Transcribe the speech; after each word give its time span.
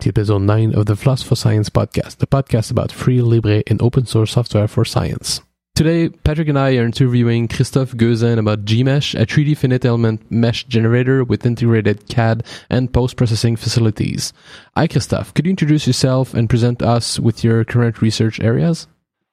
Welcome 0.00 0.14
to 0.14 0.20
episode 0.20 0.42
9 0.42 0.74
of 0.76 0.86
the 0.86 0.96
Floss 0.96 1.22
for 1.22 1.36
Science 1.36 1.68
podcast, 1.68 2.16
the 2.16 2.26
podcast 2.26 2.70
about 2.70 2.90
free, 2.90 3.20
libre, 3.20 3.62
and 3.66 3.82
open 3.82 4.06
source 4.06 4.32
software 4.32 4.66
for 4.66 4.82
science. 4.82 5.42
Today, 5.74 6.08
Patrick 6.08 6.48
and 6.48 6.58
I 6.58 6.76
are 6.76 6.86
interviewing 6.86 7.48
Christophe 7.48 7.92
Geuzaine 7.92 8.38
about 8.38 8.64
Gmsh, 8.64 9.20
a 9.20 9.26
3D 9.26 9.58
finite 9.58 9.84
element 9.84 10.22
mesh 10.30 10.64
generator 10.64 11.22
with 11.22 11.44
integrated 11.44 12.08
CAD 12.08 12.46
and 12.70 12.90
post-processing 12.90 13.56
facilities. 13.56 14.32
Hi, 14.74 14.86
Christophe. 14.86 15.34
Could 15.34 15.44
you 15.44 15.50
introduce 15.50 15.86
yourself 15.86 16.32
and 16.32 16.48
present 16.48 16.80
us 16.80 17.20
with 17.20 17.44
your 17.44 17.62
current 17.66 18.00
research 18.00 18.40
areas? 18.40 18.86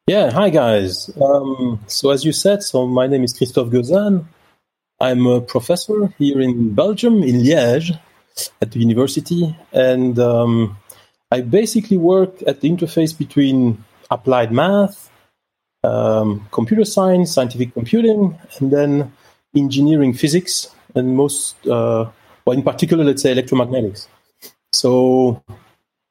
Yeah, 0.05 0.31
hi 0.31 0.49
guys. 0.49 1.09
Um, 1.21 1.79
so 1.87 2.09
as 2.09 2.25
you 2.25 2.33
said, 2.33 2.61
so 2.61 2.85
my 2.85 3.07
name 3.07 3.23
is 3.23 3.31
Christophe 3.31 3.69
Geuzaine. 3.69 4.25
I'm 4.99 5.27
a 5.27 5.39
professor 5.39 6.13
here 6.17 6.41
in 6.41 6.73
Belgium, 6.73 7.23
in 7.23 7.37
Liège, 7.37 7.97
at 8.61 8.71
the 8.71 8.79
university, 8.79 9.55
and 9.71 10.17
um, 10.19 10.77
I 11.31 11.41
basically 11.41 11.97
work 11.97 12.33
at 12.47 12.61
the 12.61 12.69
interface 12.69 13.17
between 13.17 13.83
applied 14.09 14.51
math, 14.51 15.09
um, 15.83 16.47
computer 16.51 16.85
science, 16.85 17.33
scientific 17.33 17.73
computing, 17.73 18.37
and 18.59 18.71
then 18.71 19.11
engineering 19.55 20.13
physics, 20.13 20.73
and 20.95 21.15
most, 21.15 21.55
uh, 21.67 22.09
well, 22.45 22.57
in 22.57 22.63
particular, 22.63 23.03
let's 23.03 23.21
say 23.21 23.33
electromagnetics. 23.33 24.07
So 24.71 25.43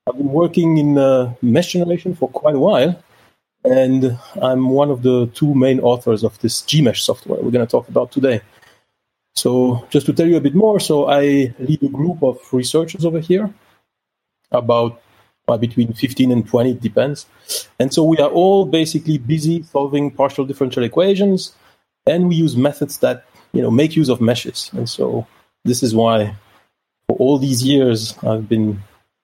I've 0.07 0.17
been 0.17 0.33
working 0.33 0.79
in 0.79 0.99
uh, 0.99 1.35
mesh 1.43 1.73
generation 1.73 2.15
for 2.15 2.29
quite 2.29 2.55
a 2.55 2.61
while, 2.61 3.03
and 3.65 4.19
I'm 4.41 4.69
one 4.71 4.91
of 4.91 5.03
the 5.03 5.27
two 5.35 5.55
main 5.55 5.81
authors 5.81 6.23
of 6.25 6.39
this 6.41 6.63
Gmsh 6.63 7.01
software 7.01 7.41
we're 7.43 7.51
going 7.51 7.67
to 7.67 7.71
talk 7.71 7.89
about 7.89 8.13
today. 8.13 8.41
So, 9.37 9.87
just 9.91 10.07
to 10.07 10.13
tell 10.13 10.27
you 10.27 10.37
a 10.37 10.41
bit 10.41 10.55
more, 10.55 10.81
so 10.81 11.09
I 11.09 11.55
lead 11.59 11.83
a 11.83 11.89
group 11.89 12.23
of 12.23 12.39
researchers 12.53 13.05
over 13.05 13.21
here, 13.21 13.53
about 14.51 15.01
well, 15.47 15.59
between 15.59 15.93
15 15.93 16.33
and 16.33 16.47
20, 16.47 16.71
it 16.73 16.81
depends. 16.81 17.27
And 17.79 17.93
so 17.95 18.03
we 18.03 18.19
are 18.19 18.31
all 18.31 18.65
basically 18.65 19.19
busy 19.19 19.63
solving 19.63 20.11
partial 20.11 20.45
differential 20.45 20.83
equations, 20.83 21.55
and 22.07 22.29
we 22.29 22.35
use 22.35 22.57
methods 22.57 22.99
that 22.99 23.25
you 23.53 23.63
know 23.63 23.71
make 23.71 23.95
use 23.95 24.09
of 24.09 24.21
meshes. 24.21 24.71
And 24.73 24.89
so 24.89 25.27
this 25.65 25.83
is 25.83 25.95
why, 25.95 26.35
for 27.09 27.17
all 27.19 27.39
these 27.39 27.63
years, 27.63 28.17
I've 28.25 28.49
been 28.49 28.83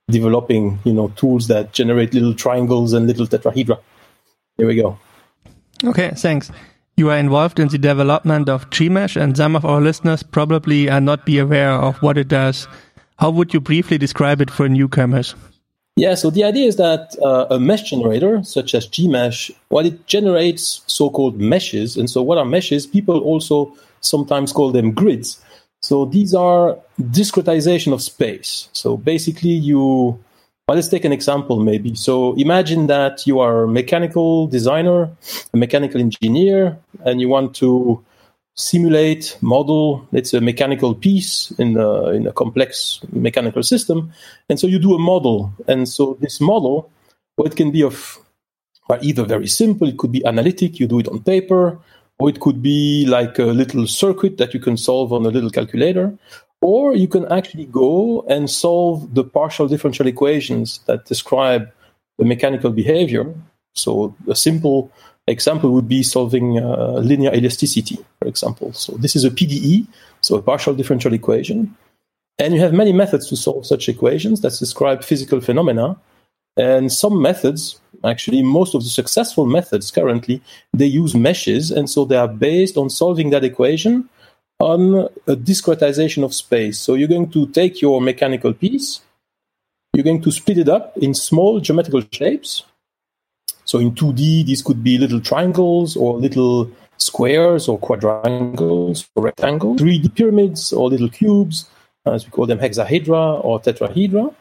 developing 0.08 0.78
you 0.84 0.92
know 0.92 1.08
tools 1.08 1.48
that 1.48 1.72
generate 1.72 2.14
little 2.14 2.34
triangles 2.34 2.92
and 2.92 3.06
little 3.06 3.26
tetrahedra. 3.26 3.80
Here 4.56 4.66
we 4.66 4.76
go. 4.76 4.98
Okay, 5.84 6.10
thanks. 6.10 6.52
You 7.02 7.10
are 7.10 7.18
involved 7.18 7.58
in 7.58 7.66
the 7.66 7.78
development 7.78 8.48
of 8.48 8.70
Gmsh, 8.70 9.20
and 9.20 9.36
some 9.36 9.56
of 9.56 9.64
our 9.64 9.80
listeners 9.80 10.22
probably 10.22 10.88
are 10.88 11.00
not 11.00 11.26
be 11.26 11.40
aware 11.40 11.72
of 11.72 12.00
what 12.00 12.16
it 12.16 12.28
does. 12.28 12.68
How 13.18 13.28
would 13.30 13.52
you 13.52 13.60
briefly 13.60 13.98
describe 13.98 14.40
it 14.40 14.52
for 14.52 14.68
newcomers? 14.68 15.34
Yeah, 15.96 16.14
so 16.14 16.30
the 16.30 16.44
idea 16.44 16.68
is 16.68 16.76
that 16.76 17.16
uh, 17.20 17.46
a 17.50 17.58
mesh 17.58 17.90
generator, 17.90 18.44
such 18.44 18.76
as 18.76 18.86
Gmsh, 18.86 19.50
well, 19.70 19.84
it 19.84 20.06
generates 20.06 20.84
so-called 20.86 21.40
meshes. 21.40 21.96
And 21.96 22.08
so 22.08 22.22
what 22.22 22.38
are 22.38 22.44
meshes? 22.44 22.86
People 22.86 23.18
also 23.18 23.76
sometimes 24.00 24.52
call 24.52 24.70
them 24.70 24.92
grids. 24.92 25.42
So 25.80 26.04
these 26.04 26.36
are 26.36 26.78
discretization 27.00 27.92
of 27.92 28.00
space. 28.00 28.68
So 28.74 28.96
basically 28.96 29.50
you 29.50 30.22
well, 30.66 30.76
let's 30.76 30.88
take 30.88 31.04
an 31.04 31.12
example 31.12 31.60
maybe. 31.60 31.94
So 31.94 32.34
imagine 32.34 32.86
that 32.86 33.26
you 33.26 33.40
are 33.40 33.64
a 33.64 33.68
mechanical 33.68 34.46
designer, 34.46 35.10
a 35.52 35.56
mechanical 35.56 36.00
engineer, 36.00 36.78
and 37.04 37.20
you 37.20 37.28
want 37.28 37.54
to 37.56 38.04
simulate, 38.54 39.36
model, 39.40 40.06
let's 40.12 40.34
a 40.34 40.40
mechanical 40.40 40.94
piece 40.94 41.50
in 41.58 41.76
a, 41.76 42.10
in 42.10 42.26
a 42.26 42.32
complex 42.32 43.00
mechanical 43.10 43.62
system. 43.62 44.12
And 44.48 44.60
so 44.60 44.66
you 44.66 44.78
do 44.78 44.94
a 44.94 44.98
model. 44.98 45.52
And 45.66 45.88
so 45.88 46.16
this 46.20 46.40
model, 46.40 46.90
well, 47.36 47.46
it 47.46 47.56
can 47.56 47.70
be 47.70 47.82
of 47.82 48.18
well, 48.88 48.98
either 49.02 49.24
very 49.24 49.46
simple, 49.46 49.88
it 49.88 49.96
could 49.96 50.12
be 50.12 50.24
analytic, 50.26 50.78
you 50.78 50.86
do 50.86 50.98
it 50.98 51.08
on 51.08 51.22
paper, 51.22 51.78
or 52.18 52.28
it 52.28 52.40
could 52.40 52.62
be 52.62 53.06
like 53.06 53.38
a 53.38 53.44
little 53.44 53.86
circuit 53.86 54.38
that 54.38 54.54
you 54.54 54.60
can 54.60 54.76
solve 54.76 55.12
on 55.12 55.24
a 55.24 55.30
little 55.30 55.50
calculator, 55.50 56.16
or 56.62 56.94
you 56.94 57.08
can 57.08 57.30
actually 57.30 57.66
go 57.66 58.22
and 58.28 58.48
solve 58.48 59.14
the 59.14 59.24
partial 59.24 59.66
differential 59.66 60.06
equations 60.06 60.78
that 60.86 61.04
describe 61.04 61.70
the 62.18 62.24
mechanical 62.24 62.70
behavior. 62.70 63.34
So 63.74 64.14
a 64.28 64.36
simple 64.36 64.90
example 65.26 65.72
would 65.72 65.88
be 65.88 66.04
solving 66.04 66.58
uh, 66.58 67.00
linear 67.02 67.34
elasticity, 67.34 67.98
for 68.20 68.28
example. 68.28 68.72
So 68.72 68.92
this 68.92 69.16
is 69.16 69.24
a 69.24 69.30
PDE, 69.30 69.86
so 70.20 70.36
a 70.36 70.42
partial 70.42 70.74
differential 70.74 71.12
equation. 71.12 71.76
And 72.38 72.54
you 72.54 72.60
have 72.60 72.72
many 72.72 72.92
methods 72.92 73.28
to 73.28 73.36
solve 73.36 73.66
such 73.66 73.88
equations 73.88 74.40
that 74.40 74.56
describe 74.58 75.02
physical 75.02 75.40
phenomena. 75.40 75.96
And 76.56 76.92
some 76.92 77.20
methods, 77.20 77.80
actually 78.04 78.42
most 78.42 78.74
of 78.74 78.84
the 78.84 78.90
successful 78.90 79.46
methods 79.46 79.90
currently, 79.90 80.40
they 80.72 80.86
use 80.86 81.14
meshes. 81.14 81.72
And 81.72 81.90
so 81.90 82.04
they 82.04 82.16
are 82.16 82.28
based 82.28 82.76
on 82.76 82.88
solving 82.88 83.30
that 83.30 83.44
equation 83.44 84.08
on 84.62 85.08
a 85.26 85.34
discretization 85.34 86.22
of 86.24 86.32
space. 86.32 86.78
So 86.78 86.94
you're 86.94 87.08
going 87.08 87.30
to 87.30 87.46
take 87.48 87.82
your 87.82 88.00
mechanical 88.00 88.52
piece, 88.52 89.00
you're 89.92 90.04
going 90.04 90.22
to 90.22 90.30
split 90.30 90.58
it 90.58 90.68
up 90.68 90.96
in 90.96 91.14
small 91.14 91.60
geometrical 91.60 92.02
shapes. 92.12 92.64
So 93.64 93.78
in 93.78 93.92
2D, 93.92 94.46
these 94.46 94.62
could 94.62 94.82
be 94.84 94.98
little 94.98 95.20
triangles 95.20 95.96
or 95.96 96.18
little 96.18 96.70
squares 96.96 97.68
or 97.68 97.78
quadrangles 97.78 99.08
or 99.16 99.24
rectangles, 99.24 99.80
3D 99.80 100.14
pyramids 100.14 100.72
or 100.72 100.88
little 100.88 101.08
cubes, 101.08 101.68
as 102.06 102.24
we 102.24 102.30
call 102.30 102.46
them 102.46 102.58
hexahedra 102.58 103.44
or 103.44 103.60
tetrahedra. 103.60 104.32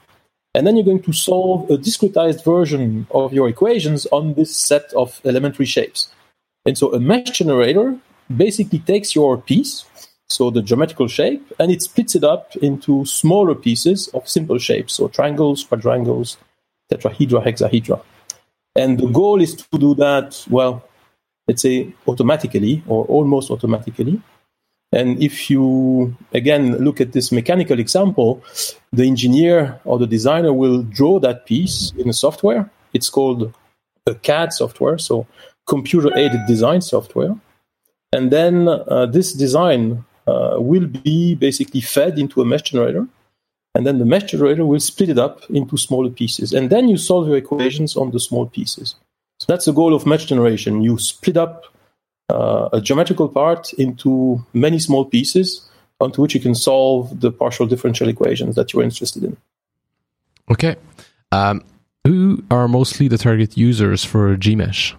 And 0.53 0.67
then 0.67 0.75
you're 0.75 0.85
going 0.85 1.03
to 1.03 1.13
solve 1.13 1.69
a 1.71 1.77
discretized 1.77 2.43
version 2.43 3.07
of 3.11 3.33
your 3.33 3.47
equations 3.47 4.05
on 4.11 4.35
this 4.35 4.55
set 4.55 4.93
of 4.93 5.19
elementary 5.25 5.65
shapes. 5.65 6.11
And 6.65 6.77
so 6.77 6.93
a 6.93 6.99
mesh 6.99 7.31
generator 7.31 7.97
basically 8.35 8.79
takes 8.79 9.15
your 9.15 9.37
piece, 9.37 9.85
so 10.31 10.49
the 10.49 10.61
geometrical 10.61 11.07
shape, 11.07 11.41
and 11.59 11.71
it 11.71 11.81
splits 11.81 12.15
it 12.15 12.23
up 12.23 12.55
into 12.57 13.05
smaller 13.05 13.55
pieces 13.55 14.07
of 14.09 14.27
simple 14.27 14.57
shapes, 14.57 14.93
so 14.93 15.07
triangles, 15.07 15.63
quadrangles, 15.63 16.37
tetrahedra, 16.91 17.43
hexahedra. 17.43 18.01
And 18.75 18.99
the 18.99 19.07
goal 19.07 19.41
is 19.41 19.55
to 19.55 19.77
do 19.77 19.95
that, 19.95 20.45
well, 20.49 20.83
let's 21.47 21.61
say 21.61 21.93
automatically 22.07 22.83
or 22.87 23.05
almost 23.05 23.51
automatically. 23.51 24.21
And 24.93 25.21
if 25.23 25.49
you, 25.49 26.15
again, 26.33 26.77
look 26.77 26.99
at 26.99 27.13
this 27.13 27.31
mechanical 27.31 27.79
example, 27.79 28.43
the 28.91 29.07
engineer 29.07 29.79
or 29.85 29.97
the 29.97 30.07
designer 30.07 30.53
will 30.53 30.83
draw 30.83 31.19
that 31.19 31.45
piece 31.45 31.93
in 31.97 32.09
a 32.09 32.13
software. 32.13 32.69
It's 32.93 33.09
called 33.09 33.53
a 34.05 34.15
CAD 34.15 34.51
software, 34.51 34.97
so 34.97 35.27
computer 35.67 36.15
aided 36.17 36.45
design 36.45 36.81
software. 36.81 37.35
And 38.11 38.31
then 38.31 38.67
uh, 38.67 39.05
this 39.05 39.31
design 39.31 40.03
will 40.59 40.87
be 40.87 41.35
basically 41.35 41.81
fed 41.81 42.19
into 42.19 42.41
a 42.41 42.45
mesh 42.45 42.63
generator. 42.63 43.07
And 43.73 43.85
then 43.87 43.99
the 43.99 44.05
mesh 44.05 44.31
generator 44.31 44.65
will 44.65 44.81
split 44.81 45.09
it 45.09 45.17
up 45.17 45.49
into 45.49 45.77
smaller 45.77 46.09
pieces. 46.09 46.51
And 46.53 46.69
then 46.69 46.89
you 46.89 46.97
solve 46.97 47.27
your 47.27 47.37
equations 47.37 47.95
on 47.95 48.11
the 48.11 48.19
small 48.19 48.45
pieces. 48.45 48.95
So 49.39 49.45
that's 49.47 49.65
the 49.65 49.71
goal 49.71 49.93
of 49.93 50.05
mesh 50.05 50.25
generation. 50.25 50.81
You 50.81 50.99
split 50.99 51.37
up 51.37 51.65
uh, 52.29 52.69
a 52.73 52.81
geometrical 52.81 53.29
part 53.29 53.73
into 53.73 54.45
many 54.53 54.79
small 54.79 55.05
pieces 55.05 55.67
onto 56.01 56.21
which 56.21 56.33
you 56.33 56.41
can 56.41 56.55
solve 56.55 57.19
the 57.21 57.31
partial 57.31 57.65
differential 57.67 58.09
equations 58.09 58.55
that 58.55 58.73
you're 58.73 58.83
interested 58.83 59.23
in. 59.23 59.37
Okay. 60.49 60.75
Um, 61.31 61.63
who 62.05 62.43
are 62.49 62.67
mostly 62.67 63.07
the 63.07 63.17
target 63.17 63.55
users 63.55 64.03
for 64.03 64.35
Gmsh? 64.35 64.95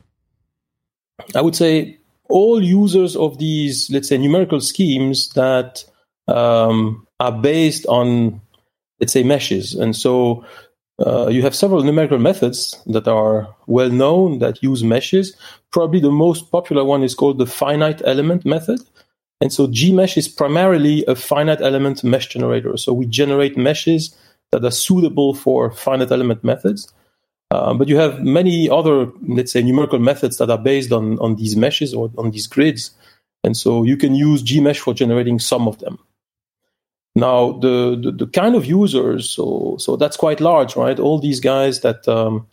I 1.35 1.41
would 1.41 1.57
say 1.57 1.99
all 2.33 2.63
users 2.63 3.15
of 3.17 3.39
these, 3.39 3.91
let's 3.91 4.09
say, 4.09 4.19
numerical 4.19 4.61
schemes 4.61 5.29
that 5.35 5.85
um, 6.29 7.07
are 7.21 7.33
based 7.33 7.87
on, 7.87 8.41
let's 9.01 9.13
say, 9.13 9.23
meshes. 9.23 9.75
And 9.75 9.95
so 9.95 10.45
uh, 11.05 11.29
you 11.29 11.43
have 11.43 11.55
several 11.55 11.83
numerical 11.83 12.19
methods 12.19 12.81
that 12.87 13.07
are 13.07 13.55
well 13.67 13.91
known 13.91 14.39
that 14.39 14.63
use 14.63 14.83
meshes. 14.83 15.37
Probably 15.71 16.01
the 16.01 16.11
most 16.11 16.51
popular 16.51 16.85
one 16.85 17.03
is 17.03 17.15
called 17.15 17.39
the 17.39 17.47
finite 17.47 18.03
element 18.05 18.45
method. 18.45 18.81
And 19.41 19.53
so 19.53 19.67
Gmsh 19.67 20.17
is 20.17 20.29
primarily 20.29 21.05
a 21.07 21.15
finite 21.15 21.61
element 21.61 22.05
mesh 22.05 22.29
generator. 22.29 22.77
So 22.77 22.93
we 22.93 23.07
generate 23.07 23.57
meshes 23.57 24.17
that 24.53 24.65
are 24.65 24.71
suitable 24.71 25.35
for 25.35 25.71
finite 25.73 26.13
element 26.13 26.45
methods. 26.45 26.93
Uh, 27.53 27.75
but 27.75 27.87
you 27.87 27.99
have 27.99 28.23
many 28.23 28.71
other, 28.71 29.13
let's 29.29 29.53
say, 29.53 29.63
numerical 29.63 29.99
methods 29.99 30.39
that 30.39 30.49
are 30.49 30.57
based 30.57 30.91
on, 30.91 31.19
on 31.19 31.37
these 31.37 31.55
meshes 31.55 31.93
or 31.93 32.11
on 32.17 32.31
these 32.31 32.47
grids. 32.47 32.93
And 33.45 33.55
so 33.55 33.83
you 33.83 33.99
can 33.99 34.15
use 34.15 34.43
Gmsh 34.43 34.79
for 34.79 34.95
generating 34.95 35.39
some 35.39 35.69
of 35.69 35.79
them. 35.79 35.99
Now, 37.15 37.53
the, 37.59 38.01
the, 38.03 38.11
the 38.11 38.27
kind 38.27 38.55
of 38.55 38.65
users, 38.65 39.29
so, 39.29 39.77
so 39.79 39.97
that's 39.97 40.17
quite 40.17 40.41
large, 40.41 40.77
right? 40.77 40.99
All 40.99 41.19
these 41.19 41.41
guys 41.41 41.81
that 41.81 42.09
um, 42.09 42.47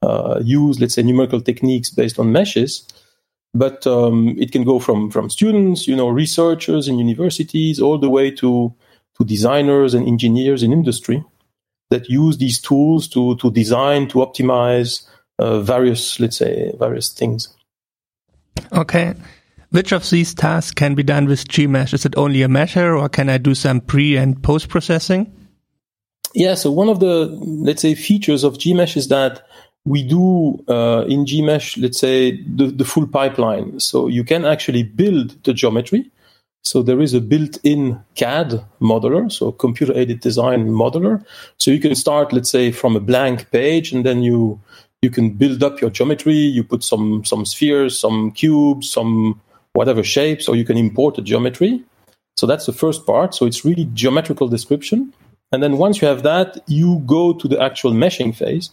uh, 0.00 0.40
use, 0.42 0.80
let's 0.80 0.94
say, 0.94 1.02
numerical 1.02 1.42
techniques 1.42 1.90
based 1.90 2.18
on 2.18 2.32
meshes, 2.32 2.88
but 3.52 3.86
um, 3.86 4.36
it 4.38 4.52
can 4.52 4.64
go 4.64 4.78
from, 4.78 5.10
from 5.10 5.28
students, 5.28 5.86
you 5.86 5.94
know, 5.94 6.08
researchers 6.08 6.88
in 6.88 6.98
universities, 6.98 7.78
all 7.78 7.98
the 7.98 8.08
way 8.08 8.30
to, 8.30 8.72
to 9.18 9.24
designers 9.26 9.92
and 9.92 10.08
engineers 10.08 10.62
in 10.62 10.72
industry. 10.72 11.22
That 11.90 12.08
use 12.08 12.38
these 12.38 12.60
tools 12.60 13.08
to 13.08 13.36
to 13.36 13.50
design 13.50 14.08
to 14.08 14.18
optimize 14.18 15.06
uh, 15.38 15.60
various 15.60 16.20
let's 16.20 16.36
say 16.36 16.72
various 16.78 17.10
things. 17.12 17.48
Okay. 18.72 19.14
Which 19.70 19.92
of 19.92 20.08
these 20.10 20.34
tasks 20.34 20.72
can 20.72 20.94
be 20.94 21.04
done 21.04 21.26
with 21.26 21.46
Gmsh? 21.46 21.94
Is 21.94 22.04
it 22.04 22.16
only 22.16 22.42
a 22.42 22.48
mesher 22.48 23.00
or 23.00 23.08
can 23.08 23.28
I 23.28 23.38
do 23.38 23.54
some 23.54 23.80
pre 23.80 24.16
and 24.16 24.42
post 24.42 24.68
processing? 24.68 25.32
Yeah, 26.34 26.54
so 26.54 26.70
one 26.70 26.88
of 26.88 27.00
the, 27.00 27.26
let's 27.42 27.82
say, 27.82 27.94
features 27.94 28.44
of 28.44 28.54
Gmsh 28.54 28.96
is 28.96 29.08
that 29.08 29.42
we 29.84 30.02
do 30.02 30.62
uh, 30.68 31.04
in 31.08 31.24
Gmsh, 31.24 31.80
let's 31.80 31.98
say, 31.98 32.42
the, 32.42 32.66
the 32.66 32.84
full 32.84 33.06
pipeline. 33.06 33.80
So 33.80 34.08
you 34.08 34.24
can 34.24 34.44
actually 34.44 34.82
build 34.82 35.42
the 35.44 35.52
geometry. 35.52 36.10
So 36.62 36.82
there 36.82 37.00
is 37.00 37.14
a 37.14 37.20
built-in 37.20 37.98
CAD 38.14 38.64
modeler, 38.80 39.32
so 39.32 39.50
computer-aided 39.50 40.20
design 40.20 40.68
modeler. 40.68 41.24
So 41.58 41.70
you 41.70 41.80
can 41.80 41.94
start, 41.94 42.32
let's 42.32 42.50
say, 42.50 42.70
from 42.70 42.96
a 42.96 43.00
blank 43.00 43.50
page, 43.50 43.92
and 43.92 44.04
then 44.04 44.22
you 44.22 44.60
you 45.02 45.10
can 45.10 45.30
build 45.30 45.62
up 45.62 45.80
your 45.80 45.90
geometry. 45.90 46.34
You 46.34 46.62
put 46.62 46.84
some 46.84 47.24
some 47.24 47.46
spheres, 47.46 47.98
some 47.98 48.32
cubes, 48.32 48.90
some 48.90 49.40
whatever 49.72 50.02
shapes, 50.02 50.48
or 50.48 50.56
you 50.56 50.64
can 50.64 50.76
import 50.76 51.18
a 51.18 51.22
geometry. 51.22 51.82
So 52.36 52.46
that's 52.46 52.66
the 52.66 52.72
first 52.72 53.06
part. 53.06 53.34
So 53.34 53.46
it's 53.46 53.64
really 53.64 53.88
geometrical 53.94 54.48
description. 54.48 55.12
And 55.52 55.62
then 55.62 55.78
once 55.78 56.00
you 56.00 56.08
have 56.08 56.22
that, 56.22 56.58
you 56.66 57.02
go 57.06 57.32
to 57.32 57.48
the 57.48 57.60
actual 57.60 57.92
meshing 57.92 58.34
phase 58.34 58.70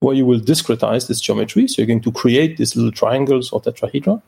where 0.00 0.14
you 0.14 0.24
will 0.24 0.40
discretize 0.40 1.08
this 1.08 1.20
geometry. 1.20 1.68
So 1.68 1.82
you're 1.82 1.86
going 1.86 2.00
to 2.02 2.12
create 2.12 2.56
these 2.56 2.76
little 2.76 2.92
triangles 2.92 3.50
or 3.52 3.60
tetrahedra. 3.60 4.22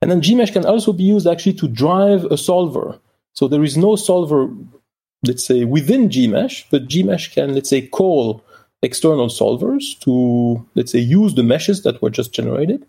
And 0.00 0.10
then 0.10 0.20
Gmsh 0.20 0.52
can 0.52 0.64
also 0.64 0.92
be 0.92 1.02
used 1.02 1.26
actually 1.26 1.54
to 1.54 1.68
drive 1.68 2.24
a 2.26 2.36
solver. 2.36 2.98
So 3.32 3.48
there 3.48 3.64
is 3.64 3.76
no 3.76 3.96
solver, 3.96 4.48
let's 5.24 5.44
say, 5.44 5.64
within 5.64 6.08
Gmsh, 6.08 6.64
but 6.70 6.88
Gmsh 6.88 7.32
can, 7.32 7.54
let's 7.54 7.70
say, 7.70 7.86
call 7.86 8.44
external 8.82 9.26
solvers 9.28 9.98
to, 10.00 10.64
let's 10.74 10.92
say, 10.92 11.00
use 11.00 11.34
the 11.34 11.42
meshes 11.42 11.82
that 11.82 12.00
were 12.00 12.10
just 12.10 12.32
generated. 12.32 12.86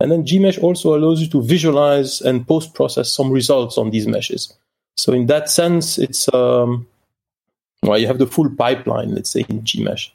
And 0.00 0.10
then 0.10 0.24
Gmsh 0.24 0.62
also 0.62 0.96
allows 0.96 1.20
you 1.20 1.28
to 1.28 1.42
visualize 1.42 2.20
and 2.20 2.46
post 2.46 2.74
process 2.74 3.12
some 3.12 3.30
results 3.30 3.78
on 3.78 3.90
these 3.90 4.06
meshes. 4.06 4.52
So 4.96 5.12
in 5.12 5.26
that 5.26 5.50
sense, 5.50 5.98
it's 5.98 6.32
um, 6.34 6.86
well, 7.82 7.98
you 7.98 8.06
have 8.06 8.18
the 8.18 8.26
full 8.26 8.50
pipeline, 8.50 9.14
let's 9.14 9.30
say, 9.30 9.44
in 9.48 9.62
Gmsh. 9.62 10.10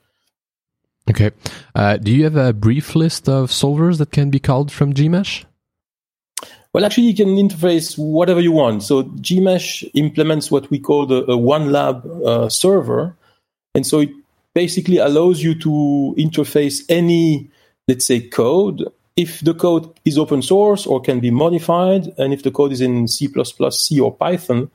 Okay. 1.09 1.31
Uh, 1.73 1.97
do 1.97 2.11
you 2.11 2.23
have 2.23 2.35
a 2.35 2.53
brief 2.53 2.95
list 2.95 3.29
of 3.29 3.51
solvers 3.51 3.99
that 3.99 4.11
can 4.11 4.29
be 4.29 4.39
called 4.39 4.71
from 4.71 4.93
Gmsh? 4.93 5.45
Well, 6.75 6.83
actually, 6.83 7.07
you 7.07 7.15
can 7.15 7.37
interface 7.37 7.97
whatever 7.97 8.41
you 8.41 8.51
want. 8.51 8.83
So 8.83 9.03
Gmsh 9.03 9.89
implements 9.93 10.51
what 10.51 10.69
we 10.69 10.77
call 10.77 11.05
the 11.05 11.23
a 11.23 11.37
OneLab 11.37 12.05
uh, 12.27 12.49
server, 12.49 13.15
and 13.73 13.87
so 13.87 14.01
it 14.01 14.09
basically 14.53 14.97
allows 14.97 15.41
you 15.41 15.57
to 15.59 16.13
interface 16.17 16.83
any, 16.89 17.49
let's 17.87 18.05
say, 18.05 18.19
code 18.19 18.83
if 19.15 19.39
the 19.39 19.53
code 19.53 19.89
is 20.03 20.17
open 20.17 20.41
source 20.41 20.85
or 20.85 20.99
can 20.99 21.21
be 21.21 21.31
modified, 21.31 22.13
and 22.17 22.33
if 22.33 22.43
the 22.43 22.51
code 22.51 22.73
is 22.73 22.81
in 22.81 23.07
C++, 23.07 23.29
C, 23.69 23.99
or 24.01 24.13
Python, 24.13 24.69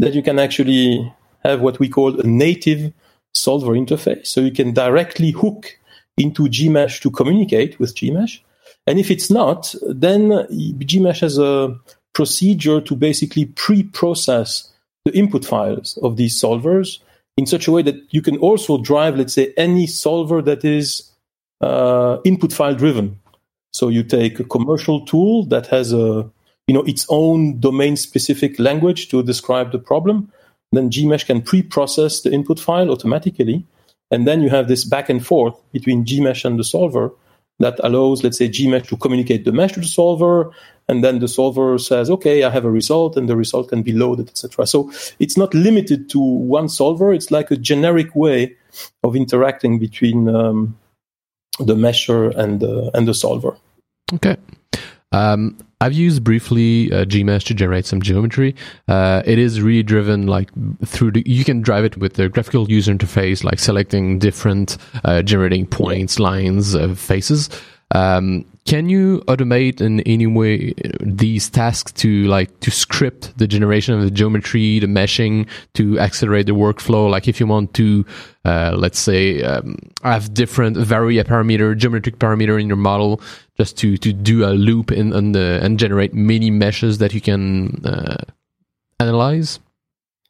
that 0.00 0.12
you 0.12 0.24
can 0.24 0.40
actually 0.40 1.08
have 1.44 1.60
what 1.60 1.78
we 1.78 1.88
call 1.88 2.18
a 2.18 2.26
native 2.26 2.92
solver 3.32 3.74
interface. 3.74 4.26
So 4.26 4.40
you 4.40 4.50
can 4.50 4.72
directly 4.72 5.30
hook 5.30 5.78
into 6.18 6.48
Gmsh 6.48 7.00
to 7.02 7.12
communicate 7.12 7.78
with 7.78 7.94
Gmsh. 7.94 8.40
And 8.86 8.98
if 8.98 9.10
it's 9.10 9.30
not, 9.30 9.74
then 9.82 10.28
Gmsh 10.28 11.20
has 11.20 11.38
a 11.38 11.76
procedure 12.12 12.80
to 12.80 12.94
basically 12.94 13.46
pre-process 13.46 14.70
the 15.04 15.16
input 15.16 15.44
files 15.44 15.98
of 16.02 16.16
these 16.16 16.40
solvers 16.40 16.98
in 17.36 17.46
such 17.46 17.66
a 17.66 17.72
way 17.72 17.82
that 17.82 17.96
you 18.10 18.22
can 18.22 18.36
also 18.38 18.78
drive, 18.78 19.16
let's 19.16 19.34
say, 19.34 19.52
any 19.56 19.86
solver 19.86 20.40
that 20.42 20.64
is 20.64 21.10
uh, 21.60 22.18
input 22.24 22.52
file 22.52 22.74
driven. 22.74 23.18
So 23.72 23.88
you 23.88 24.04
take 24.04 24.38
a 24.38 24.44
commercial 24.44 25.04
tool 25.04 25.44
that 25.46 25.66
has 25.66 25.92
a 25.92 26.30
you 26.66 26.72
know 26.72 26.82
its 26.84 27.04
own 27.10 27.60
domain 27.60 27.96
specific 27.96 28.58
language 28.58 29.08
to 29.08 29.22
describe 29.22 29.72
the 29.72 29.78
problem. 29.78 30.30
Then 30.72 30.90
Gmsh 30.90 31.26
can 31.26 31.42
pre-process 31.42 32.22
the 32.22 32.32
input 32.32 32.58
file 32.58 32.90
automatically, 32.90 33.66
and 34.10 34.26
then 34.26 34.42
you 34.42 34.48
have 34.50 34.68
this 34.68 34.84
back 34.84 35.08
and 35.08 35.24
forth 35.24 35.54
between 35.72 36.04
Gmsh 36.04 36.44
and 36.44 36.58
the 36.58 36.64
solver 36.64 37.10
that 37.58 37.78
allows, 37.82 38.24
let's 38.24 38.38
say, 38.38 38.48
Gmsh 38.48 38.88
to 38.88 38.96
communicate 38.96 39.44
the 39.44 39.52
mesh 39.52 39.72
to 39.72 39.80
the 39.80 39.86
solver, 39.86 40.50
and 40.88 41.02
then 41.02 41.18
the 41.18 41.28
solver 41.28 41.78
says, 41.78 42.10
"Okay, 42.10 42.42
I 42.42 42.50
have 42.50 42.64
a 42.64 42.70
result," 42.70 43.16
and 43.16 43.28
the 43.28 43.36
result 43.36 43.68
can 43.68 43.82
be 43.82 43.92
loaded, 43.92 44.28
etc. 44.28 44.66
So 44.66 44.90
it's 45.18 45.36
not 45.36 45.54
limited 45.54 46.10
to 46.10 46.20
one 46.20 46.68
solver; 46.68 47.12
it's 47.12 47.30
like 47.30 47.50
a 47.50 47.56
generic 47.56 48.14
way 48.14 48.56
of 49.02 49.16
interacting 49.16 49.78
between 49.78 50.28
um, 50.28 50.76
the 51.58 51.74
mesher 51.74 52.36
and 52.36 52.60
the 52.60 52.90
and 52.94 53.08
the 53.08 53.14
solver. 53.14 53.56
Okay. 54.12 54.36
Um, 55.12 55.56
I've 55.84 55.92
used 55.92 56.24
briefly 56.24 56.90
uh, 56.90 57.04
Gmsh 57.04 57.44
to 57.44 57.54
generate 57.54 57.84
some 57.84 58.00
geometry. 58.00 58.54
Uh, 58.88 59.22
it 59.26 59.38
is 59.38 59.60
really 59.60 59.82
driven 59.82 60.26
like 60.26 60.50
through 60.86 61.10
the. 61.12 61.22
You 61.26 61.44
can 61.44 61.60
drive 61.60 61.84
it 61.84 61.98
with 61.98 62.14
the 62.14 62.30
graphical 62.30 62.70
user 62.70 62.90
interface, 62.90 63.44
like 63.44 63.58
selecting 63.58 64.18
different 64.18 64.78
uh, 65.04 65.20
generating 65.20 65.66
points, 65.66 66.18
lines, 66.18 66.74
uh, 66.74 66.94
faces. 66.94 67.50
Um, 67.90 68.46
can 68.66 68.88
you 68.88 69.20
automate 69.26 69.82
in 69.82 70.00
any 70.00 70.26
way 70.26 70.72
these 71.00 71.50
tasks 71.50 71.92
to 71.92 72.24
like 72.24 72.60
to 72.60 72.70
script 72.70 73.36
the 73.36 73.46
generation 73.46 73.94
of 73.94 74.00
the 74.00 74.10
geometry, 74.10 74.78
the 74.78 74.86
meshing 74.86 75.46
to 75.74 75.98
accelerate 75.98 76.46
the 76.46 76.52
workflow? 76.52 77.10
Like 77.10 77.28
if 77.28 77.40
you 77.40 77.46
want 77.46 77.74
to, 77.74 78.06
uh, 78.46 78.74
let's 78.76 78.98
say, 78.98 79.42
um, 79.42 79.76
have 80.02 80.32
different 80.32 80.78
vary 80.78 81.18
a 81.18 81.24
parameter, 81.24 81.76
geometric 81.76 82.18
parameter 82.18 82.58
in 82.58 82.66
your 82.66 82.78
model, 82.78 83.20
just 83.58 83.76
to 83.78 83.98
to 83.98 84.14
do 84.14 84.46
a 84.46 84.52
loop 84.52 84.90
in, 84.90 85.12
in 85.12 85.32
the 85.32 85.60
and 85.62 85.78
generate 85.78 86.14
many 86.14 86.50
meshes 86.50 86.98
that 86.98 87.12
you 87.12 87.20
can 87.20 87.84
uh, 87.84 88.16
analyze. 88.98 89.60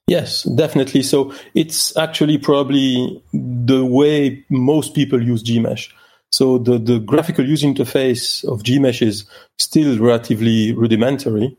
Yes, 0.09 0.43
definitely. 0.43 1.03
So 1.03 1.33
it's 1.55 1.97
actually 1.97 2.39
probably 2.39 3.23
the 3.33 3.87
way 3.87 4.45
most 4.51 4.95
people 4.95 5.23
use 5.23 5.43
Gmsh. 5.43 5.91
So 6.33 6.59
the, 6.59 6.79
the 6.79 6.99
graphical 6.99 7.47
user 7.47 7.69
interface 7.69 8.45
of 8.45 8.63
Gmsh 8.63 9.07
is 9.07 9.25
still 9.59 9.99
relatively 9.99 10.73
rudimentary. 10.73 11.57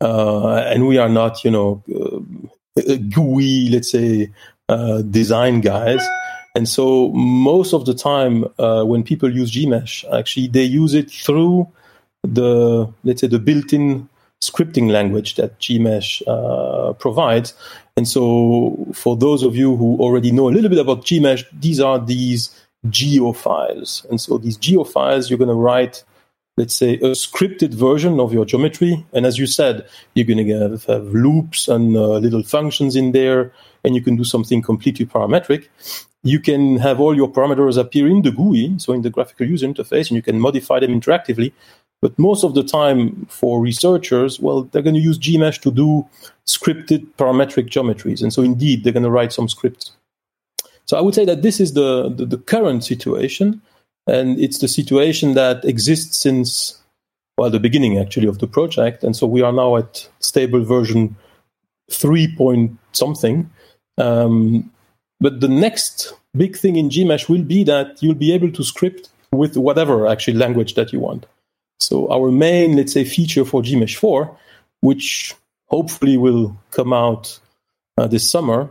Uh, 0.00 0.56
and 0.56 0.86
we 0.86 0.98
are 0.98 1.08
not, 1.08 1.44
you 1.44 1.50
know, 1.50 1.82
uh, 1.94 2.96
GUI, 3.08 3.68
let's 3.70 3.90
say, 3.90 4.30
uh, 4.68 5.02
design 5.02 5.60
guys. 5.60 6.02
And 6.54 6.68
so 6.68 7.10
most 7.10 7.74
of 7.74 7.84
the 7.84 7.94
time, 7.94 8.44
uh, 8.58 8.84
when 8.84 9.02
people 9.02 9.34
use 9.34 9.52
Gmsh, 9.54 10.04
actually 10.16 10.48
they 10.48 10.62
use 10.62 10.94
it 10.94 11.10
through 11.10 11.68
the, 12.22 12.92
let's 13.02 13.20
say, 13.20 13.26
the 13.26 13.38
built-in 13.38 14.08
scripting 14.42 14.90
language 14.90 15.34
that 15.36 15.58
Gmsh 15.58 16.22
uh, 16.26 16.92
provides. 16.94 17.54
And 17.96 18.06
so 18.06 18.86
for 18.92 19.16
those 19.16 19.42
of 19.42 19.56
you 19.56 19.76
who 19.76 19.96
already 19.98 20.32
know 20.32 20.48
a 20.48 20.52
little 20.52 20.70
bit 20.70 20.78
about 20.78 21.04
Gmsh, 21.04 21.44
these 21.52 21.80
are 21.80 21.98
these 21.98 22.50
geo 22.90 23.32
files. 23.32 24.06
And 24.10 24.20
so 24.20 24.38
these 24.38 24.56
geo 24.56 24.84
files, 24.84 25.30
you're 25.30 25.38
going 25.38 25.48
to 25.48 25.54
write, 25.54 26.04
let's 26.56 26.74
say, 26.74 26.94
a 26.94 27.12
scripted 27.12 27.74
version 27.74 28.20
of 28.20 28.32
your 28.32 28.44
geometry. 28.44 29.04
And 29.12 29.26
as 29.26 29.38
you 29.38 29.46
said, 29.46 29.86
you're 30.14 30.26
going 30.26 30.46
to 30.46 30.58
have, 30.58 30.84
have 30.84 31.06
loops 31.06 31.68
and 31.68 31.96
uh, 31.96 32.18
little 32.18 32.42
functions 32.42 32.96
in 32.96 33.12
there, 33.12 33.52
and 33.84 33.94
you 33.94 34.02
can 34.02 34.16
do 34.16 34.24
something 34.24 34.62
completely 34.62 35.06
parametric. 35.06 35.68
You 36.22 36.40
can 36.40 36.78
have 36.78 37.00
all 37.00 37.14
your 37.14 37.30
parameters 37.30 37.76
appear 37.76 38.08
in 38.08 38.22
the 38.22 38.32
GUI, 38.32 38.78
so 38.78 38.92
in 38.92 39.02
the 39.02 39.10
graphical 39.10 39.46
user 39.46 39.66
interface, 39.66 40.08
and 40.08 40.16
you 40.16 40.22
can 40.22 40.40
modify 40.40 40.80
them 40.80 40.98
interactively. 40.98 41.52
But 42.00 42.18
most 42.18 42.44
of 42.44 42.54
the 42.54 42.62
time, 42.62 43.26
for 43.30 43.60
researchers, 43.60 44.38
well, 44.38 44.64
they're 44.64 44.82
going 44.82 44.94
to 44.94 45.00
use 45.00 45.18
Gmsh 45.18 45.60
to 45.62 45.70
do 45.70 46.06
scripted 46.46 47.06
parametric 47.16 47.68
geometries. 47.68 48.22
And 48.22 48.32
so, 48.32 48.42
indeed, 48.42 48.84
they're 48.84 48.92
going 48.92 49.04
to 49.04 49.10
write 49.10 49.32
some 49.32 49.48
scripts. 49.48 49.92
So 50.86 50.96
I 50.96 51.00
would 51.00 51.14
say 51.14 51.24
that 51.24 51.42
this 51.42 51.60
is 51.60 51.72
the, 51.72 52.08
the, 52.10 52.26
the 52.26 52.38
current 52.38 52.84
situation, 52.84 53.62
and 54.06 54.38
it's 54.38 54.58
the 54.58 54.68
situation 54.68 55.34
that 55.34 55.64
exists 55.64 56.18
since 56.18 56.78
well 57.36 57.50
the 57.50 57.60
beginning 57.60 57.98
actually 57.98 58.28
of 58.28 58.38
the 58.38 58.46
project. 58.46 59.02
And 59.02 59.16
so 59.16 59.26
we 59.26 59.42
are 59.42 59.52
now 59.52 59.76
at 59.76 60.08
stable 60.20 60.64
version 60.64 61.16
three 61.90 62.34
point 62.36 62.76
something. 62.92 63.50
Um, 63.98 64.70
but 65.20 65.40
the 65.40 65.48
next 65.48 66.12
big 66.36 66.56
thing 66.56 66.76
in 66.76 66.90
Gmsh 66.90 67.28
will 67.28 67.42
be 67.42 67.64
that 67.64 68.02
you'll 68.02 68.14
be 68.14 68.32
able 68.32 68.50
to 68.52 68.64
script 68.64 69.10
with 69.32 69.56
whatever 69.56 70.06
actually 70.06 70.36
language 70.36 70.74
that 70.74 70.92
you 70.92 71.00
want. 71.00 71.26
So 71.80 72.10
our 72.10 72.30
main, 72.30 72.76
let's 72.76 72.92
say, 72.92 73.04
feature 73.04 73.44
for 73.44 73.62
Gmsh 73.62 73.96
4, 73.96 74.36
which 74.80 75.34
hopefully 75.68 76.16
will 76.16 76.56
come 76.70 76.92
out 76.92 77.38
uh, 77.98 78.06
this 78.06 78.28
summer, 78.28 78.70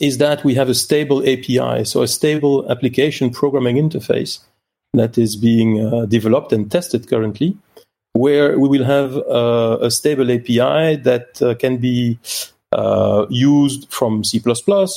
is 0.00 0.18
that 0.18 0.44
we 0.44 0.54
have 0.54 0.68
a 0.68 0.74
stable 0.74 1.20
API, 1.22 1.84
so 1.84 2.02
a 2.02 2.08
stable 2.08 2.70
application 2.70 3.30
programming 3.30 3.76
interface 3.76 4.40
that 4.94 5.18
is 5.18 5.36
being 5.36 5.84
uh, 5.84 6.06
developed 6.06 6.52
and 6.52 6.70
tested 6.70 7.08
currently, 7.08 7.56
where 8.12 8.58
we 8.58 8.68
will 8.68 8.84
have 8.84 9.16
uh, 9.16 9.78
a 9.80 9.90
stable 9.90 10.30
API 10.30 10.96
that 10.96 11.42
uh, 11.42 11.54
can 11.54 11.78
be 11.78 12.18
uh, 12.72 13.26
used 13.28 13.90
from 13.90 14.24
C++, 14.24 14.40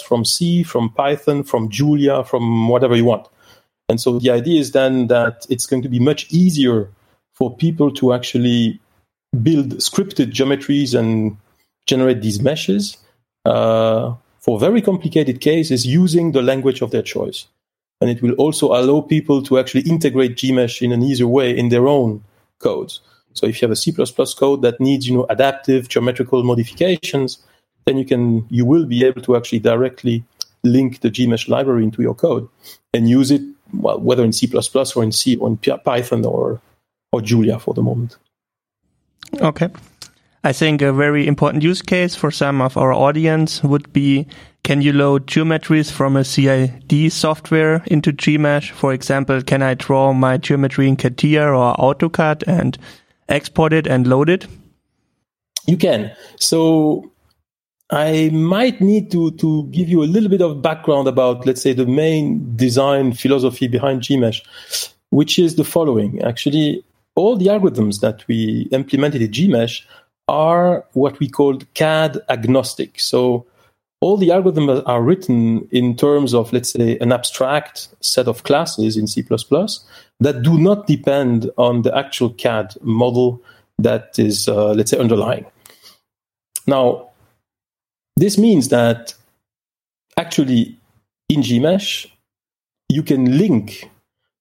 from 0.06 0.26
C, 0.26 0.64
from 0.64 0.90
Python, 0.90 1.44
from 1.44 1.70
Julia, 1.70 2.24
from 2.24 2.68
whatever 2.68 2.96
you 2.96 3.06
want. 3.06 3.28
And 3.90 4.00
so 4.00 4.20
the 4.20 4.30
idea 4.30 4.60
is 4.60 4.72
then 4.72 5.08
that 5.08 5.46
it's 5.50 5.66
going 5.66 5.82
to 5.82 5.90
be 5.90 6.00
much 6.00 6.32
easier 6.32 6.90
for 7.34 7.56
people 7.56 7.92
to 7.92 8.14
actually 8.14 8.80
build 9.42 9.78
scripted 9.78 10.32
geometries 10.32 10.98
and 10.98 11.38
generate 11.88 12.22
these 12.22 12.42
meshes 12.42 12.98
uh, 13.46 14.14
for 14.42 14.60
very 14.60 14.82
complicated 14.82 15.40
cases 15.40 15.86
using 15.86 16.32
the 16.32 16.42
language 16.42 16.82
of 16.82 16.92
their 16.92 17.04
choice. 17.04 17.48
And 18.02 18.10
it 18.10 18.22
will 18.22 18.34
also 18.34 18.74
allow 18.74 19.02
people 19.02 19.44
to 19.44 19.60
actually 19.60 19.82
integrate 19.82 20.36
Gmsh 20.36 20.82
in 20.82 20.92
an 20.92 21.04
easier 21.04 21.28
way 21.28 21.56
in 21.56 21.70
their 21.70 21.88
own 21.88 22.24
codes. 22.60 23.00
So 23.34 23.46
if 23.46 23.62
you 23.62 23.68
have 23.68 23.72
a 23.72 23.76
C++ 23.76 23.94
code 23.94 24.62
that 24.64 24.80
needs, 24.80 25.08
you 25.08 25.16
know, 25.16 25.26
adaptive 25.30 25.88
geometrical 25.88 26.44
modifications, 26.44 27.38
then 27.86 27.98
you 27.98 28.06
can, 28.06 28.46
you 28.50 28.66
will 28.66 28.86
be 28.86 29.06
able 29.06 29.22
to 29.22 29.36
actually 29.36 29.60
directly 29.60 30.24
link 30.64 31.02
the 31.02 31.10
Gmsh 31.10 31.48
library 31.48 31.84
into 31.84 32.02
your 32.02 32.16
code 32.16 32.48
and 32.94 33.10
use 33.10 33.32
it, 33.32 33.42
well, 33.74 34.00
whether 34.00 34.24
in 34.24 34.34
C++ 34.34 34.52
or 34.96 35.04
in 35.04 35.12
C 35.12 35.36
or 35.38 35.48
in 35.48 35.58
Python 35.58 36.26
or, 36.26 36.60
or 37.12 37.22
Julia 37.22 37.60
for 37.60 37.74
the 37.74 37.84
moment. 37.84 38.18
Okay. 39.40 39.70
I 40.44 40.54
think 40.54 40.82
a 40.82 40.92
very 40.92 41.28
important 41.28 41.64
use 41.64 41.84
case 41.84 42.16
for 42.16 42.32
some 42.32 42.62
of 42.62 42.76
our 42.76 42.92
audience 42.92 43.64
would 43.64 43.94
be 43.94 44.26
can 44.64 44.82
you 44.82 44.94
load 44.94 45.28
geometries 45.28 45.92
from 45.92 46.16
a 46.16 46.24
CAD 46.24 47.12
software 47.12 47.84
into 47.88 48.12
Gmsh? 48.12 48.72
For 48.72 48.94
example, 48.94 49.42
can 49.42 49.62
I 49.62 49.74
draw 49.74 50.14
my 50.14 50.38
geometry 50.38 50.88
in 50.88 50.96
CATIA 50.96 51.48
or 51.48 51.76
AutoCAD 51.76 52.44
and 52.48 52.78
export 53.28 53.74
it 53.74 53.88
and 53.88 54.06
load 54.06 54.30
it? 54.30 54.48
You 55.68 55.78
can. 55.78 56.12
So 56.40 57.12
I 57.90 58.30
might 58.30 58.82
need 58.82 59.12
to, 59.12 59.32
to 59.32 59.68
give 59.68 59.90
you 59.90 60.04
a 60.04 60.06
little 60.06 60.30
bit 60.30 60.42
of 60.42 60.62
background 60.62 61.08
about, 61.08 61.46
let's 61.46 61.62
say, 61.62 61.74
the 61.74 61.86
main 61.86 62.56
design 62.56 63.14
philosophy 63.14 63.68
behind 63.68 64.02
Gmsh, 64.02 64.42
which 65.10 65.38
is 65.38 65.56
the 65.56 65.64
following. 65.64 66.22
Actually, 66.22 66.84
all 67.16 67.36
the 67.36 67.48
algorithms 67.48 68.00
that 68.02 68.26
we 68.28 68.70
implemented 68.72 69.22
in 69.22 69.32
Gmsh 69.32 69.84
are 70.32 70.86
what 70.94 71.20
we 71.20 71.28
call 71.30 71.60
CAD 71.74 72.20
agnostic. 72.30 73.00
So 73.00 73.46
all 74.00 74.18
the 74.18 74.30
algorithms 74.30 74.82
are 74.86 75.04
written 75.04 75.68
in 75.72 75.96
terms 75.96 76.34
of, 76.34 76.52
let's 76.54 76.72
say, 76.72 76.98
an 77.00 77.12
abstract 77.12 77.90
set 78.00 78.28
of 78.28 78.44
classes 78.44 78.98
in 78.98 79.08
C++ 79.08 79.22
that 79.22 80.42
do 80.42 80.58
not 80.58 80.88
depend 80.88 81.52
on 81.58 81.82
the 81.84 81.96
actual 81.96 82.32
CAD 82.32 82.74
model 82.82 83.44
that 83.78 84.18
is, 84.18 84.48
uh, 84.48 84.72
let's 84.74 84.92
say, 84.92 84.98
underlying. 84.98 85.46
Now, 86.66 87.10
this 88.16 88.38
means 88.38 88.70
that 88.70 89.14
actually 90.18 90.78
in 91.30 91.42
Gmsh, 91.42 92.08
you 92.90 93.04
can 93.04 93.38
link 93.38 93.90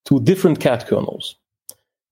to 0.06 0.20
different 0.20 0.60
CAD 0.60 0.86
kernels. 0.86 1.36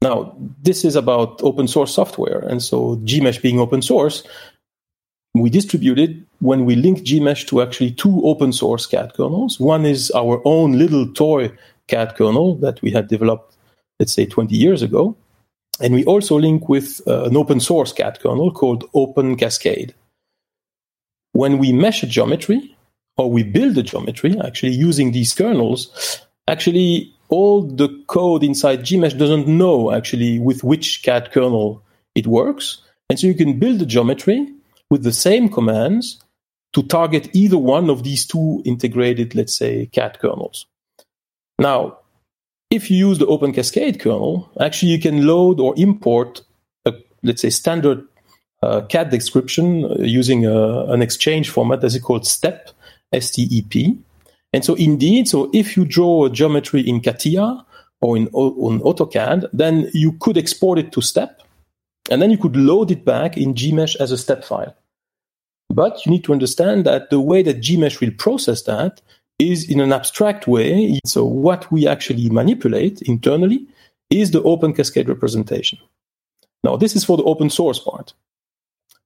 Now, 0.01 0.37
this 0.63 0.85
is 0.85 0.95
about 0.95 1.43
open 1.43 1.67
source 1.67 1.93
software. 1.93 2.39
And 2.41 2.63
so 2.63 2.97
Gmsh 2.99 3.43
being 3.43 3.59
open 3.59 3.83
source, 3.83 4.23
we 5.35 5.51
distributed 5.51 6.25
when 6.41 6.65
we 6.65 6.77
link 6.77 7.01
Gmsh 7.01 7.47
to 7.49 7.63
actually 7.63 7.93
two 7.93 8.25
open 8.25 8.53
source 8.53 8.87
CAD 8.87 9.15
kernels. 9.15 9.59
One 9.59 9.85
is 9.85 10.11
our 10.13 10.41
own 10.45 10.79
little 10.79 11.13
toy 11.13 11.53
CAD 11.89 12.15
kernel 12.17 12.55
that 12.57 12.81
we 12.81 12.91
had 12.91 13.09
developed, 13.09 13.57
let's 13.99 14.13
say, 14.13 14.27
20 14.27 14.55
years 14.57 14.83
ago. 14.83 15.17
And 15.81 15.95
we 15.95 16.05
also 16.05 16.39
link 16.39 16.69
with 16.69 17.01
uh, 17.07 17.25
an 17.25 17.37
open 17.37 17.61
source 17.61 17.93
CAD 17.93 18.21
kernel 18.21 18.53
called 18.53 18.85
Open 18.95 19.37
Cascade. 19.37 19.95
When 21.33 21.59
we 21.59 21.73
mesh 21.73 22.03
a 22.03 22.07
geometry, 22.07 22.77
or 23.17 23.31
we 23.31 23.43
build 23.43 23.77
a 23.79 23.83
geometry, 23.83 24.39
actually 24.41 24.73
using 24.73 25.13
these 25.13 25.35
kernels, 25.35 26.21
actually 26.47 27.13
all 27.29 27.63
the 27.63 27.89
code 28.07 28.43
inside 28.43 28.81
Gmsh 28.81 29.19
doesn't 29.19 29.47
know 29.47 29.93
actually 29.93 30.39
with 30.39 30.65
which 30.65 31.03
CAD 31.03 31.31
kernel 31.33 31.83
it 32.15 32.27
works. 32.27 32.83
And 33.11 33.19
so 33.19 33.27
you 33.27 33.35
can 33.35 33.59
build 33.59 33.83
a 33.83 33.87
geometry 33.87 34.47
with 34.91 35.03
the 35.03 35.13
same 35.13 35.49
commands 35.49 36.23
to 36.73 36.83
target 36.83 37.29
either 37.33 37.59
one 37.59 37.91
of 37.91 38.03
these 38.03 38.27
two 38.27 38.63
integrated, 38.65 39.35
let's 39.35 39.57
say, 39.57 39.87
CAD 39.87 40.19
kernels. 40.19 40.67
Now, 41.59 41.99
if 42.71 42.91
you 42.91 42.99
use 42.99 43.19
the 43.19 43.27
Open 43.27 43.53
Cascade 43.53 44.01
kernel, 44.01 44.51
actually 44.61 44.93
you 44.93 45.01
can 45.01 45.27
load 45.27 45.61
or 45.61 45.75
import 45.77 46.43
a, 46.85 46.93
let's 47.23 47.43
say, 47.43 47.51
standard 47.51 48.07
uh, 48.63 48.83
CAD 48.83 49.11
description 49.11 49.85
uh, 49.85 49.97
using 50.01 50.45
a, 50.45 50.55
uh, 50.55 50.93
an 50.93 51.01
exchange 51.01 51.49
format 51.49 51.81
that's 51.81 51.99
called 52.01 52.27
STEP, 52.27 52.71
S-T-E-P. 53.13 53.99
And 54.53 54.65
so 54.65 54.75
indeed, 54.75 55.29
so 55.29 55.51
if 55.53 55.77
you 55.77 55.85
draw 55.85 56.25
a 56.25 56.31
geometry 56.31 56.81
in 56.81 57.01
CATIA 57.01 57.65
or 58.01 58.17
in 58.17 58.29
AutoCAD, 58.29 59.49
then 59.53 59.91
you 59.93 60.13
could 60.21 60.39
export 60.39 60.79
it 60.79 60.93
to 60.93 61.03
STEP, 61.03 61.43
and 62.11 62.23
then 62.23 62.31
you 62.31 62.39
could 62.39 62.57
load 62.57 62.91
it 62.91 63.05
back 63.05 63.37
in 63.37 63.55
Gmsh 63.55 63.97
as 63.97 64.13
a 64.13 64.17
STEP 64.17 64.45
file. 64.45 64.75
But 65.69 66.07
you 66.07 66.13
need 66.13 66.25
to 66.25 66.33
understand 66.33 66.87
that 66.87 67.11
the 67.11 67.21
way 67.21 67.43
that 67.43 67.61
Gmsh 67.61 68.01
will 68.01 68.13
process 68.13 68.63
that 68.63 69.03
is 69.39 69.69
in 69.69 69.81
an 69.81 69.93
abstract 69.93 70.47
way. 70.49 70.99
So 71.05 71.25
what 71.25 71.71
we 71.71 71.87
actually 71.87 72.31
manipulate 72.31 73.03
internally 73.03 73.67
is 74.11 74.31
the 74.31 74.43
open 74.43 74.73
cascade 74.73 75.09
representation. 75.09 75.79
Now, 76.65 76.77
this 76.77 76.97
is 76.97 77.05
for 77.05 77.17
the 77.17 77.25
open 77.25 77.51
source 77.51 77.79
part. 77.79 78.15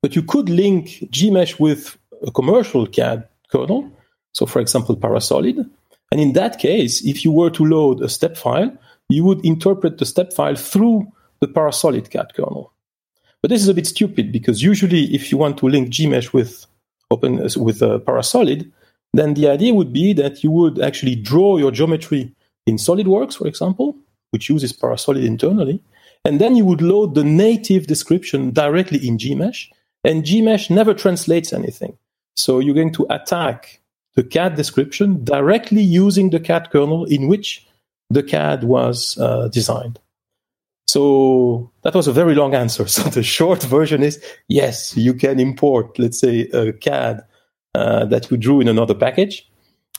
But 0.01 0.15
you 0.15 0.23
could 0.23 0.49
link 0.49 0.87
Gmsh 1.11 1.59
with 1.59 1.99
a 2.27 2.31
commercial 2.31 2.87
CAD 2.87 3.29
kernel 3.51 3.91
so, 4.33 4.47
for 4.47 4.61
example, 4.61 4.97
Parasolid. 4.97 5.69
And 6.11 6.21
in 6.21 6.33
that 6.35 6.59
case, 6.59 7.05
if 7.05 7.25
you 7.25 7.33
were 7.33 7.51
to 7.51 7.65
load 7.65 8.03
a 8.03 8.09
step 8.09 8.37
file, 8.37 8.77
you 9.09 9.25
would 9.25 9.45
interpret 9.45 9.99
the 9.99 10.07
step 10.07 10.33
file 10.33 10.57
through 10.57 11.07
the 11.41 11.49
Parasolid 11.49 12.11
CAD 12.11 12.35
kernel. 12.35 12.73
But 13.41 13.51
this 13.51 13.63
is 13.63 13.69
a 13.69 13.75
bit 13.75 13.87
stupid 13.87 14.31
because 14.31 14.63
usually, 14.63 15.15
if 15.15 15.31
you 15.31 15.39
want 15.39 15.59
to 15.59 15.69
link 15.69 15.89
Gmsh 15.89 16.33
with 16.33 16.67
open 17.11 17.37
with 17.57 17.83
uh, 17.83 17.99
Parasolid, 17.99 18.71
then 19.13 19.35
the 19.35 19.49
idea 19.49 19.75
would 19.75 19.93
be 19.93 20.13
that 20.15 20.43
you 20.43 20.51
would 20.51 20.81
actually 20.81 21.17
draw 21.17 21.59
your 21.59 21.71
geometry 21.71 22.33
in 22.67 22.77
SolidWorks, 22.77 23.37
for 23.37 23.47
example, 23.47 23.97
which 24.31 24.49
uses 24.49 24.73
Parasolid 24.73 25.25
internally, 25.25 25.83
and 26.25 26.41
then 26.41 26.57
you 26.57 26.65
would 26.65 26.81
load 26.81 27.15
the 27.15 27.25
native 27.25 27.87
description 27.87 28.53
directly 28.53 29.07
in 29.07 29.19
Gmsh, 29.19 29.69
and 30.05 30.25
Gmsh 30.25 30.71
never 30.71 30.95
translates 30.95 31.53
anything. 31.53 31.99
So 32.37 32.61
you're 32.61 32.75
going 32.75 32.95
to 32.95 33.07
attack 33.11 33.82
the 34.15 34.23
CAD 34.23 34.57
description 34.57 35.25
directly 35.25 35.83
using 35.83 36.31
the 36.31 36.41
CAD 36.41 36.71
kernel 36.71 37.05
in 37.07 37.29
which 37.29 37.67
the 38.11 38.23
CAD 38.23 38.65
was 38.65 39.19
uh, 39.19 39.49
designed. 39.49 39.99
So 40.87 41.71
that 41.83 41.95
was 41.95 42.07
a 42.07 42.13
very 42.13 42.35
long 42.35 42.55
answer. 42.55 42.87
So 42.97 43.03
the 43.09 43.23
short 43.23 43.63
version 43.63 44.03
is 44.03 44.23
yes, 44.49 44.97
you 44.97 45.15
can 45.15 45.41
import, 45.41 45.99
let's 45.99 46.19
say, 46.19 46.43
a 46.49 46.73
CAD 46.73 47.25
uh, 47.75 48.05
that 48.07 48.31
you 48.31 48.37
drew 48.37 48.61
in 48.61 48.69
another 48.69 48.95
package, 48.95 49.49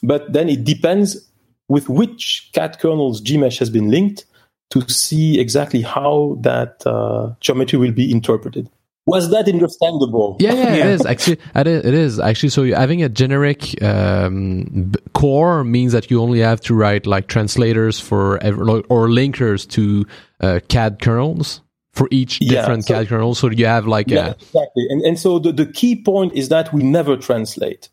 but 0.04 0.32
then 0.32 0.50
it 0.50 0.64
depends 0.64 1.30
with 1.68 1.90
which 1.90 2.50
CAD 2.54 2.78
kernels 2.80 3.22
Gmsh 3.22 3.58
has 3.58 3.70
been 3.70 3.90
linked 3.90 4.26
to 4.70 4.88
see 4.90 5.40
exactly 5.40 5.82
how 5.82 6.38
that 6.42 6.86
uh, 6.86 7.34
geometry 7.40 7.80
will 7.80 7.92
be 7.92 8.12
interpreted. 8.12 8.70
Was 9.06 9.32
that 9.32 9.50
understandable? 9.50 10.38
Yeah, 10.40 10.54
yeah, 10.54 10.76
yeah. 10.76 10.86
it 10.86 10.88
is 10.88 11.06
actually. 11.06 11.38
It 11.56 11.68
is 11.68 12.20
actually. 12.20 12.50
So 12.50 12.64
having 12.64 13.04
a 13.04 13.10
generic 13.10 13.82
um, 13.84 14.94
core 15.14 15.66
means 15.66 15.92
that 15.92 16.10
you 16.10 16.22
only 16.22 16.40
have 16.40 16.62
to 16.62 16.74
write 16.74 17.06
like 17.06 17.28
translators 17.28 18.00
for 18.00 18.36
or 18.46 19.08
linkers 19.10 19.68
to 19.72 20.06
uh, 20.40 20.62
CAD 20.70 21.02
kernels 21.02 21.62
for 21.92 22.08
each 22.12 22.40
different 22.40 22.86
so, 22.86 22.94
CAD 22.94 23.10
kernel. 23.10 23.36
So 23.36 23.50
you 23.50 23.66
have 23.66 23.88
like 23.88 24.10
yeah, 24.10 24.28
a, 24.28 24.32
exactly. 24.32 24.88
And 24.90 25.02
and 25.02 25.20
so 25.20 25.38
the, 25.38 25.52
the 25.52 25.66
key 25.66 26.02
point 26.02 26.34
is 26.34 26.48
that 26.48 26.72
we 26.72 26.82
never 26.82 27.18
translate. 27.18 27.90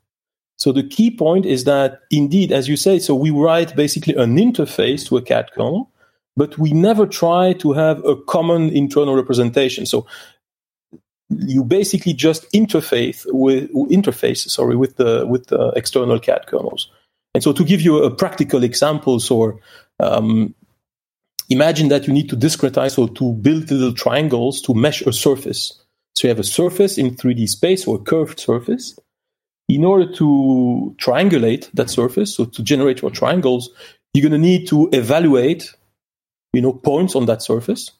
So 0.58 0.70
the 0.72 0.86
key 0.86 1.10
point 1.10 1.44
is 1.44 1.64
that 1.64 2.00
indeed, 2.10 2.52
as 2.52 2.68
you 2.68 2.76
say, 2.76 2.98
so 2.98 3.14
we 3.16 3.30
write 3.30 3.74
basically 3.74 4.14
an 4.14 4.36
interface 4.36 5.08
to 5.08 5.16
a 5.16 5.22
CAD 5.22 5.50
kernel, 5.54 5.90
but 6.36 6.56
we 6.58 6.72
never 6.72 7.06
try 7.06 7.54
to 7.54 7.72
have 7.72 8.04
a 8.04 8.14
common 8.14 8.68
internal 8.68 9.16
representation. 9.16 9.86
So 9.86 10.06
you 11.30 11.64
basically 11.64 12.12
just 12.12 12.50
interface 12.52 13.24
with 13.28 13.72
interface 13.90 14.48
sorry 14.50 14.76
with 14.76 14.96
the 14.96 15.26
with 15.26 15.46
the 15.46 15.68
external 15.76 16.18
CAD 16.18 16.46
kernels. 16.46 16.90
And 17.34 17.42
so 17.42 17.52
to 17.52 17.64
give 17.64 17.80
you 17.80 18.02
a 18.02 18.10
practical 18.10 18.64
example, 18.64 19.20
so 19.20 19.60
um, 20.00 20.54
imagine 21.48 21.88
that 21.88 22.06
you 22.06 22.12
need 22.12 22.28
to 22.30 22.36
discretize 22.36 22.98
or 22.98 23.08
to 23.14 23.32
build 23.34 23.70
little 23.70 23.92
triangles 23.92 24.60
to 24.62 24.74
mesh 24.74 25.02
a 25.02 25.12
surface. 25.12 25.80
So 26.14 26.26
you 26.26 26.30
have 26.30 26.40
a 26.40 26.44
surface 26.44 26.98
in 26.98 27.12
3D 27.12 27.48
space 27.48 27.86
or 27.86 27.96
a 27.96 28.00
curved 28.00 28.40
surface. 28.40 28.98
In 29.68 29.84
order 29.84 30.12
to 30.14 30.96
triangulate 30.98 31.70
that 31.74 31.90
surface, 31.90 32.34
so 32.34 32.44
to 32.44 32.62
generate 32.64 33.02
your 33.02 33.12
triangles, 33.12 33.70
you're 34.12 34.28
going 34.28 34.40
to 34.40 34.46
need 34.48 34.66
to 34.68 34.88
evaluate, 34.92 35.72
you 36.52 36.60
know, 36.60 36.72
points 36.72 37.14
on 37.14 37.26
that 37.26 37.42
surface. 37.42 37.92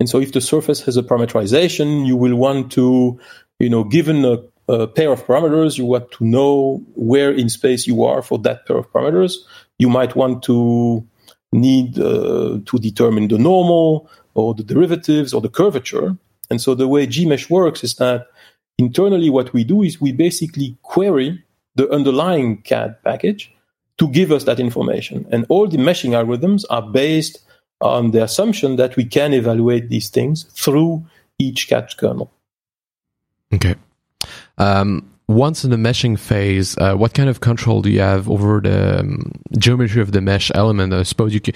And 0.00 0.08
so 0.08 0.18
if 0.18 0.32
the 0.32 0.40
surface 0.40 0.80
has 0.82 0.96
a 0.96 1.02
parameterization, 1.02 2.06
you 2.06 2.16
will 2.16 2.34
want 2.34 2.72
to, 2.72 3.20
you 3.58 3.68
know, 3.68 3.84
given 3.84 4.24
a, 4.24 4.38
a 4.68 4.86
pair 4.86 5.12
of 5.12 5.24
parameters. 5.26 5.76
You 5.76 5.84
want 5.84 6.10
to 6.12 6.24
know 6.24 6.82
where 6.94 7.30
in 7.30 7.50
space 7.50 7.86
you 7.86 8.02
are 8.04 8.22
for 8.22 8.38
that 8.38 8.66
pair 8.66 8.78
of 8.78 8.90
parameters. 8.90 9.34
You 9.78 9.90
might 9.90 10.16
want 10.16 10.42
to 10.44 11.06
need 11.52 11.98
uh, 11.98 12.60
to 12.64 12.78
determine 12.78 13.28
the 13.28 13.38
normal 13.38 14.08
or 14.34 14.54
the 14.54 14.62
derivatives 14.62 15.34
or 15.34 15.40
the 15.40 15.48
curvature. 15.48 16.16
And 16.48 16.60
so 16.60 16.74
the 16.74 16.88
way 16.88 17.06
Gmsh 17.06 17.50
works 17.50 17.84
is 17.84 17.94
that 17.96 18.28
internally 18.78 19.28
what 19.28 19.52
we 19.52 19.64
do 19.64 19.82
is 19.82 20.00
we 20.00 20.12
basically 20.12 20.78
query 20.82 21.44
the 21.74 21.90
underlying 21.90 22.62
CAD 22.62 22.96
package 23.04 23.52
to 23.98 24.08
give 24.08 24.32
us 24.32 24.44
that 24.44 24.58
information. 24.58 25.26
And 25.30 25.44
all 25.48 25.68
the 25.68 25.76
meshing 25.76 26.12
algorithms 26.12 26.64
are 26.70 26.82
based 26.82 27.40
on 27.80 28.10
the 28.10 28.22
assumption 28.22 28.76
that 28.76 28.96
we 28.96 29.04
can 29.04 29.32
evaluate 29.32 29.88
these 29.88 30.08
things 30.10 30.44
through 30.44 31.04
each 31.38 31.68
CAD 31.68 31.96
kernel. 31.96 32.30
Okay. 33.52 33.74
Um, 34.58 35.10
once 35.28 35.64
in 35.64 35.70
the 35.70 35.76
meshing 35.76 36.18
phase, 36.18 36.76
uh, 36.78 36.94
what 36.94 37.14
kind 37.14 37.28
of 37.28 37.40
control 37.40 37.82
do 37.82 37.90
you 37.90 38.00
have 38.00 38.28
over 38.28 38.60
the 38.60 39.00
um, 39.00 39.32
geometry 39.58 40.02
of 40.02 40.12
the 40.12 40.20
mesh 40.20 40.50
element? 40.54 40.92
I 40.92 41.04
suppose 41.04 41.32
you 41.32 41.40
can. 41.40 41.54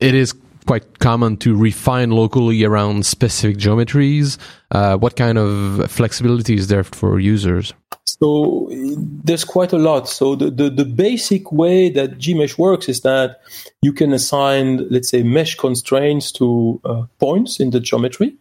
It 0.00 0.14
is 0.14 0.34
quite 0.66 0.98
common 0.98 1.36
to 1.38 1.56
refine 1.56 2.10
locally 2.10 2.64
around 2.64 3.06
specific 3.06 3.56
geometries. 3.58 4.38
Uh, 4.70 4.96
what 4.96 5.16
kind 5.16 5.38
of 5.38 5.90
flexibility 5.90 6.54
is 6.54 6.68
there 6.68 6.84
for 6.84 7.20
users? 7.20 7.72
So 8.06 8.68
there's 8.70 9.44
quite 9.44 9.72
a 9.72 9.78
lot. 9.78 10.08
So 10.08 10.36
the, 10.36 10.50
the, 10.50 10.70
the, 10.70 10.84
basic 10.84 11.50
way 11.50 11.88
that 11.90 12.18
Gmsh 12.18 12.58
works 12.58 12.88
is 12.88 13.00
that 13.00 13.40
you 13.80 13.92
can 13.92 14.12
assign, 14.12 14.88
let's 14.90 15.08
say, 15.08 15.22
mesh 15.22 15.56
constraints 15.56 16.30
to 16.32 16.80
uh, 16.84 17.04
points 17.18 17.60
in 17.60 17.70
the 17.70 17.80
geometry. 17.80 18.36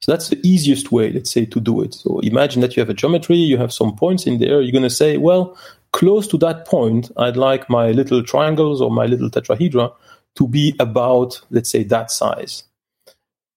So 0.00 0.12
that's 0.12 0.28
the 0.28 0.40
easiest 0.46 0.92
way, 0.92 1.10
let's 1.10 1.30
say, 1.30 1.44
to 1.46 1.60
do 1.60 1.82
it. 1.82 1.94
So 1.94 2.20
imagine 2.20 2.60
that 2.60 2.76
you 2.76 2.80
have 2.82 2.90
a 2.90 2.94
geometry, 2.94 3.36
you 3.36 3.58
have 3.58 3.72
some 3.72 3.96
points 3.96 4.26
in 4.26 4.38
there. 4.38 4.60
You're 4.60 4.72
going 4.72 4.82
to 4.82 4.90
say, 4.90 5.16
well, 5.16 5.56
close 5.92 6.28
to 6.28 6.38
that 6.38 6.66
point, 6.66 7.10
I'd 7.16 7.36
like 7.36 7.68
my 7.70 7.90
little 7.90 8.22
triangles 8.22 8.80
or 8.80 8.90
my 8.90 9.06
little 9.06 9.30
tetrahedra 9.30 9.92
to 10.36 10.48
be 10.48 10.76
about, 10.78 11.40
let's 11.50 11.70
say, 11.70 11.84
that 11.84 12.10
size. 12.10 12.64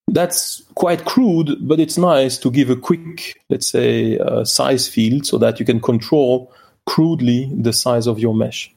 That's 0.08 0.64
quite 0.76 1.06
crude, 1.06 1.58
but 1.68 1.80
it's 1.80 1.98
nice 1.98 2.38
to 2.38 2.50
give 2.50 2.70
a 2.70 2.76
quick, 2.76 3.42
let's 3.50 3.68
say, 3.68 4.18
uh, 4.18 4.46
size 4.46 4.88
field 4.88 5.26
so 5.26 5.38
that 5.38 5.60
you 5.60 5.66
can 5.66 5.82
control 5.82 6.54
crudely 6.86 7.52
the 7.54 7.74
size 7.74 8.08
of 8.08 8.18
your 8.18 8.34
mesh. 8.34 8.74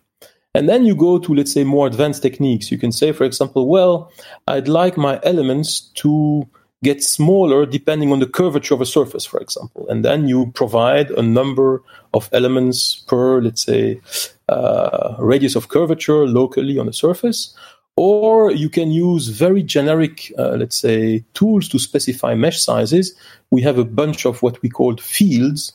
And 0.55 0.69
then 0.69 0.85
you 0.85 0.97
go 0.97 1.19
to, 1.19 1.33
let's 1.33 1.53
say, 1.53 1.63
more 1.63 1.87
advanced 1.87 2.23
techniques. 2.23 2.73
You 2.73 2.79
can 2.79 2.91
say, 2.91 3.13
for 3.13 3.25
example, 3.25 3.69
well, 3.69 4.11
I'd 4.49 4.67
like 4.67 4.97
my 4.97 5.21
elements 5.23 5.81
to 6.03 6.49
get 6.83 7.05
smaller 7.05 7.67
depending 7.67 8.11
on 8.11 8.21
the 8.21 8.27
curvature 8.27 8.75
of 8.75 8.81
a 8.81 8.87
surface, 8.87 9.25
for 9.25 9.39
example. 9.39 9.87
And 9.89 10.05
then 10.05 10.27
you 10.27 10.51
provide 10.53 11.11
a 11.13 11.23
number 11.23 11.83
of 12.15 12.29
elements 12.33 13.05
per, 13.07 13.41
let's 13.41 13.63
say, 13.63 14.01
uh, 14.49 15.15
radius 15.19 15.55
of 15.55 15.69
curvature 15.69 16.27
locally 16.27 16.79
on 16.79 16.87
the 16.87 16.93
surface. 16.93 17.55
Or 18.03 18.51
you 18.51 18.71
can 18.71 18.93
use 18.93 19.29
very 19.29 19.63
generic, 19.63 20.33
uh, 20.39 20.53
let's 20.53 20.79
say, 20.79 21.23
tools 21.35 21.69
to 21.69 21.79
specify 21.79 22.35
mesh 22.35 22.59
sizes. 22.59 23.15
We 23.51 23.61
have 23.61 23.77
a 23.77 23.85
bunch 23.85 24.25
of 24.25 24.43
what 24.43 24.63
we 24.63 24.71
call 24.71 24.97
fields 24.97 25.75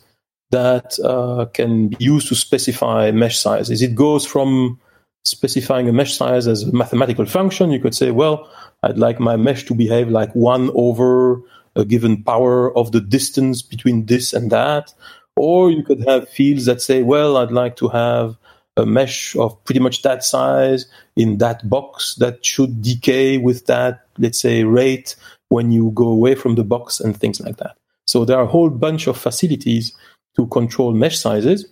that 0.50 0.98
uh, 1.04 1.46
can 1.54 1.90
be 1.90 1.98
used 2.00 2.28
to 2.30 2.36
specify 2.36 3.12
mesh 3.12 3.38
sizes. 3.38 3.84
It 3.84 3.94
goes 3.94 4.26
from 4.26 4.80
specifying 5.24 5.88
a 5.88 5.94
mesh 5.94 6.16
size 6.16 6.48
as 6.48 6.64
a 6.64 6.74
mathematical 6.74 7.28
function. 7.28 7.70
You 7.70 7.80
could 7.80 7.94
say, 7.94 8.10
well, 8.10 8.50
I'd 8.82 8.98
like 8.98 9.20
my 9.20 9.36
mesh 9.36 9.64
to 9.66 9.76
behave 9.76 10.10
like 10.10 10.34
one 10.34 10.72
over 10.74 11.44
a 11.76 11.86
given 11.86 12.24
power 12.24 12.76
of 12.76 12.92
the 12.92 13.02
distance 13.02 13.62
between 13.62 14.08
this 14.08 14.34
and 14.34 14.52
that. 14.52 14.92
Or 15.36 15.70
you 15.70 15.84
could 15.84 16.04
have 16.08 16.28
fields 16.28 16.66
that 16.66 16.82
say, 16.82 17.04
well, 17.04 17.38
I'd 17.38 17.52
like 17.52 17.76
to 17.76 17.88
have 17.90 18.36
a 18.78 18.86
mesh 18.86 19.36
of 19.36 19.64
pretty 19.64 19.80
much 19.80 20.02
that 20.02 20.24
size 20.24 20.86
in 21.16 21.38
that 21.38 21.68
box 21.70 22.16
that 22.16 22.46
should 22.46 22.82
decay 22.82 23.38
with 23.38 23.66
that, 23.68 24.08
let's 24.18 24.40
say, 24.40 24.64
rate 24.64 25.16
when 25.50 25.72
you 25.72 25.92
go 25.92 26.08
away 26.08 26.36
from 26.36 26.56
the 26.56 26.64
box 26.64 27.00
and 27.00 27.18
things 27.18 27.40
like 27.40 27.58
that. 27.58 27.78
So 28.08 28.26
there 28.26 28.38
are 28.38 28.44
a 28.44 28.48
whole 28.48 28.70
bunch 28.70 29.08
of 29.08 29.18
facilities 29.18 29.96
to 30.36 30.48
control 30.48 30.94
mesh 30.94 31.18
sizes. 31.18 31.66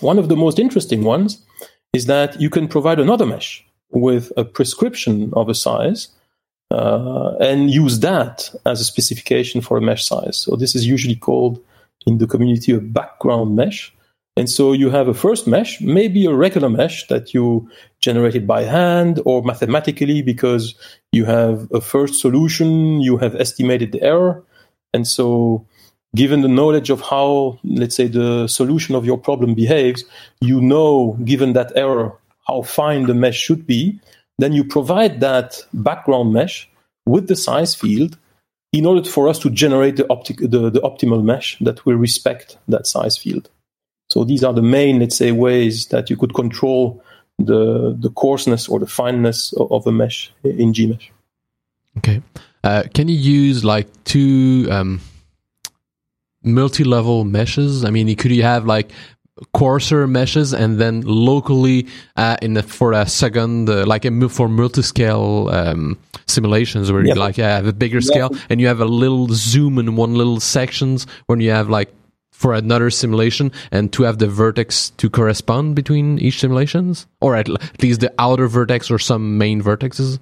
One 0.00 0.18
of 0.18 0.28
the 0.28 0.36
most 0.36 0.58
interesting 0.58 1.02
ones 1.02 1.44
is 1.92 2.06
that 2.06 2.40
you 2.40 2.50
can 2.50 2.68
provide 2.68 3.00
another 3.00 3.26
mesh 3.26 3.64
with 3.90 4.32
a 4.36 4.44
prescription 4.44 5.32
of 5.34 5.48
a 5.48 5.54
size 5.54 6.08
uh, 6.70 7.34
and 7.40 7.70
use 7.70 8.00
that 8.00 8.54
as 8.66 8.80
a 8.80 8.84
specification 8.84 9.60
for 9.60 9.78
a 9.78 9.80
mesh 9.80 10.04
size. 10.04 10.36
So 10.36 10.56
this 10.56 10.74
is 10.74 10.86
usually 10.86 11.16
called 11.16 11.62
in 12.06 12.18
the 12.18 12.26
community 12.26 12.72
a 12.72 12.80
background 12.80 13.56
mesh. 13.56 13.94
And 14.38 14.48
so 14.48 14.72
you 14.72 14.88
have 14.90 15.08
a 15.08 15.14
first 15.14 15.48
mesh, 15.48 15.80
maybe 15.80 16.24
a 16.24 16.32
regular 16.32 16.70
mesh 16.70 17.08
that 17.08 17.34
you 17.34 17.68
generated 17.98 18.46
by 18.46 18.62
hand 18.62 19.20
or 19.24 19.42
mathematically 19.42 20.22
because 20.22 20.76
you 21.10 21.24
have 21.24 21.66
a 21.72 21.80
first 21.80 22.20
solution, 22.20 23.00
you 23.00 23.16
have 23.16 23.34
estimated 23.34 23.90
the 23.90 24.00
error. 24.00 24.44
And 24.94 25.08
so 25.08 25.66
given 26.14 26.42
the 26.42 26.54
knowledge 26.58 26.88
of 26.88 27.00
how, 27.00 27.58
let's 27.64 27.96
say, 27.96 28.06
the 28.06 28.46
solution 28.46 28.94
of 28.94 29.04
your 29.04 29.18
problem 29.18 29.54
behaves, 29.54 30.04
you 30.40 30.60
know, 30.60 31.18
given 31.24 31.54
that 31.54 31.72
error, 31.74 32.16
how 32.46 32.62
fine 32.62 33.06
the 33.06 33.14
mesh 33.14 33.36
should 33.36 33.66
be. 33.66 34.00
Then 34.38 34.52
you 34.52 34.62
provide 34.62 35.18
that 35.18 35.60
background 35.74 36.32
mesh 36.32 36.70
with 37.06 37.26
the 37.26 37.34
size 37.34 37.74
field 37.74 38.16
in 38.72 38.86
order 38.86 39.02
for 39.02 39.28
us 39.28 39.40
to 39.40 39.50
generate 39.50 39.96
the, 39.96 40.06
optic, 40.12 40.36
the, 40.38 40.70
the 40.70 40.80
optimal 40.82 41.24
mesh 41.24 41.58
that 41.58 41.84
will 41.84 41.96
respect 41.96 42.56
that 42.68 42.86
size 42.86 43.16
field. 43.16 43.50
So 44.08 44.24
these 44.24 44.42
are 44.42 44.52
the 44.52 44.62
main, 44.62 45.00
let's 45.00 45.16
say, 45.16 45.32
ways 45.32 45.86
that 45.86 46.10
you 46.10 46.16
could 46.16 46.34
control 46.34 47.02
the 47.38 47.96
the 47.98 48.10
coarseness 48.10 48.68
or 48.68 48.80
the 48.80 48.86
fineness 48.86 49.52
of, 49.52 49.70
of 49.70 49.86
a 49.86 49.92
mesh 49.92 50.32
in 50.42 50.72
Gmsh. 50.72 51.10
Okay. 51.98 52.22
Uh, 52.64 52.82
can 52.92 53.08
you 53.08 53.16
use 53.16 53.64
like 53.64 53.86
two 54.04 54.66
um, 54.70 55.00
multi-level 56.42 57.24
meshes? 57.24 57.84
I 57.84 57.90
mean, 57.90 58.14
could 58.16 58.32
you 58.32 58.42
have 58.42 58.66
like 58.66 58.90
coarser 59.52 60.06
meshes 60.06 60.52
and 60.52 60.78
then 60.78 61.02
locally 61.02 61.86
uh, 62.16 62.36
in 62.42 62.54
the, 62.54 62.62
for 62.62 62.92
a 62.92 63.06
second, 63.06 63.70
uh, 63.70 63.86
like 63.86 64.04
a, 64.04 64.28
for 64.28 64.48
multi-scale 64.48 65.48
um, 65.52 65.96
simulations 66.26 66.90
where 66.90 67.04
you 67.04 67.14
like 67.14 67.36
have 67.36 67.66
a 67.66 67.72
bigger 67.72 68.00
scale 68.00 68.30
and 68.48 68.60
you 68.60 68.66
have 68.66 68.80
a 68.80 68.84
little 68.84 69.28
zoom 69.30 69.78
in 69.78 69.96
one 69.96 70.14
little 70.14 70.40
sections 70.40 71.06
when 71.26 71.40
you 71.40 71.50
have 71.50 71.68
like 71.68 71.92
for 72.38 72.54
another 72.54 72.88
simulation 72.88 73.50
and 73.72 73.92
to 73.92 74.04
have 74.04 74.18
the 74.18 74.28
vertex 74.28 74.90
to 74.90 75.10
correspond 75.10 75.74
between 75.74 76.20
each 76.20 76.38
simulations? 76.38 77.06
Or 77.20 77.34
at 77.34 77.48
least 77.82 78.00
the 78.00 78.14
outer 78.16 78.46
vertex 78.46 78.92
or 78.92 78.98
some 79.00 79.36
main 79.38 79.60
vertexes? 79.60 80.20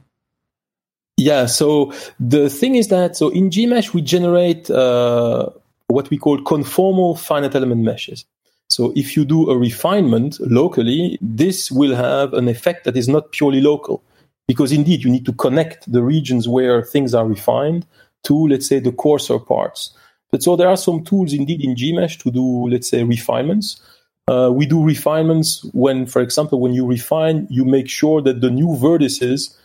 Yeah 1.19 1.45
so 1.47 1.93
the 2.19 2.49
thing 2.49 2.77
is 2.77 2.89
that 2.89 3.17
so 3.17 3.29
in 3.31 3.51
gmsh 3.51 3.95
we 3.95 4.03
generate 4.03 4.71
uh, 4.71 5.49
what 5.89 6.11
we 6.11 6.19
call 6.19 6.39
conformal 6.39 7.19
finite 7.19 7.55
element 7.55 7.83
meshes. 7.83 8.25
So 8.69 8.93
if 8.97 9.17
you 9.17 9.25
do 9.25 9.51
a 9.51 9.57
refinement 9.57 10.39
locally 10.41 11.19
this 11.21 11.71
will 11.71 11.95
have 11.95 12.33
an 12.33 12.49
effect 12.49 12.85
that 12.85 12.97
is 12.97 13.09
not 13.09 13.33
purely 13.33 13.61
local. 13.61 14.03
Because 14.49 14.73
indeed 14.73 15.05
you 15.05 15.11
need 15.11 15.27
to 15.27 15.33
connect 15.33 15.91
the 15.91 16.03
regions 16.03 16.49
where 16.49 16.83
things 16.83 17.15
are 17.15 17.27
refined 17.27 17.87
to 18.25 18.47
let's 18.49 18.67
say 18.67 18.79
the 18.79 18.93
coarser 18.93 19.39
parts 19.39 19.96
but 20.31 20.43
so 20.43 20.57
there 20.57 20.69
are 20.69 20.77
some 20.77 21.05
tools 21.05 21.33
indeed 21.33 21.63
in 21.63 21.75
Gmsh 21.75 22.19
to 22.23 22.31
do, 22.31 22.69
let's 22.69 22.89
say, 22.89 23.05
refinements. 23.05 23.81
Uh, 24.29 24.51
we 24.53 24.67
do 24.67 24.83
refinements 24.83 25.65
when, 25.73 26.07
for 26.07 26.21
example, 26.21 26.61
when 26.61 26.75
you 26.75 26.85
refine, 26.85 27.47
you 27.49 27.65
make 27.65 27.89
sure 27.89 28.21
that 28.23 28.41
the 28.41 28.51
new 28.51 28.69
vertices 28.69 29.57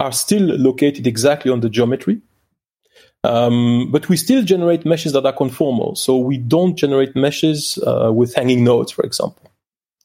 are 0.00 0.12
still 0.12 0.42
located 0.42 1.06
exactly 1.06 1.50
on 1.50 1.60
the 1.60 1.68
geometry. 1.68 2.20
Um, 3.24 3.90
but 3.90 4.08
we 4.08 4.16
still 4.16 4.42
generate 4.42 4.84
meshes 4.84 5.12
that 5.14 5.24
are 5.24 5.32
conformal. 5.32 5.96
So 5.96 6.18
we 6.18 6.36
don't 6.36 6.76
generate 6.76 7.16
meshes 7.16 7.78
uh, 7.86 8.12
with 8.12 8.34
hanging 8.34 8.64
nodes, 8.64 8.92
for 8.92 9.04
example. 9.04 9.50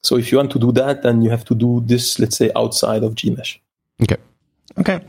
So 0.01 0.17
if 0.17 0.31
you 0.31 0.37
want 0.37 0.51
to 0.51 0.59
do 0.59 0.71
that, 0.71 1.03
then 1.03 1.21
you 1.21 1.29
have 1.29 1.43
to 1.45 1.55
do 1.55 1.83
this, 1.85 2.17
let's 2.17 2.37
say, 2.37 2.49
outside 2.55 3.03
of 3.03 3.15
Gmsh. 3.15 3.57
Okay. 4.01 4.15
Okay. 4.79 5.01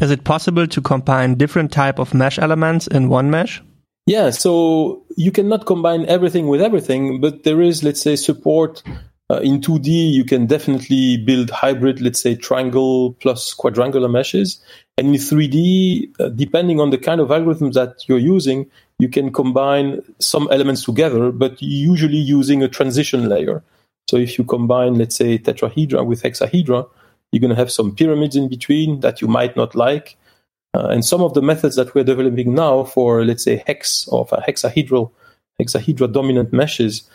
Is 0.00 0.10
it 0.10 0.24
possible 0.24 0.66
to 0.66 0.80
combine 0.80 1.34
different 1.34 1.70
type 1.70 1.98
of 1.98 2.14
mesh 2.14 2.38
elements 2.38 2.86
in 2.86 3.10
one 3.10 3.30
mesh? 3.30 3.62
Yeah, 4.06 4.30
so 4.30 5.04
you 5.16 5.30
cannot 5.30 5.66
combine 5.66 6.06
everything 6.06 6.48
with 6.48 6.62
everything, 6.62 7.20
but 7.20 7.44
there 7.44 7.60
is, 7.60 7.84
let's 7.84 8.00
say, 8.00 8.16
support 8.16 8.82
uh, 9.30 9.40
in 9.40 9.60
2D. 9.60 10.12
You 10.12 10.24
can 10.24 10.46
definitely 10.46 11.18
build 11.18 11.50
hybrid, 11.50 12.00
let's 12.00 12.20
say, 12.20 12.34
triangle 12.34 13.12
plus 13.20 13.54
quadrangular 13.54 14.10
meshes. 14.10 14.60
And 14.98 15.08
in 15.08 15.14
3D, 15.14 16.20
uh, 16.20 16.28
depending 16.30 16.80
on 16.80 16.90
the 16.90 16.98
kind 16.98 17.20
of 17.20 17.28
algorithms 17.28 17.74
that 17.74 18.08
you're 18.08 18.18
using, 18.18 18.68
you 18.98 19.08
can 19.08 19.32
combine 19.32 20.02
some 20.18 20.48
elements 20.50 20.84
together, 20.84 21.30
but 21.30 21.60
usually 21.62 22.16
using 22.16 22.62
a 22.62 22.68
transition 22.68 23.28
layer. 23.28 23.62
So 24.08 24.16
if 24.16 24.38
you 24.38 24.44
combine, 24.44 24.96
let's 24.96 25.16
say, 25.16 25.38
tetrahedra 25.38 26.04
with 26.04 26.22
hexahedra, 26.22 26.88
you're 27.30 27.40
going 27.40 27.50
to 27.50 27.56
have 27.56 27.70
some 27.70 27.94
pyramids 27.94 28.34
in 28.34 28.48
between 28.48 29.00
that 29.00 29.20
you 29.20 29.28
might 29.28 29.56
not 29.56 29.74
like. 29.74 30.16
Uh, 30.72 30.88
and 30.88 31.04
some 31.04 31.20
of 31.20 31.34
the 31.34 31.42
methods 31.42 31.76
that 31.76 31.94
we're 31.94 32.04
developing 32.04 32.54
now 32.54 32.84
for, 32.84 33.24
let's 33.24 33.42
say, 33.42 33.62
hex 33.66 34.08
of 34.12 34.32
a 34.32 34.36
hexahedral 34.36 35.10
hexahedra 35.60 36.12
dominant 36.12 36.52
meshes, 36.52 37.08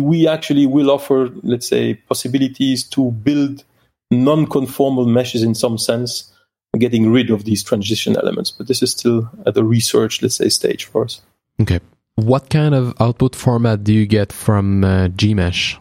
we 0.00 0.28
actually 0.28 0.66
will 0.66 0.90
offer, 0.90 1.30
let's 1.42 1.66
say, 1.66 1.94
possibilities 1.94 2.84
to 2.84 3.10
build 3.10 3.64
non-conformal 4.10 5.06
meshes 5.06 5.42
in 5.42 5.54
some 5.54 5.76
sense, 5.76 6.32
getting 6.78 7.10
rid 7.10 7.30
of 7.30 7.44
these 7.44 7.62
transition 7.62 8.16
elements. 8.16 8.50
But 8.50 8.68
this 8.68 8.82
is 8.82 8.92
still 8.92 9.28
at 9.46 9.54
the 9.54 9.64
research, 9.64 10.22
let's 10.22 10.36
say, 10.36 10.48
stage 10.48 10.84
for 10.84 11.04
us. 11.04 11.20
Okay. 11.60 11.80
What 12.14 12.50
kind 12.50 12.74
of 12.74 12.94
output 13.00 13.34
format 13.34 13.84
do 13.84 13.92
you 13.92 14.06
get 14.06 14.32
from 14.32 14.84
uh, 14.84 15.08
Gmsh? 15.08 15.78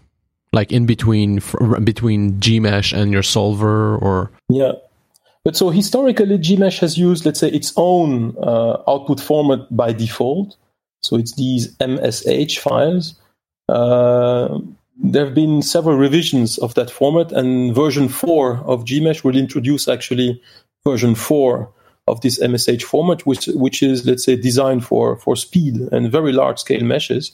Like 0.54 0.72
in 0.72 0.86
between 0.86 1.42
between 1.84 2.40
Gmsh 2.40 2.98
and 2.98 3.12
your 3.12 3.24
solver, 3.24 3.98
or 3.98 4.32
yeah. 4.50 4.74
But 5.44 5.56
so 5.56 5.70
historically, 5.70 6.38
Gmsh 6.38 6.80
has 6.80 6.98
used, 6.98 7.26
let's 7.26 7.40
say, 7.40 7.50
its 7.50 7.74
own 7.78 8.36
uh, 8.38 8.82
output 8.88 9.20
format 9.20 9.60
by 9.76 9.94
default. 9.94 10.58
So 11.02 11.16
it's 11.16 11.36
these 11.36 11.76
MSH 11.78 12.60
files. 12.60 13.16
Uh, 13.70 14.60
there 15.02 15.26
have 15.26 15.36
been 15.36 15.62
several 15.62 15.96
revisions 15.96 16.58
of 16.58 16.74
that 16.74 16.90
format, 16.90 17.32
and 17.32 17.74
version 17.74 18.10
4 18.10 18.58
of 18.66 18.84
Gmsh 18.84 19.24
will 19.24 19.38
introduce 19.38 19.88
actually 19.88 20.42
version 20.84 21.16
4 21.16 21.72
of 22.08 22.22
this 22.22 22.40
MSH 22.40 22.84
format, 22.84 23.26
which, 23.26 23.48
which 23.48 23.84
is, 23.84 24.06
let's 24.06 24.24
say, 24.24 24.36
designed 24.36 24.86
for, 24.86 25.18
for 25.18 25.36
speed 25.36 25.76
and 25.92 26.12
very 26.12 26.32
large 26.32 26.60
scale 26.60 26.84
meshes. 26.84 27.32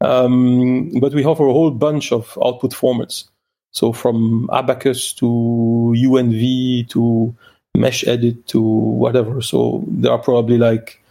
Um, 0.00 0.90
but 1.00 1.14
we 1.14 1.24
offer 1.24 1.46
a 1.46 1.52
whole 1.52 1.70
bunch 1.70 2.12
of 2.12 2.38
output 2.44 2.72
formats. 2.72 3.28
So 3.72 3.92
from 3.92 4.48
Abaqus 4.52 5.16
to 5.16 5.26
UNV 5.26 6.88
to 6.90 7.34
Mesh 7.76 8.06
Edit 8.06 8.46
to 8.48 8.60
whatever. 8.60 9.40
So 9.40 9.82
there 9.88 10.12
are 10.12 10.18
probably 10.18 10.58
like 10.58 11.02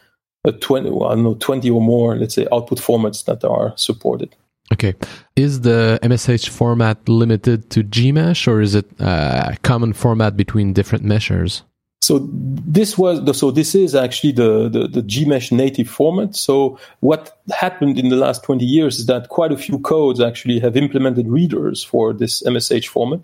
a 0.45 0.51
20, 0.51 0.89
well, 0.91 1.09
I 1.09 1.15
don't 1.15 1.23
know, 1.23 1.35
20 1.35 1.69
or 1.69 1.81
more, 1.81 2.15
let's 2.15 2.35
say, 2.35 2.47
output 2.51 2.79
formats 2.79 3.25
that 3.25 3.43
are 3.43 3.73
supported. 3.77 4.35
Okay. 4.71 4.93
Is 5.35 5.61
the 5.61 5.99
MSH 6.01 6.49
format 6.49 7.09
limited 7.09 7.69
to 7.71 7.83
Gmsh 7.83 8.47
or 8.47 8.61
is 8.61 8.75
it 8.75 8.85
uh, 9.01 9.51
a 9.53 9.57
common 9.63 9.93
format 9.93 10.37
between 10.37 10.73
different 10.73 11.03
meshers? 11.03 11.63
So 12.01 12.27
this 12.31 12.97
was 12.97 13.23
the, 13.25 13.33
so 13.33 13.51
this 13.51 13.75
is 13.75 13.93
actually 13.93 14.31
the, 14.31 14.67
the, 14.69 14.87
the 14.87 15.01
Gmsh 15.03 15.51
native 15.51 15.87
format. 15.87 16.35
So 16.35 16.79
what 17.01 17.39
happened 17.51 17.99
in 17.99 18.09
the 18.09 18.15
last 18.15 18.43
20 18.43 18.65
years 18.65 18.99
is 18.99 19.05
that 19.05 19.29
quite 19.29 19.51
a 19.51 19.57
few 19.57 19.77
codes 19.79 20.19
actually 20.19 20.59
have 20.59 20.75
implemented 20.75 21.27
readers 21.27 21.83
for 21.83 22.11
this 22.11 22.41
MSH 22.41 22.87
format 22.87 23.21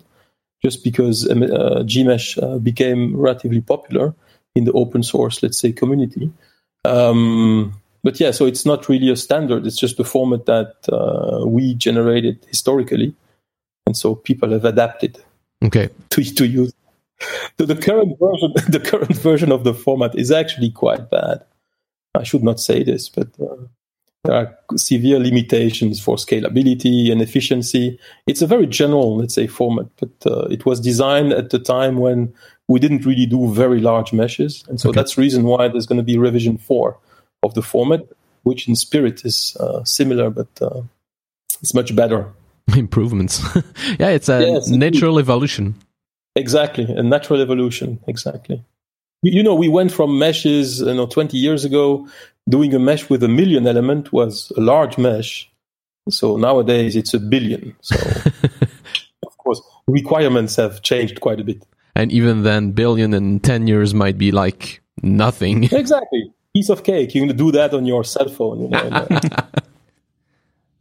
just 0.62 0.84
because 0.84 1.28
uh, 1.28 1.34
Gmsh 1.34 2.42
uh, 2.42 2.58
became 2.58 3.16
relatively 3.16 3.60
popular 3.60 4.14
in 4.54 4.64
the 4.64 4.72
open 4.72 5.02
source, 5.02 5.42
let's 5.42 5.58
say, 5.58 5.72
community. 5.72 6.30
Um, 6.84 7.74
but 8.02 8.18
yeah, 8.20 8.30
so 8.30 8.46
it's 8.46 8.64
not 8.64 8.88
really 8.88 9.10
a 9.10 9.16
standard. 9.16 9.66
It's 9.66 9.76
just 9.76 9.98
a 10.00 10.04
format 10.04 10.46
that 10.46 10.74
uh, 10.92 11.46
we 11.46 11.74
generated 11.74 12.44
historically, 12.48 13.14
and 13.86 13.96
so 13.96 14.14
people 14.14 14.50
have 14.50 14.64
adapted. 14.64 15.18
Okay. 15.64 15.88
To 16.10 16.34
to 16.34 16.46
use. 16.46 16.72
So 17.58 17.66
the 17.66 17.76
current 17.76 18.18
version, 18.18 18.52
the 18.68 18.80
current 18.80 19.16
version 19.16 19.52
of 19.52 19.64
the 19.64 19.74
format 19.74 20.16
is 20.16 20.30
actually 20.30 20.70
quite 20.70 21.10
bad. 21.10 21.44
I 22.14 22.22
should 22.22 22.42
not 22.42 22.60
say 22.60 22.82
this, 22.82 23.08
but 23.08 23.28
uh, 23.40 23.56
there 24.24 24.34
are 24.34 24.58
severe 24.76 25.18
limitations 25.18 26.00
for 26.00 26.16
scalability 26.16 27.10
and 27.10 27.22
efficiency. 27.22 27.98
It's 28.26 28.42
a 28.42 28.46
very 28.46 28.66
general, 28.66 29.16
let's 29.16 29.34
say, 29.34 29.46
format, 29.46 29.86
but 29.96 30.10
uh, 30.26 30.46
it 30.46 30.66
was 30.66 30.80
designed 30.80 31.32
at 31.32 31.50
the 31.50 31.58
time 31.58 31.98
when 31.98 32.32
we 32.66 32.80
didn't 32.80 33.06
really 33.06 33.26
do 33.26 33.52
very 33.52 33.80
large 33.80 34.12
meshes, 34.12 34.64
and 34.68 34.80
so 34.80 34.90
okay. 34.90 34.96
that's 34.96 35.14
the 35.14 35.22
reason 35.22 35.44
why 35.44 35.68
there's 35.68 35.86
going 35.86 35.96
to 35.98 36.04
be 36.04 36.18
revision 36.18 36.58
four 36.58 36.98
of 37.42 37.54
the 37.54 37.62
format, 37.62 38.06
which 38.42 38.68
in 38.68 38.76
spirit 38.76 39.24
is 39.24 39.56
uh, 39.60 39.82
similar, 39.84 40.30
but 40.30 40.48
uh, 40.60 40.82
it's 41.62 41.74
much 41.74 41.94
better. 41.94 42.30
Improvements. 42.76 43.42
yeah, 43.98 44.08
it's 44.08 44.28
a 44.28 44.40
yes, 44.40 44.68
natural 44.68 45.18
evolution. 45.18 45.74
Exactly, 46.36 46.84
a 46.84 47.02
natural 47.02 47.40
evolution. 47.40 47.98
Exactly. 48.06 48.64
You 49.22 49.42
know, 49.42 49.54
we 49.54 49.68
went 49.68 49.90
from 49.90 50.18
meshes, 50.18 50.80
you 50.80 50.94
know, 50.94 51.06
20 51.06 51.36
years 51.36 51.64
ago, 51.64 52.08
doing 52.48 52.72
a 52.74 52.78
mesh 52.78 53.10
with 53.10 53.22
a 53.24 53.28
million 53.28 53.66
element 53.66 54.12
was 54.12 54.52
a 54.56 54.60
large 54.60 54.96
mesh. 54.96 55.50
So 56.08 56.36
nowadays 56.36 56.94
it's 56.94 57.14
a 57.14 57.18
billion. 57.18 57.74
So, 57.82 57.96
of 59.26 59.36
course, 59.38 59.60
requirements 59.88 60.56
have 60.56 60.82
changed 60.82 61.20
quite 61.20 61.40
a 61.40 61.44
bit. 61.44 61.66
And 61.96 62.12
even 62.12 62.44
then, 62.44 62.70
billion 62.70 63.12
in 63.12 63.40
10 63.40 63.66
years 63.66 63.92
might 63.92 64.16
be 64.16 64.30
like 64.30 64.80
nothing. 65.02 65.64
exactly 65.72 66.32
piece 66.58 66.70
of 66.70 66.82
cake. 66.82 67.14
You 67.14 67.26
can 67.26 67.36
do 67.36 67.52
that 67.52 67.74
on 67.74 67.86
your 67.86 68.04
cell 68.04 68.28
phone. 68.28 68.62
You 68.62 68.68
know, 68.68 68.78
uh, 68.78 69.20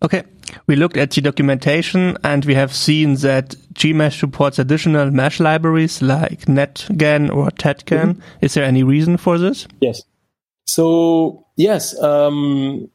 okay, 0.04 0.24
we 0.68 0.76
looked 0.76 0.98
at 0.98 1.12
the 1.12 1.22
documentation 1.22 2.18
and 2.24 2.46
we 2.46 2.54
have 2.54 2.74
seen 2.74 3.16
that 3.16 3.50
Gmsh 3.74 4.20
supports 4.20 4.60
additional 4.60 5.12
mesh 5.12 5.40
libraries 5.40 6.02
like 6.02 6.42
NetGen 6.42 7.34
or 7.34 7.50
TetGen. 7.52 8.16
Mm-hmm. 8.16 8.22
Is 8.42 8.54
there 8.54 8.66
any 8.66 8.84
reason 8.84 9.18
for 9.18 9.38
this? 9.38 9.68
Yes. 9.80 10.04
So 10.66 11.46
yes, 11.56 11.98
um, 12.02 12.90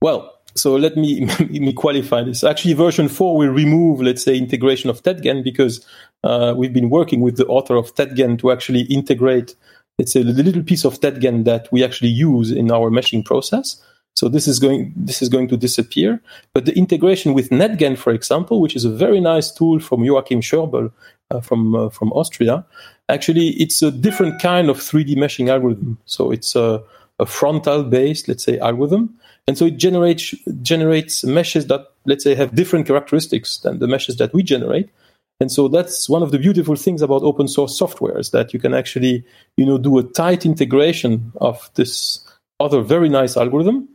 well, 0.00 0.32
so 0.54 0.76
let 0.76 0.96
me 0.96 1.26
let 1.40 1.50
me 1.50 1.72
qualify 1.72 2.22
this. 2.22 2.44
Actually, 2.44 2.74
version 2.74 3.08
four 3.08 3.36
will 3.36 3.48
remove, 3.48 4.00
let's 4.00 4.22
say, 4.22 4.36
integration 4.36 4.88
of 4.88 5.02
TetGen 5.02 5.42
because 5.42 5.84
uh, 6.22 6.54
we've 6.56 6.72
been 6.72 6.90
working 6.90 7.20
with 7.20 7.36
the 7.36 7.46
author 7.46 7.76
of 7.76 7.94
TetGen 7.94 8.38
to 8.40 8.52
actually 8.52 8.82
integrate 8.82 9.54
it's 9.98 10.14
a 10.14 10.20
little 10.20 10.62
piece 10.62 10.84
of 10.84 11.00
TetGen 11.00 11.44
that 11.44 11.70
we 11.72 11.84
actually 11.84 12.10
use 12.10 12.52
in 12.52 12.70
our 12.70 12.88
meshing 12.88 13.24
process. 13.24 13.82
So 14.18 14.28
this 14.28 14.48
is 14.48 14.58
going 14.58 14.92
this 14.96 15.22
is 15.22 15.28
going 15.28 15.46
to 15.48 15.56
disappear. 15.56 16.20
But 16.52 16.64
the 16.64 16.76
integration 16.76 17.34
with 17.34 17.50
NetGen, 17.50 17.96
for 17.96 18.12
example, 18.12 18.60
which 18.60 18.74
is 18.74 18.84
a 18.84 18.90
very 18.90 19.20
nice 19.20 19.52
tool 19.52 19.78
from 19.78 20.02
Joachim 20.02 20.40
Schöberl 20.40 20.90
uh, 21.30 21.40
from 21.40 21.76
uh, 21.76 21.88
from 21.90 22.12
Austria, 22.12 22.66
actually 23.08 23.50
it's 23.62 23.80
a 23.80 23.92
different 23.92 24.42
kind 24.42 24.70
of 24.70 24.78
3D 24.78 25.16
meshing 25.16 25.48
algorithm. 25.48 25.98
So 26.06 26.32
it's 26.32 26.56
a, 26.56 26.82
a 27.20 27.26
frontal 27.26 27.84
based, 27.84 28.26
let's 28.26 28.42
say, 28.42 28.58
algorithm, 28.58 29.14
and 29.46 29.56
so 29.56 29.66
it 29.66 29.76
generates 29.76 30.34
generates 30.62 31.22
meshes 31.22 31.68
that 31.68 31.82
let's 32.04 32.24
say 32.24 32.34
have 32.34 32.56
different 32.56 32.88
characteristics 32.88 33.58
than 33.58 33.78
the 33.78 33.86
meshes 33.86 34.16
that 34.16 34.34
we 34.34 34.42
generate. 34.42 34.90
And 35.40 35.52
so 35.52 35.68
that's 35.68 36.08
one 36.08 36.24
of 36.24 36.32
the 36.32 36.40
beautiful 36.40 36.74
things 36.74 37.02
about 37.02 37.22
open 37.22 37.46
source 37.46 37.78
software 37.78 38.18
is 38.18 38.32
that 38.32 38.52
you 38.52 38.58
can 38.58 38.74
actually, 38.74 39.24
you 39.56 39.64
know, 39.64 39.78
do 39.78 39.96
a 39.98 40.02
tight 40.02 40.44
integration 40.44 41.30
of 41.40 41.70
this 41.74 42.18
other 42.58 42.80
very 42.80 43.08
nice 43.08 43.36
algorithm 43.36 43.88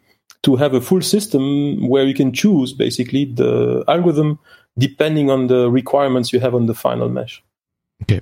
to 0.43 0.56
have 0.58 0.73
a 0.73 0.82
full 0.82 1.01
system 1.01 1.88
where 1.88 2.03
you 2.03 2.13
can 2.13 2.32
choose 2.32 2.73
basically 2.73 3.25
the 3.25 3.84
algorithm 3.88 4.39
depending 4.77 5.29
on 5.29 5.47
the 5.47 5.69
requirements 5.69 6.34
you 6.34 6.39
have 6.39 6.53
on 6.53 6.65
the 6.65 6.73
final 6.73 7.10
mesh. 7.10 7.41
Okay. 8.03 8.21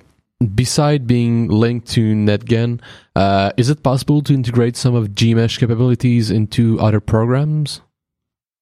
Beside 0.54 1.06
being 1.06 1.48
linked 1.48 1.88
to 1.88 2.14
NetGen, 2.14 2.80
uh, 3.14 3.52
is 3.56 3.70
it 3.70 3.82
possible 3.82 4.22
to 4.22 4.34
integrate 4.34 4.76
some 4.76 4.94
of 4.94 5.10
Gmsh 5.10 5.58
capabilities 5.58 6.30
into 6.30 6.80
other 6.80 7.00
programs? 7.00 7.80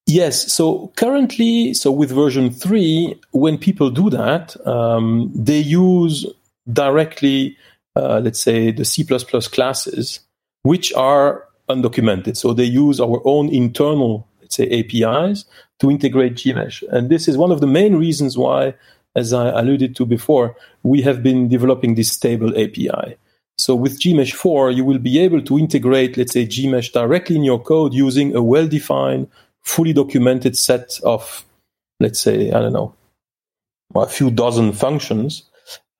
Yes. 0.06 0.52
So 0.52 0.92
currently, 0.96 1.74
so 1.74 1.90
with 1.90 2.10
version 2.10 2.50
three, 2.50 3.18
when 3.30 3.58
people 3.58 3.90
do 3.90 4.10
that, 4.10 4.56
um, 4.66 5.30
they 5.34 5.58
use 5.58 6.26
directly, 6.70 7.56
uh, 7.96 8.20
let's 8.20 8.40
say, 8.40 8.72
the 8.72 8.84
C++ 8.84 9.04
classes, 9.04 10.20
which 10.62 10.92
are 10.94 11.44
undocumented. 11.74 12.36
So 12.36 12.52
they 12.52 12.64
use 12.64 13.00
our 13.00 13.20
own 13.24 13.48
internal, 13.48 14.26
let's 14.40 14.56
say, 14.56 14.68
APIs 14.80 15.44
to 15.80 15.90
integrate 15.90 16.34
Gmsh. 16.34 16.82
And 16.90 17.10
this 17.10 17.28
is 17.28 17.36
one 17.36 17.52
of 17.52 17.60
the 17.60 17.66
main 17.66 17.96
reasons 17.96 18.36
why, 18.36 18.74
as 19.16 19.32
I 19.32 19.48
alluded 19.50 19.96
to 19.96 20.06
before, 20.06 20.56
we 20.82 21.02
have 21.02 21.22
been 21.22 21.48
developing 21.48 21.94
this 21.94 22.12
stable 22.12 22.50
API. 22.50 23.16
So 23.58 23.74
with 23.74 24.00
Gmsh 24.00 24.32
4, 24.32 24.70
you 24.70 24.84
will 24.84 24.98
be 24.98 25.18
able 25.18 25.42
to 25.42 25.58
integrate, 25.58 26.16
let's 26.16 26.32
say, 26.32 26.46
Gmsh 26.46 26.92
directly 26.92 27.36
in 27.36 27.44
your 27.44 27.60
code 27.60 27.92
using 27.92 28.34
a 28.34 28.42
well-defined 28.42 29.28
fully 29.62 29.92
documented 29.92 30.56
set 30.56 30.98
of, 31.04 31.44
let's 32.00 32.20
say, 32.20 32.50
I 32.52 32.60
don't 32.60 32.72
know, 32.72 32.94
a 33.94 34.06
few 34.06 34.30
dozen 34.30 34.72
functions 34.72 35.44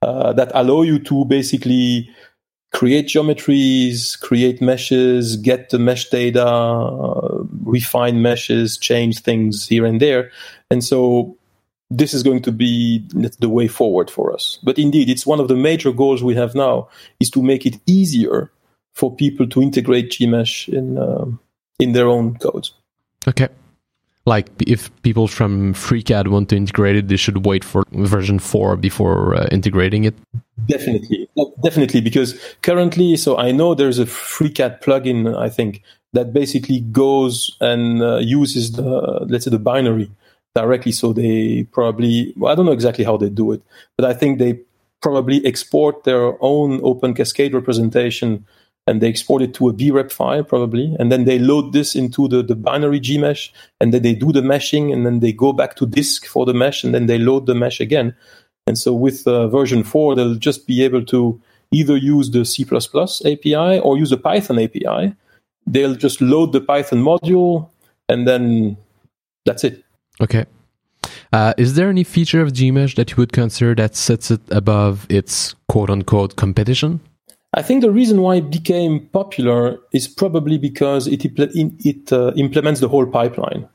uh, 0.02 0.32
that 0.32 0.50
allow 0.54 0.82
you 0.82 0.98
to 1.00 1.24
basically 1.26 2.08
create 2.72 3.06
geometries, 3.06 4.18
create 4.20 4.60
meshes, 4.60 5.36
get 5.36 5.70
the 5.70 5.78
mesh 5.78 6.08
data, 6.08 6.46
uh, 6.46 7.44
refine 7.64 8.22
meshes, 8.22 8.78
change 8.78 9.20
things 9.20 9.66
here 9.66 9.84
and 9.84 10.00
there. 10.00 10.30
And 10.70 10.84
so 10.84 11.36
this 11.90 12.14
is 12.14 12.22
going 12.22 12.42
to 12.42 12.52
be 12.52 13.04
the 13.40 13.48
way 13.48 13.66
forward 13.66 14.10
for 14.10 14.32
us. 14.32 14.58
But 14.62 14.78
indeed, 14.78 15.08
it's 15.08 15.26
one 15.26 15.40
of 15.40 15.48
the 15.48 15.56
major 15.56 15.92
goals 15.92 16.22
we 16.22 16.36
have 16.36 16.54
now 16.54 16.88
is 17.18 17.30
to 17.30 17.42
make 17.42 17.66
it 17.66 17.80
easier 17.86 18.52
for 18.94 19.14
people 19.14 19.48
to 19.48 19.62
integrate 19.62 20.10
Gmsh 20.10 20.72
in 20.72 20.98
um, 20.98 21.40
in 21.78 21.92
their 21.92 22.06
own 22.06 22.36
codes. 22.36 22.72
Okay. 23.26 23.48
Like 24.30 24.46
if 24.64 24.90
people 25.02 25.26
from 25.26 25.74
FreeCAD 25.74 26.28
want 26.28 26.48
to 26.50 26.56
integrate 26.56 26.96
it, 27.00 27.08
they 27.08 27.16
should 27.16 27.44
wait 27.44 27.64
for 27.64 27.82
version 27.90 28.38
four 28.38 28.76
before 28.76 29.34
uh, 29.34 29.48
integrating 29.50 30.04
it. 30.04 30.14
Definitely, 30.66 31.28
definitely, 31.64 32.00
because 32.00 32.38
currently, 32.62 33.16
so 33.16 33.36
I 33.46 33.50
know 33.50 33.74
there's 33.74 33.98
a 33.98 34.06
FreeCAD 34.06 34.82
plugin, 34.84 35.36
I 35.36 35.48
think, 35.48 35.82
that 36.12 36.32
basically 36.32 36.80
goes 36.92 37.56
and 37.60 38.02
uh, 38.02 38.18
uses 38.18 38.72
the 38.78 39.26
let's 39.28 39.44
say 39.46 39.50
the 39.50 39.58
binary 39.58 40.08
directly. 40.54 40.92
So 40.92 41.12
they 41.12 41.64
probably 41.72 42.32
well, 42.36 42.52
I 42.52 42.54
don't 42.54 42.66
know 42.66 42.78
exactly 42.80 43.04
how 43.04 43.16
they 43.16 43.30
do 43.30 43.50
it, 43.50 43.62
but 43.96 44.04
I 44.06 44.14
think 44.14 44.38
they 44.38 44.60
probably 45.02 45.44
export 45.44 46.04
their 46.04 46.36
own 46.40 46.80
Open 46.84 47.14
Cascade 47.14 47.54
representation 47.54 48.46
and 48.90 49.00
they 49.00 49.08
export 49.08 49.40
it 49.40 49.54
to 49.54 49.68
a 49.68 49.72
brep 49.72 50.10
file 50.10 50.42
probably 50.42 50.96
and 50.98 51.12
then 51.12 51.24
they 51.24 51.38
load 51.38 51.72
this 51.72 51.94
into 51.94 52.26
the, 52.26 52.42
the 52.42 52.56
binary 52.56 52.98
gmsh 52.98 53.50
and 53.80 53.94
then 53.94 54.02
they 54.02 54.14
do 54.14 54.32
the 54.32 54.40
meshing 54.40 54.92
and 54.92 55.06
then 55.06 55.20
they 55.20 55.32
go 55.32 55.52
back 55.52 55.76
to 55.76 55.86
disk 55.86 56.26
for 56.26 56.44
the 56.44 56.52
mesh 56.52 56.82
and 56.82 56.92
then 56.92 57.06
they 57.06 57.16
load 57.16 57.46
the 57.46 57.54
mesh 57.54 57.80
again. 57.80 58.14
And 58.66 58.76
so 58.76 58.92
with 58.92 59.28
uh, 59.28 59.46
version 59.46 59.84
4 59.84 60.16
they'll 60.16 60.34
just 60.34 60.66
be 60.66 60.82
able 60.82 61.04
to 61.04 61.40
either 61.70 61.96
use 61.96 62.32
the 62.32 62.44
c++ 62.44 62.64
api 62.64 63.78
or 63.78 63.96
use 63.96 64.10
the 64.10 64.16
python 64.16 64.58
api 64.58 65.14
they'll 65.68 65.94
just 65.94 66.20
load 66.20 66.52
the 66.52 66.60
python 66.60 67.00
module 67.00 67.70
and 68.08 68.26
then 68.26 68.76
that's 69.46 69.62
it. 69.62 69.84
Okay. 70.20 70.46
Uh, 71.32 71.54
is 71.56 71.74
there 71.74 71.88
any 71.88 72.02
feature 72.02 72.42
of 72.42 72.52
gmsh 72.52 72.96
that 72.96 73.12
you 73.12 73.16
would 73.18 73.32
consider 73.32 73.72
that 73.76 73.94
sets 73.94 74.32
it 74.32 74.40
above 74.50 75.06
its 75.08 75.54
quote 75.68 75.90
unquote 75.90 76.34
competition 76.34 77.00
I 77.52 77.62
think 77.62 77.82
the 77.82 77.90
reason 77.90 78.20
why 78.20 78.36
it 78.36 78.50
became 78.50 79.08
popular 79.08 79.80
is 79.92 80.06
probably 80.06 80.56
because 80.56 81.08
it, 81.08 81.24
it 81.24 82.12
uh, 82.12 82.32
implements 82.36 82.80
the 82.80 82.88
whole 82.88 83.06
pipeline. 83.06 83.68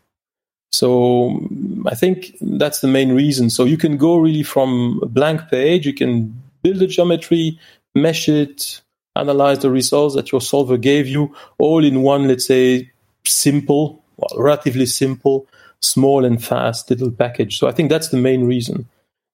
So 0.71 1.41
I 1.85 1.95
think 1.95 2.37
that's 2.41 2.79
the 2.79 2.87
main 2.87 3.13
reason. 3.13 3.49
So 3.49 3.65
you 3.65 3.77
can 3.77 3.97
go 3.97 4.17
really 4.17 4.43
from 4.43 4.99
a 5.01 5.07
blank 5.07 5.49
page, 5.49 5.85
you 5.85 5.93
can 5.93 6.41
build 6.63 6.81
a 6.81 6.87
geometry, 6.87 7.59
mesh 7.93 8.29
it, 8.29 8.81
analyze 9.15 9.59
the 9.59 9.71
results 9.71 10.15
that 10.15 10.31
your 10.31 10.41
solver 10.41 10.77
gave 10.77 11.07
you, 11.07 11.33
all 11.57 11.83
in 11.83 12.01
one, 12.01 12.27
let's 12.27 12.45
say, 12.45 12.91
simple, 13.25 14.03
well, 14.17 14.41
relatively 14.41 14.85
simple, 14.85 15.47
small 15.81 16.25
and 16.25 16.43
fast 16.43 16.89
little 16.89 17.11
package. 17.11 17.57
So 17.57 17.67
I 17.67 17.71
think 17.71 17.89
that's 17.89 18.09
the 18.09 18.17
main 18.17 18.45
reason. 18.45 18.87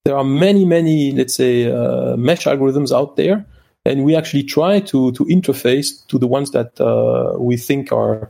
There 0.05 0.15
are 0.15 0.23
many, 0.23 0.65
many, 0.65 1.11
let's 1.11 1.35
say, 1.35 1.71
uh, 1.71 2.17
mesh 2.17 2.45
algorithms 2.45 2.95
out 2.95 3.17
there 3.17 3.45
and 3.85 4.03
we 4.03 4.15
actually 4.15 4.43
try 4.43 4.79
to 4.79 5.11
to 5.13 5.25
interface 5.25 6.05
to 6.07 6.17
the 6.17 6.27
ones 6.27 6.51
that 6.51 6.79
uh, 6.79 7.37
we 7.37 7.57
think 7.57 7.91
are 7.91 8.29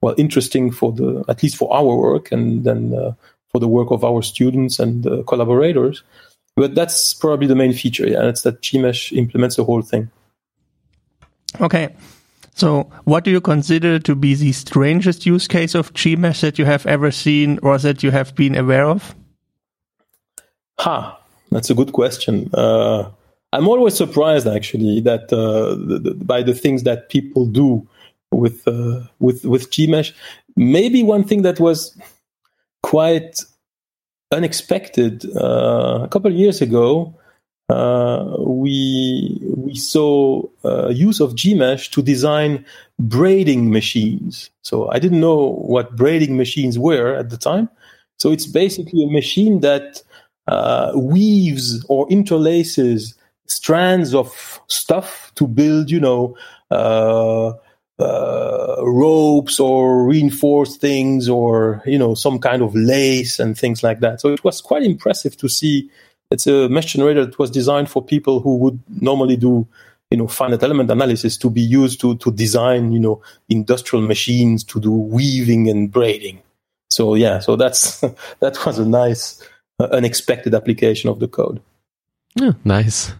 well 0.00 0.14
interesting 0.16 0.70
for 0.70 0.92
the 0.92 1.24
at 1.28 1.42
least 1.42 1.56
for 1.56 1.72
our 1.74 1.96
work 1.96 2.32
and 2.32 2.64
then 2.64 2.94
uh, 2.94 3.12
for 3.50 3.58
the 3.58 3.68
work 3.68 3.90
of 3.90 4.04
our 4.04 4.22
students 4.22 4.78
and 4.78 5.06
uh, 5.06 5.22
collaborators. 5.26 6.02
But 6.54 6.74
that's 6.74 7.14
probably 7.14 7.46
the 7.46 7.56
main 7.56 7.72
feature 7.72 8.06
yeah 8.06 8.28
it's 8.28 8.42
that 8.42 8.60
gmsh 8.62 9.16
implements 9.16 9.56
the 9.56 9.64
whole 9.64 9.82
thing. 9.82 10.10
Okay. 11.60 11.94
So 12.54 12.90
what 13.04 13.24
do 13.24 13.30
you 13.30 13.40
consider 13.40 13.98
to 13.98 14.14
be 14.14 14.34
the 14.34 14.52
strangest 14.52 15.24
use 15.24 15.48
case 15.48 15.74
of 15.74 15.92
gmsh 15.94 16.40
that 16.40 16.58
you 16.58 16.64
have 16.66 16.86
ever 16.86 17.10
seen 17.10 17.58
or 17.62 17.78
that 17.78 18.02
you 18.02 18.10
have 18.10 18.34
been 18.34 18.54
aware 18.56 18.84
of? 18.86 19.14
Ha! 20.78 21.18
That's 21.50 21.70
a 21.70 21.74
good 21.74 21.92
question. 21.92 22.50
Uh, 22.54 23.10
I'm 23.52 23.68
always 23.68 23.94
surprised 23.94 24.46
actually 24.46 25.00
that 25.00 25.32
uh, 25.32 25.74
the, 25.74 25.98
the, 25.98 26.14
by 26.14 26.42
the 26.42 26.54
things 26.54 26.84
that 26.84 27.10
people 27.10 27.46
do 27.46 27.86
with 28.30 28.66
uh, 28.66 29.02
with 29.20 29.44
with 29.44 29.70
Gmsh. 29.70 30.12
Maybe 30.56 31.02
one 31.02 31.24
thing 31.24 31.42
that 31.42 31.60
was 31.60 31.96
quite 32.82 33.42
unexpected 34.32 35.24
uh, 35.36 36.00
a 36.02 36.08
couple 36.08 36.30
of 36.30 36.36
years 36.36 36.62
ago, 36.62 37.14
uh, 37.68 38.36
we 38.38 39.40
we 39.56 39.74
saw 39.74 40.42
uh, 40.64 40.88
use 40.88 41.20
of 41.20 41.34
Gmsh 41.34 41.90
to 41.92 42.02
design 42.02 42.64
braiding 42.98 43.70
machines. 43.70 44.50
So 44.62 44.90
I 44.90 44.98
didn't 44.98 45.20
know 45.20 45.52
what 45.54 45.96
braiding 45.96 46.36
machines 46.36 46.78
were 46.78 47.14
at 47.14 47.30
the 47.30 47.36
time. 47.36 47.68
So 48.18 48.30
it's 48.30 48.46
basically 48.46 49.04
a 49.04 49.10
machine 49.10 49.60
that 49.60 50.02
uh, 50.48 50.92
weaves 50.94 51.84
or 51.88 52.08
interlaces 52.08 53.14
strands 53.46 54.14
of 54.14 54.60
stuff 54.68 55.32
to 55.36 55.46
build, 55.46 55.90
you 55.90 56.00
know, 56.00 56.36
uh, 56.70 57.52
uh, 57.98 58.76
ropes 58.80 59.60
or 59.60 60.04
reinforced 60.06 60.80
things 60.80 61.28
or, 61.28 61.82
you 61.86 61.98
know, 61.98 62.14
some 62.14 62.38
kind 62.38 62.62
of 62.62 62.74
lace 62.74 63.38
and 63.38 63.56
things 63.56 63.82
like 63.82 64.00
that. 64.00 64.20
So 64.20 64.30
it 64.30 64.42
was 64.42 64.60
quite 64.60 64.82
impressive 64.82 65.36
to 65.38 65.48
see. 65.48 65.90
It's 66.30 66.46
a 66.46 66.68
mesh 66.68 66.94
generator 66.94 67.26
that 67.26 67.38
was 67.38 67.50
designed 67.50 67.90
for 67.90 68.02
people 68.02 68.40
who 68.40 68.56
would 68.56 68.80
normally 68.88 69.36
do, 69.36 69.66
you 70.10 70.16
know, 70.16 70.26
finite 70.26 70.62
element 70.62 70.90
analysis 70.90 71.36
to 71.38 71.50
be 71.50 71.60
used 71.60 72.00
to, 72.00 72.16
to 72.16 72.32
design, 72.32 72.92
you 72.92 73.00
know, 73.00 73.22
industrial 73.48 74.04
machines 74.06 74.64
to 74.64 74.80
do 74.80 74.90
weaving 74.90 75.68
and 75.68 75.92
braiding. 75.92 76.42
So 76.90 77.14
yeah, 77.14 77.38
so 77.38 77.56
that's, 77.56 78.00
that 78.40 78.58
was 78.64 78.78
a 78.78 78.86
nice, 78.86 79.46
uh, 79.78 79.84
unexpected 79.92 80.54
application 80.54 81.10
of 81.10 81.20
the 81.20 81.28
code. 81.28 81.60
Yeah, 82.34 82.52
nice. 82.64 83.12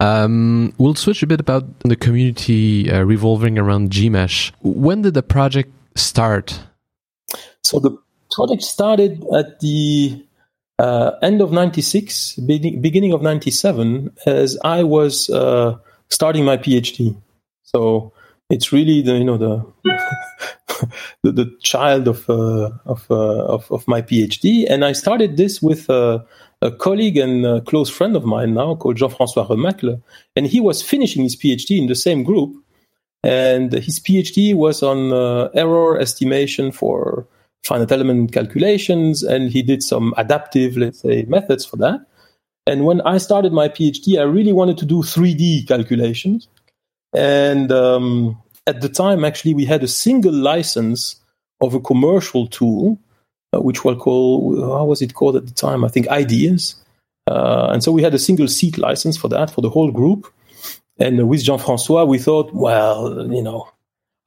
Um, 0.00 0.74
we'll 0.78 0.94
switch 0.94 1.22
a 1.22 1.26
bit 1.26 1.40
about 1.40 1.80
the 1.80 1.96
community 1.96 2.90
uh, 2.90 3.02
revolving 3.02 3.58
around 3.58 3.90
Gmsh. 3.90 4.52
When 4.62 5.02
did 5.02 5.14
the 5.14 5.22
project 5.22 5.72
start? 5.96 6.60
So 7.62 7.78
the 7.78 7.96
project 8.30 8.62
started 8.62 9.24
at 9.34 9.60
the 9.60 10.24
uh, 10.78 11.12
end 11.22 11.40
of 11.40 11.52
96, 11.52 12.34
beginning 12.36 13.12
of 13.12 13.22
97, 13.22 14.10
as 14.26 14.58
I 14.64 14.82
was 14.82 15.30
uh, 15.30 15.76
starting 16.10 16.44
my 16.44 16.56
PhD. 16.56 17.16
So 17.62 18.12
it's 18.50 18.72
really 18.72 19.02
the, 19.02 19.14
you 19.14 19.24
know, 19.24 19.38
the, 19.38 19.72
the, 21.22 21.32
the, 21.32 21.56
child 21.62 22.08
of, 22.08 22.28
uh, 22.28 22.70
of, 22.84 23.06
uh, 23.10 23.44
of, 23.46 23.70
of, 23.70 23.86
my 23.88 24.02
PhD. 24.02 24.66
And 24.68 24.84
I 24.84 24.92
started 24.92 25.36
this 25.36 25.62
with 25.62 25.88
uh, 25.88 26.20
a 26.64 26.70
colleague 26.70 27.18
and 27.18 27.44
a 27.44 27.60
close 27.60 27.90
friend 27.90 28.16
of 28.16 28.24
mine 28.24 28.54
now 28.54 28.74
called 28.74 28.96
Jean-François 28.96 29.46
Remacle, 29.48 30.02
and 30.34 30.46
he 30.46 30.60
was 30.60 30.82
finishing 30.82 31.22
his 31.22 31.36
PhD 31.36 31.78
in 31.78 31.86
the 31.86 31.94
same 31.94 32.24
group. 32.24 32.56
And 33.22 33.72
his 33.72 34.00
PhD 34.00 34.54
was 34.54 34.82
on 34.82 35.12
uh, 35.12 35.50
error 35.54 35.98
estimation 35.98 36.72
for 36.72 37.26
finite 37.64 37.92
element 37.92 38.32
calculations, 38.32 39.22
and 39.22 39.50
he 39.50 39.62
did 39.62 39.82
some 39.82 40.14
adaptive, 40.16 40.76
let's 40.76 41.00
say, 41.00 41.24
methods 41.24 41.66
for 41.66 41.76
that. 41.76 42.00
And 42.66 42.86
when 42.86 43.02
I 43.02 43.18
started 43.18 43.52
my 43.52 43.68
PhD, 43.68 44.18
I 44.18 44.22
really 44.22 44.52
wanted 44.52 44.78
to 44.78 44.86
do 44.86 45.02
3D 45.02 45.68
calculations. 45.68 46.48
And 47.14 47.70
um, 47.70 48.42
at 48.66 48.80
the 48.80 48.88
time, 48.88 49.22
actually, 49.22 49.52
we 49.52 49.66
had 49.66 49.82
a 49.82 49.88
single 49.88 50.32
license 50.32 51.16
of 51.60 51.74
a 51.74 51.80
commercial 51.80 52.46
tool 52.46 52.98
which 53.60 53.84
were 53.84 53.96
called, 53.96 54.60
how 54.60 54.84
was 54.84 55.02
it 55.02 55.14
called 55.14 55.36
at 55.36 55.46
the 55.46 55.54
time? 55.54 55.84
I 55.84 55.88
think 55.88 56.08
I-DEAS. 56.10 56.76
Uh, 57.26 57.70
and 57.72 57.82
so 57.82 57.90
we 57.92 58.02
had 58.02 58.14
a 58.14 58.18
single 58.18 58.48
seat 58.48 58.78
license 58.78 59.16
for 59.16 59.28
that, 59.28 59.50
for 59.50 59.60
the 59.60 59.70
whole 59.70 59.90
group. 59.90 60.32
And 60.98 61.28
with 61.28 61.42
Jean-François, 61.42 62.06
we 62.06 62.18
thought, 62.18 62.52
well, 62.52 63.30
you 63.32 63.42
know, 63.42 63.68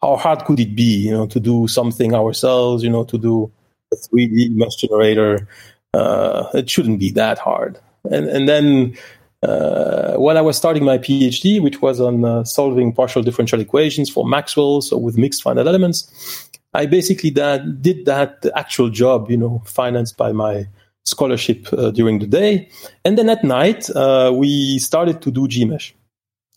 how 0.02 0.16
hard 0.16 0.46
could 0.46 0.60
it 0.60 0.76
be, 0.76 1.08
you 1.08 1.12
know, 1.12 1.28
to 1.28 1.40
do 1.40 1.68
something 1.68 2.14
ourselves, 2.14 2.84
you 2.84 2.90
know, 2.90 3.04
to 3.06 3.18
do 3.18 3.52
a 3.94 3.96
3D 3.96 4.52
mesh 4.52 4.76
generator? 4.76 5.48
Uh, 5.94 6.48
it 6.54 6.70
shouldn't 6.70 7.00
be 7.00 7.12
that 7.12 7.40
hard. 7.40 7.80
And, 8.12 8.28
and 8.28 8.48
then 8.50 8.98
uh, 9.44 10.16
while 10.16 10.38
I 10.38 10.42
was 10.42 10.58
starting 10.58 10.84
my 10.84 10.98
PhD, 10.98 11.62
which 11.62 11.82
was 11.82 12.02
on 12.02 12.26
uh, 12.26 12.44
solving 12.44 12.94
partial 12.94 13.22
differential 13.22 13.60
equations 13.60 14.10
for 14.10 14.28
Maxwell, 14.28 14.82
so 14.82 14.98
with 14.98 15.18
mixed 15.18 15.44
finite 15.44 15.68
elements, 15.68 16.50
I 16.78 16.86
basically 16.86 17.32
that, 17.32 17.82
did 17.82 18.06
that 18.06 18.46
actual 18.56 18.90
job, 18.90 19.32
you 19.32 19.38
know, 19.38 19.64
financed 19.66 20.16
by 20.16 20.32
my 20.32 20.68
scholarship 21.06 21.68
uh, 21.74 21.90
during 21.90 22.20
the 22.20 22.28
day. 22.28 22.70
And 23.04 23.18
then 23.18 23.30
at 23.30 23.44
night, 23.44 23.90
uh, 23.96 24.32
we 24.34 24.78
started 24.78 25.22
to 25.24 25.32
do 25.32 25.48
Gmsh. 25.48 25.94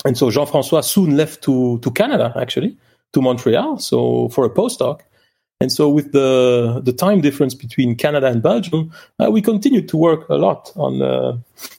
And 0.04 0.18
so 0.18 0.30
Jean-François 0.30 0.84
soon 0.84 1.16
left 1.16 1.42
to, 1.44 1.78
to 1.78 1.90
Canada, 1.90 2.34
actually, 2.36 2.76
to 3.14 3.22
Montreal, 3.22 3.78
so 3.78 4.28
for 4.28 4.44
a 4.44 4.50
postdoc. 4.50 5.00
And 5.62 5.72
so 5.72 5.88
with 5.88 6.12
the, 6.12 6.80
the 6.84 6.92
time 6.92 7.20
difference 7.20 7.54
between 7.54 7.94
Canada 7.94 8.26
and 8.26 8.42
Belgium, 8.42 8.92
uh, 9.18 9.30
we 9.30 9.40
continued 9.40 9.88
to 9.88 9.96
work 9.96 10.28
a 10.28 10.36
lot 10.36 10.72
on, 10.76 11.02
uh, 11.02 11.36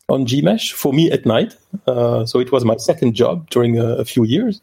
on 0.10 0.25
Gmsh 0.25 0.71
for 0.73 0.93
me 0.93 1.12
at 1.12 1.25
night. 1.25 1.58
Uh, 1.88 2.25
so 2.25 2.39
it 2.39 2.51
was 2.51 2.63
my 2.65 2.77
second 2.77 3.13
job 3.13 3.49
during 3.49 3.77
a, 3.77 3.97
a 3.97 4.06
few 4.06 4.23
years. 4.23 4.62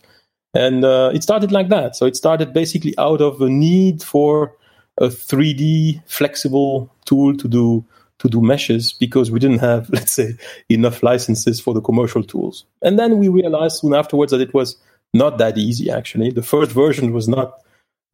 And 0.54 0.84
uh, 0.84 1.10
it 1.14 1.22
started 1.22 1.52
like 1.52 1.68
that. 1.68 1.96
So 1.96 2.06
it 2.06 2.16
started 2.16 2.52
basically 2.52 2.94
out 2.98 3.20
of 3.20 3.40
a 3.40 3.48
need 3.48 4.02
for 4.02 4.56
a 4.98 5.06
3D 5.06 6.02
flexible 6.06 6.92
tool 7.04 7.36
to 7.36 7.48
do 7.48 7.84
to 8.18 8.28
do 8.28 8.42
meshes 8.42 8.92
because 8.92 9.30
we 9.30 9.38
didn't 9.38 9.60
have, 9.60 9.88
let's 9.92 10.10
say, 10.10 10.36
enough 10.68 11.04
licenses 11.04 11.60
for 11.60 11.72
the 11.72 11.80
commercial 11.80 12.24
tools. 12.24 12.64
And 12.82 12.98
then 12.98 13.18
we 13.18 13.28
realized 13.28 13.76
soon 13.76 13.94
afterwards 13.94 14.32
that 14.32 14.40
it 14.40 14.52
was 14.52 14.76
not 15.14 15.38
that 15.38 15.56
easy. 15.56 15.88
Actually, 15.90 16.30
the 16.30 16.42
first 16.42 16.72
version 16.72 17.12
was 17.12 17.28
not 17.28 17.60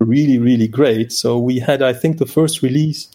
really 0.01 0.39
really 0.39 0.69
great. 0.69 1.13
So 1.13 1.39
we 1.39 1.59
had, 1.59 1.83
I 1.83 1.93
think, 1.93 2.19
the 2.19 2.27
first 2.27 2.63
release. 2.63 3.11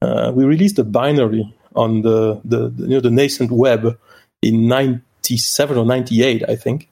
Uh, 0.00 0.30
we 0.32 0.44
released 0.44 0.78
a 0.78 0.84
binary 0.84 1.52
on 1.74 2.02
the, 2.02 2.40
the, 2.44 2.68
the 2.68 2.82
you 2.82 2.88
know 2.90 3.00
the 3.00 3.10
nascent 3.10 3.50
web 3.50 3.98
in 4.42 4.68
97 4.68 5.76
or 5.76 5.84
98 5.84 6.48
i 6.48 6.56
think 6.56 6.88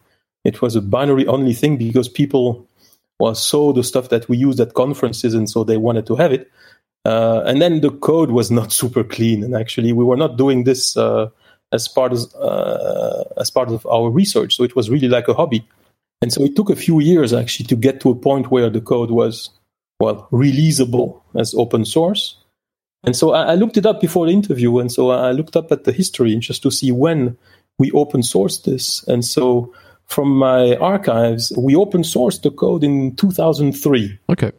it 0.46 0.62
was 0.62 0.76
a 0.76 0.80
binary 0.80 1.26
only 1.26 1.52
thing 1.52 1.76
because 1.76 2.08
people 2.08 2.66
well, 3.18 3.34
saw 3.34 3.72
the 3.72 3.82
stuff 3.82 4.10
that 4.10 4.28
we 4.28 4.36
used 4.36 4.60
at 4.60 4.74
conferences, 4.74 5.34
and 5.34 5.48
so 5.48 5.64
they 5.64 5.76
wanted 5.76 6.06
to 6.06 6.16
have 6.16 6.32
it. 6.32 6.50
Uh, 7.04 7.42
and 7.46 7.62
then 7.62 7.80
the 7.80 7.90
code 7.90 8.30
was 8.30 8.50
not 8.50 8.72
super 8.80 9.04
clean, 9.04 9.42
and 9.42 9.54
actually 9.54 9.92
we 9.92 10.04
were 10.04 10.16
not 10.16 10.36
doing 10.36 10.64
this 10.64 10.96
uh, 10.96 11.28
as 11.72 11.88
part 11.88 12.12
of 12.12 12.20
uh, 12.36 13.24
as 13.40 13.50
part 13.50 13.70
of 13.70 13.86
our 13.86 14.10
research. 14.10 14.56
So 14.56 14.64
it 14.64 14.76
was 14.76 14.90
really 14.90 15.08
like 15.08 15.28
a 15.28 15.34
hobby, 15.34 15.66
and 16.22 16.32
so 16.32 16.44
it 16.44 16.54
took 16.54 16.70
a 16.70 16.76
few 16.76 17.00
years 17.00 17.32
actually 17.32 17.66
to 17.66 17.76
get 17.76 18.00
to 18.00 18.10
a 18.10 18.14
point 18.14 18.50
where 18.50 18.70
the 18.70 18.80
code 18.80 19.10
was 19.10 19.50
well 19.98 20.28
releasable 20.30 21.22
as 21.34 21.54
open 21.54 21.84
source. 21.84 22.36
And 23.04 23.16
so 23.16 23.32
I, 23.32 23.52
I 23.52 23.54
looked 23.54 23.76
it 23.76 23.86
up 23.86 24.00
before 24.00 24.26
the 24.26 24.32
interview, 24.32 24.78
and 24.78 24.92
so 24.92 25.10
I 25.10 25.32
looked 25.32 25.56
up 25.56 25.72
at 25.72 25.84
the 25.84 25.92
history 25.92 26.36
just 26.36 26.62
to 26.62 26.70
see 26.70 26.92
when 26.92 27.38
we 27.78 27.90
open 27.92 28.20
sourced 28.20 28.64
this. 28.64 29.02
And 29.04 29.24
so 29.24 29.72
from 30.06 30.36
my 30.36 30.76
archives, 30.76 31.52
we 31.56 31.74
open 31.74 32.02
sourced 32.02 32.42
the 32.42 32.50
code 32.50 32.84
in 32.84 33.16
2003. 33.16 34.18
Okay. 34.30 34.52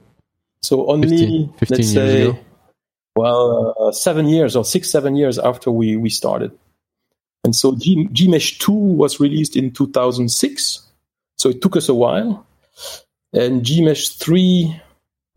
So 0.61 0.89
only 0.89 1.07
15, 1.09 1.53
15 1.53 1.77
let's 1.77 1.93
say, 1.93 2.21
ago. 2.23 2.39
well, 3.15 3.75
uh, 3.79 3.91
seven 3.91 4.27
years 4.27 4.55
or 4.55 4.65
six, 4.65 4.89
seven 4.89 5.15
years 5.15 5.39
after 5.39 5.71
we 5.71 5.95
we 5.95 6.09
started. 6.09 6.51
And 7.43 7.55
so 7.55 7.75
G, 7.75 8.07
Gmsh 8.11 8.59
2 8.59 8.71
was 8.73 9.19
released 9.19 9.55
in 9.55 9.71
2006. 9.71 10.81
So 11.37 11.49
it 11.49 11.61
took 11.61 11.77
us 11.77 11.87
a 11.87 11.93
while. 11.93 12.45
And 13.31 13.61
Gmsh 13.63 14.17
3, 14.17 14.81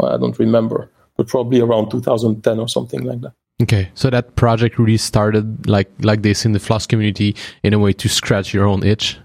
well, 0.01 0.13
I 0.13 0.19
don't 0.19 0.39
remember, 0.39 0.91
but 1.17 1.29
probably 1.29 1.61
around 1.61 1.91
2010 1.91 2.59
or 2.59 2.69
something 2.69 3.03
like 3.05 3.21
that. 3.21 3.33
Okay, 3.63 3.91
so 3.95 4.09
that 4.09 4.37
project 4.37 4.79
really 4.79 4.97
started 4.97 5.69
like 5.69 5.91
like 6.01 6.23
this 6.23 6.47
in 6.47 6.53
the 6.53 6.59
Floss 6.59 6.87
community 6.87 7.37
in 7.63 7.75
a 7.75 7.79
way 7.79 7.93
to 7.93 8.09
scratch 8.09 8.55
your 8.55 8.67
own 8.67 8.83
itch. 8.83 9.19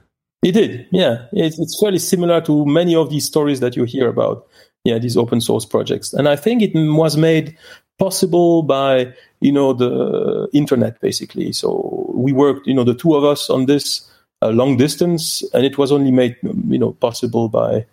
It 0.45 0.51
did, 0.51 0.85
yeah. 0.91 1.25
It's, 1.33 1.57
it's 1.57 1.79
fairly 1.81 1.97
similar 1.97 2.39
to 2.41 2.67
many 2.67 2.95
of 2.95 3.09
these 3.09 3.25
stories 3.25 3.61
that 3.61 3.75
you 3.75 3.83
hear 3.83 4.07
about, 4.07 4.45
yeah, 4.83 4.99
these 4.99 5.17
open 5.17 5.41
source 5.41 5.65
projects. 5.65 6.13
And 6.13 6.29
I 6.29 6.35
think 6.35 6.61
it 6.61 6.71
was 6.75 7.17
made 7.17 7.57
possible 7.97 8.61
by, 8.61 9.11
you 9.41 9.51
know, 9.51 9.73
the 9.73 10.47
internet 10.53 11.01
basically. 11.01 11.51
So 11.51 12.11
we 12.13 12.31
worked, 12.31 12.67
you 12.67 12.75
know, 12.75 12.83
the 12.83 12.93
two 12.93 13.15
of 13.15 13.23
us 13.23 13.49
on 13.49 13.65
this 13.65 14.07
uh, 14.43 14.49
long 14.49 14.77
distance, 14.77 15.43
and 15.51 15.65
it 15.65 15.79
was 15.79 15.91
only 15.91 16.11
made, 16.11 16.35
you 16.43 16.77
know, 16.77 16.91
possible 16.91 17.49
by 17.49 17.83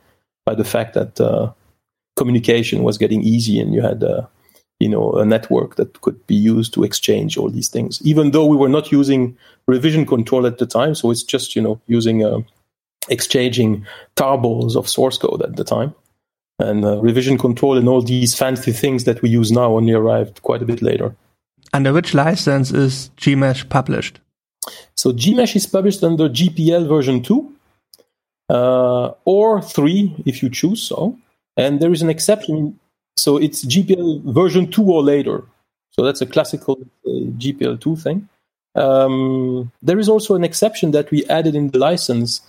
by 0.45 0.55
the 0.55 0.65
fact 0.65 0.93
that 0.93 1.19
uh, 1.21 1.51
communication 2.17 2.83
was 2.83 2.99
getting 2.99 3.23
easy, 3.23 3.61
and 3.61 3.73
you 3.73 3.81
had, 3.81 4.05
uh, 4.05 4.27
you 4.83 4.89
know, 4.89 5.13
a 5.13 5.25
network 5.25 5.77
that 5.77 6.01
could 6.01 6.27
be 6.27 6.35
used 6.35 6.75
to 6.75 6.83
exchange 6.83 7.39
all 7.39 7.49
these 7.49 7.69
things. 7.69 8.01
Even 8.03 8.33
though 8.33 8.47
we 8.47 8.57
were 8.57 8.69
not 8.69 8.91
using 8.91 9.37
revision 9.67 10.05
control 10.05 10.47
at 10.47 10.59
the 10.59 10.67
time, 10.67 10.95
so 10.95 11.11
it's 11.11 11.23
just, 11.23 11.55
you 11.55 11.63
know, 11.63 11.81
using 11.87 12.25
uh, 12.25 12.41
exchanging 13.09 13.87
tarballs 14.17 14.77
of 14.77 14.89
source 14.89 15.19
code 15.19 15.43
at 15.43 15.57
the 15.57 15.65
time. 15.65 15.95
And 16.59 16.85
uh, 16.85 17.01
revision 17.01 17.39
control 17.39 17.79
and 17.79 17.89
all 17.89 18.03
these 18.03 18.37
fancy 18.37 18.73
things 18.73 19.05
that 19.05 19.23
we 19.23 19.29
use 19.31 19.51
now 19.53 19.77
only 19.77 19.93
arrived 19.93 20.43
quite 20.43 20.63
a 20.63 20.67
bit 20.67 20.83
later. 20.83 21.15
Under 21.73 21.93
which 21.93 22.13
license 22.13 22.71
is 22.73 23.11
Gmsh 23.17 23.69
published? 23.69 24.21
So 24.95 25.13
Gmsh 25.13 25.57
is 25.57 25.67
published 25.67 26.05
under 26.05 26.29
GPL 26.29 26.89
version 26.89 27.23
2 27.23 27.53
uh, 28.51 29.13
or 29.25 29.63
3 29.63 30.23
if 30.27 30.43
you 30.43 30.51
choose 30.51 30.83
so. 30.83 31.19
And 31.57 31.81
there 31.81 31.93
is 31.93 32.03
an 32.03 32.11
exception. 32.11 32.79
So 33.17 33.37
it's 33.37 33.65
GPL 33.65 34.23
version 34.33 34.71
2 34.71 34.83
or 34.83 35.03
later. 35.03 35.45
So 35.91 36.05
that's 36.05 36.21
a 36.21 36.27
classical 36.27 36.79
uh, 37.07 37.11
GPL 37.39 37.81
2 37.81 37.97
thing. 37.97 38.29
Um, 38.75 39.71
there 39.83 39.99
is 39.99 40.09
also 40.09 40.35
an 40.35 40.45
exception 40.45 40.93
that 40.93 41.11
we 41.11 41.27
added 41.27 41.55
in 41.55 41.71
the 41.71 41.79
license 41.79 42.41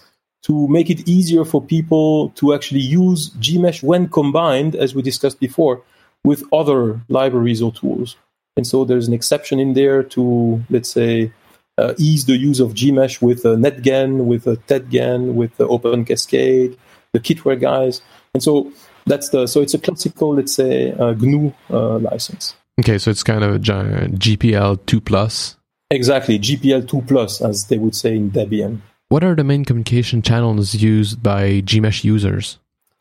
to 0.43 0.67
make 0.67 0.89
it 0.89 1.07
easier 1.07 1.45
for 1.45 1.61
people 1.61 2.29
to 2.31 2.53
actually 2.53 2.79
use 2.79 3.29
Gmsh 3.31 3.83
when 3.83 4.07
combined, 4.09 4.75
as 4.75 4.93
we 4.93 5.01
discussed 5.01 5.39
before, 5.39 5.81
with 6.23 6.43
other 6.53 7.01
libraries 7.09 7.61
or 7.61 7.71
tools. 7.71 8.15
And 8.55 8.67
so 8.67 8.85
there's 8.85 9.07
an 9.07 9.13
exception 9.13 9.59
in 9.59 9.73
there 9.73 10.03
to, 10.03 10.63
let's 10.69 10.89
say, 10.89 11.31
uh, 11.77 11.93
ease 11.97 12.25
the 12.25 12.37
use 12.37 12.59
of 12.59 12.73
Gmsh 12.73 13.21
with 13.21 13.45
uh, 13.45 13.55
NetGen, 13.55 14.25
with 14.25 14.47
uh, 14.47 14.55
TetGen, 14.67 15.33
with 15.33 15.59
uh, 15.59 15.65
Open 15.65 16.05
Cascade, 16.05 16.77
the 17.13 17.19
Kitware 17.19 17.59
guys. 17.59 18.01
And 18.33 18.43
so 18.43 18.71
that's 19.05 19.29
the 19.29 19.47
so 19.47 19.61
it's 19.61 19.73
a 19.73 19.79
classical, 19.79 20.35
let's 20.35 20.53
say, 20.53 20.91
uh, 20.93 21.13
GNU 21.13 21.53
uh, 21.69 21.99
license. 21.99 22.55
Okay, 22.79 22.97
so 22.97 23.11
it's 23.11 23.23
kind 23.23 23.43
of 23.43 23.55
a 23.55 23.59
GPL 23.59 24.85
two 24.85 25.01
plus. 25.01 25.55
Exactly, 25.91 26.39
GPL 26.39 26.87
two 26.87 27.01
plus, 27.01 27.41
as 27.41 27.67
they 27.67 27.77
would 27.77 27.95
say 27.95 28.15
in 28.15 28.31
Debian. 28.31 28.81
What 29.09 29.23
are 29.23 29.35
the 29.35 29.43
main 29.43 29.63
communication 29.63 30.21
channels 30.21 30.73
used 30.73 31.21
by 31.21 31.61
Gmsh 31.61 32.03
users? 32.03 32.57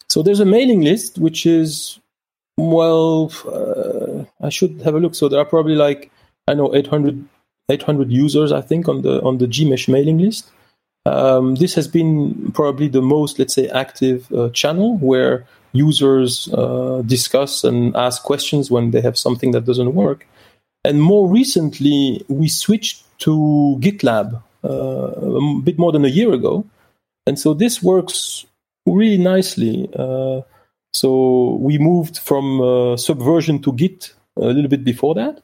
So 0.08 0.22
there's 0.22 0.40
a 0.40 0.44
mailing 0.44 0.82
list 0.82 1.16
which 1.18 1.46
is 1.46 1.98
well, 2.58 3.32
uh, 3.46 4.24
I 4.44 4.50
should 4.50 4.82
have 4.82 4.94
a 4.94 5.00
look. 5.00 5.14
So 5.14 5.28
there 5.28 5.40
are 5.40 5.44
probably 5.44 5.74
like 5.74 6.10
I 6.46 6.54
know 6.54 6.74
800, 6.74 7.24
800 7.70 8.12
users, 8.12 8.52
I 8.52 8.60
think, 8.60 8.88
on 8.88 9.02
the 9.02 9.22
on 9.22 9.38
the 9.38 9.46
Gmsh 9.46 9.88
mailing 9.88 10.18
list. 10.18 10.50
Um, 11.06 11.56
this 11.56 11.74
has 11.74 11.88
been 11.88 12.52
probably 12.52 12.88
the 12.88 13.02
most, 13.02 13.38
let's 13.38 13.54
say, 13.54 13.68
active 13.68 14.30
uh, 14.32 14.50
channel 14.50 14.98
where 14.98 15.46
users 15.72 16.48
uh, 16.52 17.02
discuss 17.06 17.64
and 17.64 17.94
ask 17.96 18.22
questions 18.22 18.70
when 18.70 18.90
they 18.90 19.00
have 19.00 19.18
something 19.18 19.52
that 19.52 19.64
doesn't 19.64 19.94
work. 19.94 20.26
And 20.84 21.00
more 21.00 21.28
recently, 21.28 22.24
we 22.28 22.48
switched 22.48 23.04
to 23.20 23.76
GitLab 23.80 24.42
uh, 24.64 24.68
a 24.68 25.60
bit 25.62 25.78
more 25.78 25.92
than 25.92 26.04
a 26.04 26.08
year 26.08 26.32
ago, 26.32 26.64
and 27.26 27.38
so 27.38 27.54
this 27.54 27.82
works 27.82 28.44
really 28.86 29.18
nicely. 29.18 29.88
Uh, 29.96 30.42
so 30.92 31.56
we 31.60 31.78
moved 31.78 32.18
from 32.18 32.60
uh, 32.60 32.96
Subversion 32.96 33.62
to 33.62 33.72
Git 33.72 34.12
a 34.36 34.46
little 34.46 34.68
bit 34.68 34.84
before 34.84 35.14
that. 35.14 35.42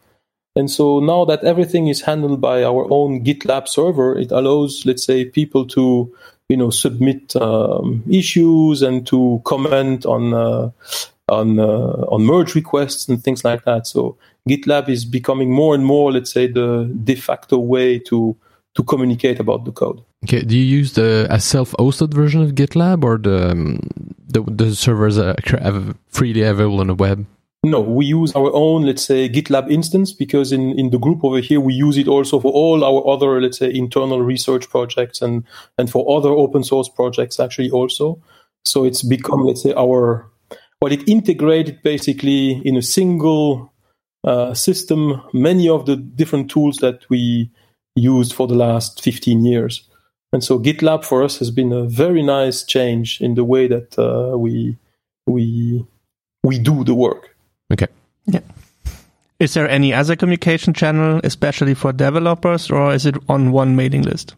And 0.57 0.71
so 0.71 0.99
now 0.99 1.25
that 1.25 1.45
everything 1.45 1.87
is 1.87 2.01
handled 2.01 2.41
by 2.41 2.65
our 2.65 2.91
own 2.91 3.25
GitLab 3.25 3.69
server, 3.69 4.19
it 4.19 4.33
allows, 4.33 4.85
let's 4.85 5.05
say, 5.05 5.25
people 5.25 5.65
to, 5.69 6.13
you 6.49 6.57
know, 6.57 6.71
submit 6.71 7.37
um, 7.37 8.03
issues 8.11 8.83
and 8.83 9.07
to 9.07 9.41
comment 9.45 10.07
on 10.07 10.33
uh, 10.33 10.71
on 11.29 11.59
uh, 11.59 12.05
on 12.09 12.23
merge 12.23 12.55
requests 12.55 13.09
and 13.09 13.23
things 13.23 13.45
like 13.45 13.65
that. 13.65 13.87
So 13.87 14.17
GitLab 14.49 14.89
is 14.89 15.05
becoming 15.05 15.53
more 15.53 15.75
and 15.75 15.85
more, 15.85 16.13
let's 16.13 16.33
say, 16.33 16.47
the 16.47 16.91
de 17.05 17.15
facto 17.15 17.59
way 17.59 17.99
to 18.01 18.37
to 18.75 18.83
communicate 18.83 19.41
about 19.41 19.65
the 19.65 19.73
code. 19.73 20.01
Okay, 20.25 20.43
do 20.43 20.57
you 20.57 20.65
use 20.65 20.95
the 20.95 21.27
a 21.31 21.39
self-hosted 21.39 22.13
version 22.13 22.43
of 22.43 22.53
GitLab 22.53 23.05
or 23.05 23.19
the 23.19 23.51
um, 23.51 23.81
the, 24.27 24.43
the 24.43 24.75
servers 24.75 25.19
are 25.19 25.37
freely 26.09 26.43
available 26.43 26.81
on 26.81 26.89
the 26.89 26.95
web? 26.95 27.27
No, 27.71 27.81
we 27.81 28.07
use 28.07 28.35
our 28.35 28.51
own, 28.55 28.87
let's 28.87 29.05
say, 29.05 29.29
GitLab 29.29 29.71
instance 29.71 30.13
because 30.13 30.53
in, 30.53 30.79
in 30.79 30.91
the 30.91 30.99
group 30.99 31.25
over 31.25 31.41
here, 31.41 31.61
we 31.61 31.75
use 31.75 31.99
it 31.99 32.09
also 32.09 32.41
for 32.41 32.53
all 32.53 32.85
our 32.85 33.07
other, 33.15 33.41
let's 33.41 33.59
say, 33.59 33.73
internal 33.73 34.23
research 34.23 34.69
projects 34.71 35.21
and, 35.21 35.45
and 35.77 35.91
for 35.91 36.17
other 36.17 36.31
open 36.31 36.65
source 36.65 36.89
projects 36.89 37.39
actually 37.39 37.71
also. 37.71 38.23
So 38.65 38.85
it's 38.85 39.03
become, 39.03 39.45
let's 39.45 39.63
say, 39.63 39.75
our, 39.77 40.31
well, 40.81 40.93
it 40.93 41.09
integrated 41.09 41.83
basically 41.83 42.63
in 42.65 42.77
a 42.77 42.83
single 42.83 43.73
uh, 44.25 44.55
system 44.55 45.23
many 45.33 45.69
of 45.69 45.87
the 45.87 45.97
different 45.97 46.51
tools 46.51 46.79
that 46.79 47.09
we 47.09 47.51
used 47.95 48.33
for 48.33 48.47
the 48.47 48.55
last 48.55 49.03
15 49.03 49.45
years. 49.45 49.89
And 50.33 50.45
so 50.45 50.59
GitLab 50.59 51.05
for 51.05 51.23
us 51.23 51.39
has 51.39 51.51
been 51.51 51.73
a 51.73 51.85
very 51.85 52.23
nice 52.23 52.63
change 52.63 53.21
in 53.21 53.35
the 53.35 53.45
way 53.45 53.67
that 53.69 53.99
uh, 53.99 54.37
we 54.37 54.77
we 55.27 55.87
we 56.43 56.59
do 56.59 56.85
the 56.85 56.95
work. 56.95 57.35
Okay. 57.73 57.87
Yeah. 58.27 58.41
Is 59.39 59.55
there 59.55 59.69
any 59.69 59.95
other 59.95 60.17
communication 60.17 60.75
channel, 60.75 61.21
especially 61.23 61.75
for 61.75 61.93
developers, 61.93 62.71
or 62.71 62.93
is 62.93 63.07
it 63.07 63.17
on 63.29 63.53
one 63.53 63.77
mailing 63.77 64.03
list? 64.03 64.35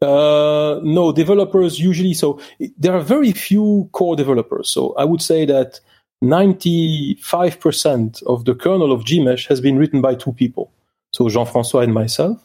Uh, 0.00 0.78
no, 0.82 1.12
developers 1.12 1.80
usually. 1.80 2.14
So 2.14 2.38
there 2.78 2.94
are 2.94 3.00
very 3.00 3.32
few 3.32 3.88
core 3.92 4.14
developers. 4.14 4.68
So 4.68 4.94
I 4.96 5.04
would 5.04 5.22
say 5.22 5.44
that 5.46 5.80
95% 6.22 8.22
of 8.24 8.44
the 8.44 8.54
kernel 8.54 8.92
of 8.92 9.04
Gmsh 9.04 9.48
has 9.48 9.60
been 9.60 9.78
written 9.78 10.00
by 10.00 10.14
two 10.14 10.32
people. 10.32 10.70
So 11.12 11.28
Jean-François 11.28 11.82
and 11.82 11.94
myself. 11.94 12.40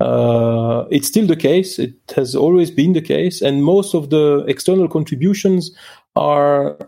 Uh, 0.00 0.86
it's 0.90 1.08
still 1.08 1.26
the 1.26 1.36
case. 1.36 1.78
It 1.78 1.94
has 2.16 2.34
always 2.34 2.70
been 2.70 2.94
the 2.94 3.02
case. 3.02 3.42
And 3.42 3.62
most 3.62 3.94
of 3.94 4.08
the 4.08 4.44
external 4.48 4.88
contributions 4.88 5.70
are, 6.16 6.78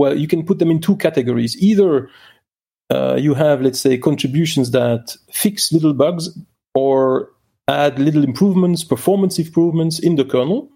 well, 0.00 0.16
you 0.16 0.26
can 0.26 0.46
put 0.46 0.58
them 0.58 0.70
in 0.70 0.80
two 0.80 0.96
categories. 0.96 1.54
Either 1.62 2.08
uh, 2.90 3.16
you 3.16 3.34
have, 3.34 3.60
let's 3.60 3.78
say, 3.78 3.98
contributions 3.98 4.70
that 4.70 5.14
fix 5.30 5.70
little 5.72 5.92
bugs 5.92 6.30
or 6.74 7.28
add 7.68 7.98
little 7.98 8.24
improvements, 8.24 8.82
performance 8.82 9.38
improvements 9.38 9.98
in 9.98 10.16
the 10.16 10.24
kernel. 10.24 10.70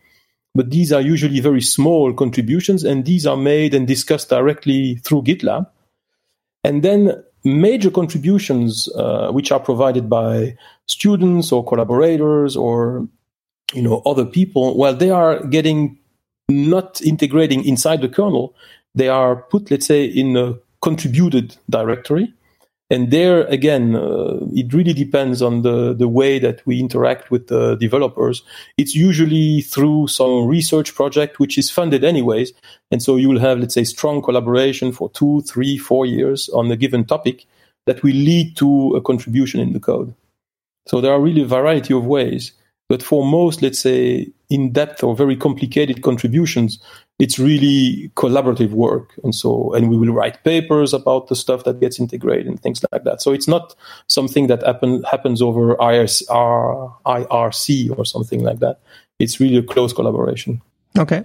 But 0.55 0.70
these 0.70 0.93
are 0.93 1.01
usually 1.01 1.41
very 1.41 1.62
small 1.62 2.12
contributions, 2.12 2.85
and 2.85 3.07
these 3.07 3.27
are 3.27 3.39
made 3.39 3.72
and 3.72 3.89
discussed 3.89 4.29
directly 4.29 4.97
through 4.97 5.22
GitLab. 5.22 5.70
And 6.62 6.83
then 6.83 7.25
major 7.45 7.91
contributions, 7.91 8.89
uh, 8.95 9.31
which 9.33 9.51
are 9.51 9.59
provided 9.59 10.11
by 10.11 10.55
students 10.87 11.51
or 11.51 11.64
collaborators 11.64 12.59
or 12.59 13.09
you 13.72 13.81
know 13.81 14.03
other 14.05 14.27
people, 14.27 14.77
well, 14.77 14.95
they 14.95 15.11
are 15.11 15.43
getting 15.47 15.99
not 16.51 17.01
integrating 17.01 17.64
inside 17.64 18.03
the 18.03 18.09
kernel. 18.09 18.55
They 18.95 19.09
are 19.09 19.37
put, 19.37 19.71
let's 19.71 19.87
say, 19.87 20.05
in 20.05 20.37
a 20.37 20.55
contributed 20.81 21.57
directory. 21.69 22.33
And 22.91 23.11
there 23.11 23.45
again, 23.47 23.97
uh, 23.97 24.39
it 24.53 24.73
really 24.75 24.93
depends 24.93 25.41
on 25.41 25.63
the, 25.63 25.95
the 25.95 26.07
way 26.07 26.39
that 26.39 26.65
we 26.67 26.79
interact 26.79 27.31
with 27.31 27.49
the 27.49 27.77
developers. 27.77 28.43
It's 28.77 28.95
usually 28.95 29.63
through 29.63 30.09
some 30.09 30.47
research 30.47 30.95
project, 30.95 31.39
which 31.39 31.57
is 31.57 31.71
funded 31.71 32.05
anyways. 32.05 32.53
And 32.91 33.03
so 33.03 33.17
you 33.17 33.31
will 33.31 33.41
have, 33.41 33.59
let's 33.59 33.75
say, 33.75 33.85
strong 33.85 34.23
collaboration 34.23 34.93
for 34.93 35.11
two, 35.11 35.41
three, 35.43 35.79
four 35.79 36.05
years 36.05 36.51
on 36.51 36.71
a 36.71 36.77
given 36.77 37.05
topic 37.05 37.47
that 37.87 38.03
will 38.03 38.15
lead 38.15 38.57
to 38.59 38.95
a 38.97 39.01
contribution 39.01 39.61
in 39.61 39.73
the 39.73 39.81
code. 39.81 40.15
So 40.87 41.01
there 41.01 41.13
are 41.13 41.21
really 41.21 41.43
a 41.43 41.47
variety 41.47 41.95
of 41.95 42.05
ways. 42.05 42.53
But 42.89 43.03
for 43.03 43.25
most, 43.25 43.63
let's 43.63 43.81
say, 43.81 44.29
in 44.55 44.73
depth 44.73 45.03
or 45.03 45.17
very 45.17 45.37
complicated 45.37 46.03
contributions, 46.03 46.79
it's 47.19 47.41
really 47.41 48.13
collaborative 48.15 48.71
work. 48.71 49.19
And 49.25 49.35
so, 49.35 49.75
and 49.75 49.91
we 49.91 49.97
will 49.97 50.15
write 50.15 50.45
papers 50.45 50.95
about 50.95 51.27
the 51.27 51.35
stuff 51.35 51.65
that 51.65 51.81
gets 51.81 51.99
integrated 51.99 52.47
and 52.47 52.61
things 52.63 52.85
like 52.93 53.03
that. 53.03 53.21
So 53.21 53.33
it's 53.33 53.49
not 53.49 53.75
something 54.07 54.47
that 54.47 54.63
happen, 54.63 55.03
happens 55.03 55.43
over 55.43 55.75
IRC, 55.77 56.29
IRC 57.05 57.99
or 57.99 58.05
something 58.05 58.45
like 58.45 58.61
that. 58.61 58.79
It's 59.19 59.41
really 59.41 59.57
a 59.57 59.63
close 59.63 59.93
collaboration. 59.93 60.63
Okay. 60.97 61.25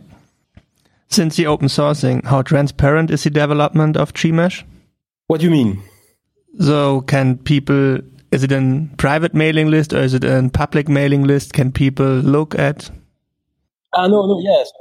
Since 1.09 1.35
the 1.35 1.45
open 1.45 1.67
sourcing, 1.67 2.25
how 2.25 2.41
transparent 2.41 3.11
is 3.11 3.23
the 3.23 3.29
development 3.29 3.95
of 3.95 4.13
Gmsh? 4.13 4.63
What 5.27 5.41
do 5.41 5.45
you 5.45 5.51
mean? 5.51 5.83
So 6.59 7.01
can 7.01 7.37
people 7.37 7.99
is 8.31 8.43
it 8.43 8.51
a 8.51 8.87
private 8.97 9.33
mailing 9.33 9.69
list 9.71 9.93
or 9.93 9.99
is 9.99 10.13
it 10.13 10.23
a 10.23 10.49
public 10.53 10.87
mailing 10.87 11.23
list? 11.23 11.53
Can 11.53 11.71
people 11.71 12.05
look 12.05 12.57
at? 12.57 12.91
Ah, 13.93 14.07
no, 14.07 14.27
no, 14.27 14.39
yes, 14.39 14.71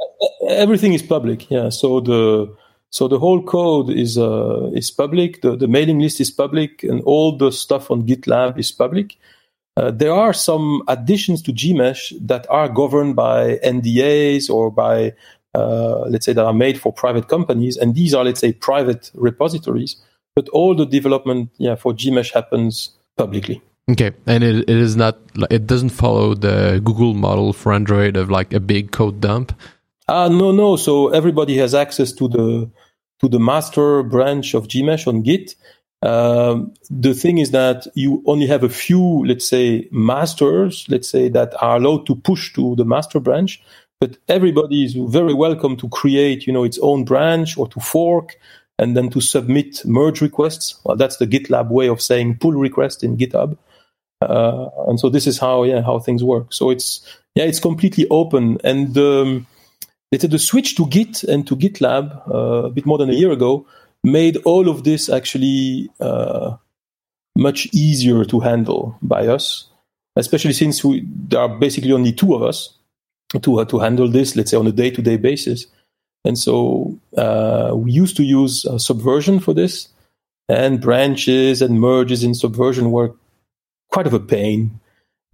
everything 0.49 0.93
is 0.93 1.03
public. 1.03 1.51
Yeah, 1.51 1.71
so 1.71 2.01
the 2.01 2.55
so 2.91 3.09
the 3.09 3.19
whole 3.19 3.43
code 3.43 3.91
is 3.91 4.19
uh, 4.19 4.71
is 4.75 4.91
public. 4.91 5.41
The 5.41 5.57
the 5.57 5.69
mailing 5.69 5.99
list 5.99 6.21
is 6.21 6.31
public, 6.31 6.83
and 6.83 7.03
all 7.05 7.37
the 7.37 7.51
stuff 7.51 7.91
on 7.91 8.07
GitLab 8.07 8.59
is 8.59 8.71
public. 8.71 9.17
Uh, 9.77 9.91
there 9.93 10.13
are 10.13 10.33
some 10.33 10.83
additions 10.89 11.41
to 11.43 11.53
Gmsh 11.53 12.13
that 12.27 12.47
are 12.51 12.69
governed 12.69 13.15
by 13.15 13.59
NDAs 13.65 14.51
or 14.51 14.71
by 14.71 15.15
uh, 15.55 16.01
let's 16.09 16.27
say 16.27 16.33
that 16.33 16.45
are 16.45 16.53
made 16.53 16.81
for 16.81 16.93
private 16.93 17.29
companies, 17.29 17.77
and 17.77 17.95
these 17.95 18.13
are 18.13 18.25
let's 18.25 18.41
say 18.41 18.53
private 18.53 19.11
repositories. 19.15 19.97
But 20.37 20.49
all 20.51 20.75
the 20.75 20.87
development, 20.87 21.51
yeah, 21.57 21.77
for 21.77 21.93
Gmsh 21.93 22.33
happens 22.33 22.91
publicly. 23.17 23.63
Okay, 23.91 24.13
and 24.27 24.45
it, 24.45 24.69
it 24.69 24.77
is 24.77 24.97
not 24.97 25.19
it 25.51 25.67
doesn't 25.67 25.91
follow 25.91 26.35
the 26.35 26.81
Google 26.85 27.15
model 27.15 27.53
for 27.53 27.73
Android 27.73 28.17
of 28.17 28.31
like 28.31 28.53
a 28.53 28.61
big 28.61 28.93
code 28.93 29.21
dump. 29.21 29.53
Uh, 30.07 30.29
no, 30.29 30.53
no. 30.53 30.77
So 30.77 31.09
everybody 31.09 31.57
has 31.59 31.75
access 31.75 32.13
to 32.13 32.29
the 32.29 32.71
to 33.21 33.29
the 33.29 33.39
master 33.39 34.03
branch 34.03 34.55
of 34.55 34.69
Gmsh 34.69 35.07
on 35.07 35.23
Git. 35.23 35.55
Um, 36.03 36.75
the 36.91 37.15
thing 37.15 37.39
is 37.39 37.51
that 37.51 37.87
you 37.95 38.23
only 38.27 38.47
have 38.47 38.63
a 38.63 38.69
few, 38.69 39.27
let's 39.27 39.49
say, 39.49 39.89
masters, 39.91 40.87
let's 40.89 41.09
say, 41.09 41.29
that 41.31 41.61
are 41.61 41.77
allowed 41.77 42.07
to 42.07 42.15
push 42.15 42.53
to 42.53 42.77
the 42.77 42.85
master 42.85 43.19
branch. 43.19 43.61
But 44.01 44.19
everybody 44.29 44.85
is 44.85 44.95
very 44.95 45.35
welcome 45.35 45.77
to 45.79 45.89
create, 45.89 46.47
you 46.47 46.53
know, 46.53 46.63
its 46.63 46.79
own 46.79 47.05
branch 47.05 47.59
or 47.59 47.67
to 47.69 47.81
fork 47.81 48.37
and 48.79 48.97
then 48.97 49.11
to 49.11 49.21
submit 49.21 49.85
merge 49.85 50.21
requests. 50.21 50.79
Well, 50.85 50.97
that's 50.97 51.17
the 51.17 51.27
GitLab 51.27 51.71
way 51.71 51.89
of 51.89 52.01
saying 52.01 52.39
pull 52.39 52.53
request 52.53 53.03
in 53.03 53.17
GitHub. 53.17 53.57
Uh, 54.21 54.69
and 54.89 54.99
so 54.99 55.09
this 55.09 55.27
is 55.27 55.39
how 55.39 55.63
yeah 55.63 55.81
how 55.83 55.99
things 55.99 56.25
work. 56.25 56.53
So 56.53 56.71
it's 56.71 57.01
yeah 57.35 57.45
it's 57.45 57.61
completely 57.61 58.07
open 58.11 58.59
and 58.65 58.97
um, 58.99 59.47
the 60.11 60.39
switch 60.39 60.75
to 60.77 60.87
Git 60.87 61.23
and 61.25 61.47
to 61.47 61.57
GitLab 61.57 62.29
uh, 62.29 62.67
a 62.67 62.71
bit 62.71 62.87
more 62.87 62.99
than 62.99 63.11
a 63.11 63.15
year 63.15 63.31
ago 63.31 63.67
made 64.03 64.37
all 64.39 64.69
of 64.69 64.85
this 64.85 65.09
actually 65.09 65.91
uh, 66.01 66.57
much 67.37 67.69
easier 67.73 68.25
to 68.25 68.41
handle 68.41 68.97
by 69.03 69.27
us, 69.27 69.69
especially 70.17 70.53
since 70.53 70.85
we, 70.85 71.05
there 71.07 71.41
are 71.41 71.49
basically 71.49 71.93
only 71.93 72.13
two 72.13 72.35
of 72.35 72.43
us 72.43 72.75
to 73.33 73.65
to 73.65 73.79
handle 73.79 74.09
this. 74.09 74.35
Let's 74.35 74.51
say 74.51 74.57
on 74.57 74.67
a 74.67 74.73
day 74.73 74.91
to 74.91 75.03
day 75.03 75.17
basis. 75.17 75.67
And 76.25 76.37
so 76.37 76.99
uh, 77.17 77.73
we 77.75 77.93
used 77.93 78.17
to 78.17 78.25
use 78.25 78.67
uh, 78.67 78.77
Subversion 78.77 79.39
for 79.39 79.55
this, 79.55 79.89
and 80.49 80.81
branches 80.81 81.63
and 81.63 81.81
merges 81.81 82.25
in 82.25 82.35
Subversion 82.35 82.91
were 82.91 83.15
quite 83.91 84.07
of 84.07 84.15
a 84.15 84.21
pain. 84.21 84.81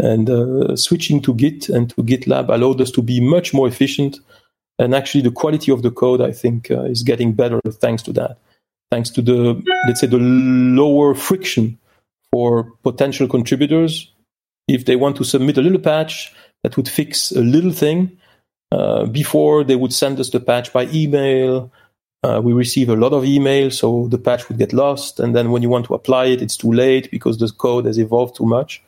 And 0.00 0.28
uh, 0.28 0.76
switching 0.76 1.22
to 1.22 1.34
Git 1.34 1.68
and 1.68 1.88
to 1.90 2.02
GitLab 2.02 2.48
allowed 2.48 2.80
us 2.80 2.90
to 2.92 3.02
be 3.02 3.20
much 3.20 3.54
more 3.54 3.68
efficient. 3.68 4.18
And 4.78 4.94
actually, 4.94 5.22
the 5.22 5.30
quality 5.30 5.70
of 5.70 5.82
the 5.82 5.90
code, 5.90 6.20
I 6.20 6.32
think, 6.32 6.70
uh, 6.70 6.82
is 6.82 7.02
getting 7.02 7.32
better 7.32 7.60
thanks 7.68 8.02
to 8.04 8.12
that. 8.14 8.38
Thanks 8.90 9.10
to 9.10 9.22
the, 9.22 9.62
let's 9.86 10.00
say, 10.00 10.08
the 10.08 10.18
lower 10.18 11.14
friction 11.14 11.78
for 12.32 12.72
potential 12.82 13.28
contributors. 13.28 14.12
If 14.66 14.84
they 14.84 14.96
want 14.96 15.16
to 15.16 15.24
submit 15.24 15.58
a 15.58 15.62
little 15.62 15.78
patch 15.78 16.32
that 16.64 16.76
would 16.76 16.88
fix 16.88 17.30
a 17.30 17.40
little 17.40 17.72
thing, 17.72 18.18
uh, 18.72 19.06
before 19.06 19.62
they 19.62 19.76
would 19.76 19.92
send 19.92 20.18
us 20.18 20.30
the 20.30 20.40
patch 20.40 20.72
by 20.72 20.86
email. 20.86 21.70
Uh, 22.24 22.40
we 22.40 22.54
receive 22.54 22.88
a 22.88 22.96
lot 22.96 23.12
of 23.12 23.22
email, 23.24 23.70
so 23.70 24.08
the 24.08 24.16
patch 24.16 24.48
would 24.48 24.56
get 24.56 24.72
lost. 24.72 25.20
And 25.20 25.36
then 25.36 25.50
when 25.50 25.60
you 25.60 25.68
want 25.68 25.84
to 25.86 25.94
apply 25.94 26.26
it, 26.26 26.40
it's 26.40 26.56
too 26.56 26.72
late 26.72 27.10
because 27.10 27.36
the 27.36 27.50
code 27.50 27.84
has 27.84 27.98
evolved 27.98 28.36
too 28.36 28.46
much. 28.46 28.82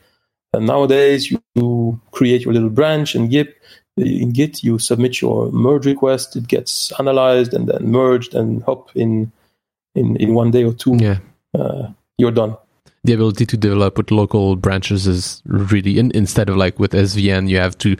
And 0.53 0.65
nowadays, 0.65 1.29
you, 1.29 1.39
you 1.53 2.01
create 2.09 2.45
your 2.45 2.53
little 2.53 2.71
branch 2.71 3.15
in 3.15 3.29
Git. 3.29 3.55
In 3.95 4.31
Git, 4.31 4.63
you 4.63 4.79
submit 4.79 5.21
your 5.21 5.51
merge 5.51 5.85
request. 5.85 6.35
It 6.35 6.47
gets 6.47 6.91
analyzed 6.97 7.53
and 7.53 7.67
then 7.67 7.91
merged, 7.91 8.33
and 8.33 8.63
hop 8.63 8.89
in 8.95 9.31
in 9.93 10.15
in 10.15 10.33
one 10.33 10.49
day 10.49 10.63
or 10.63 10.73
two. 10.73 10.97
Yeah, 10.97 11.19
uh, 11.53 11.89
you're 12.17 12.31
done 12.31 12.57
the 13.07 13.13
ability 13.13 13.45
to 13.45 13.57
develop 13.57 13.97
with 13.97 14.11
local 14.11 14.55
branches 14.55 15.07
is 15.07 15.41
really 15.45 15.97
in, 15.97 16.11
instead 16.13 16.49
of 16.49 16.57
like 16.57 16.77
with 16.77 16.91
SVN 16.91 17.49
you 17.49 17.57
have 17.57 17.77
to 17.79 17.95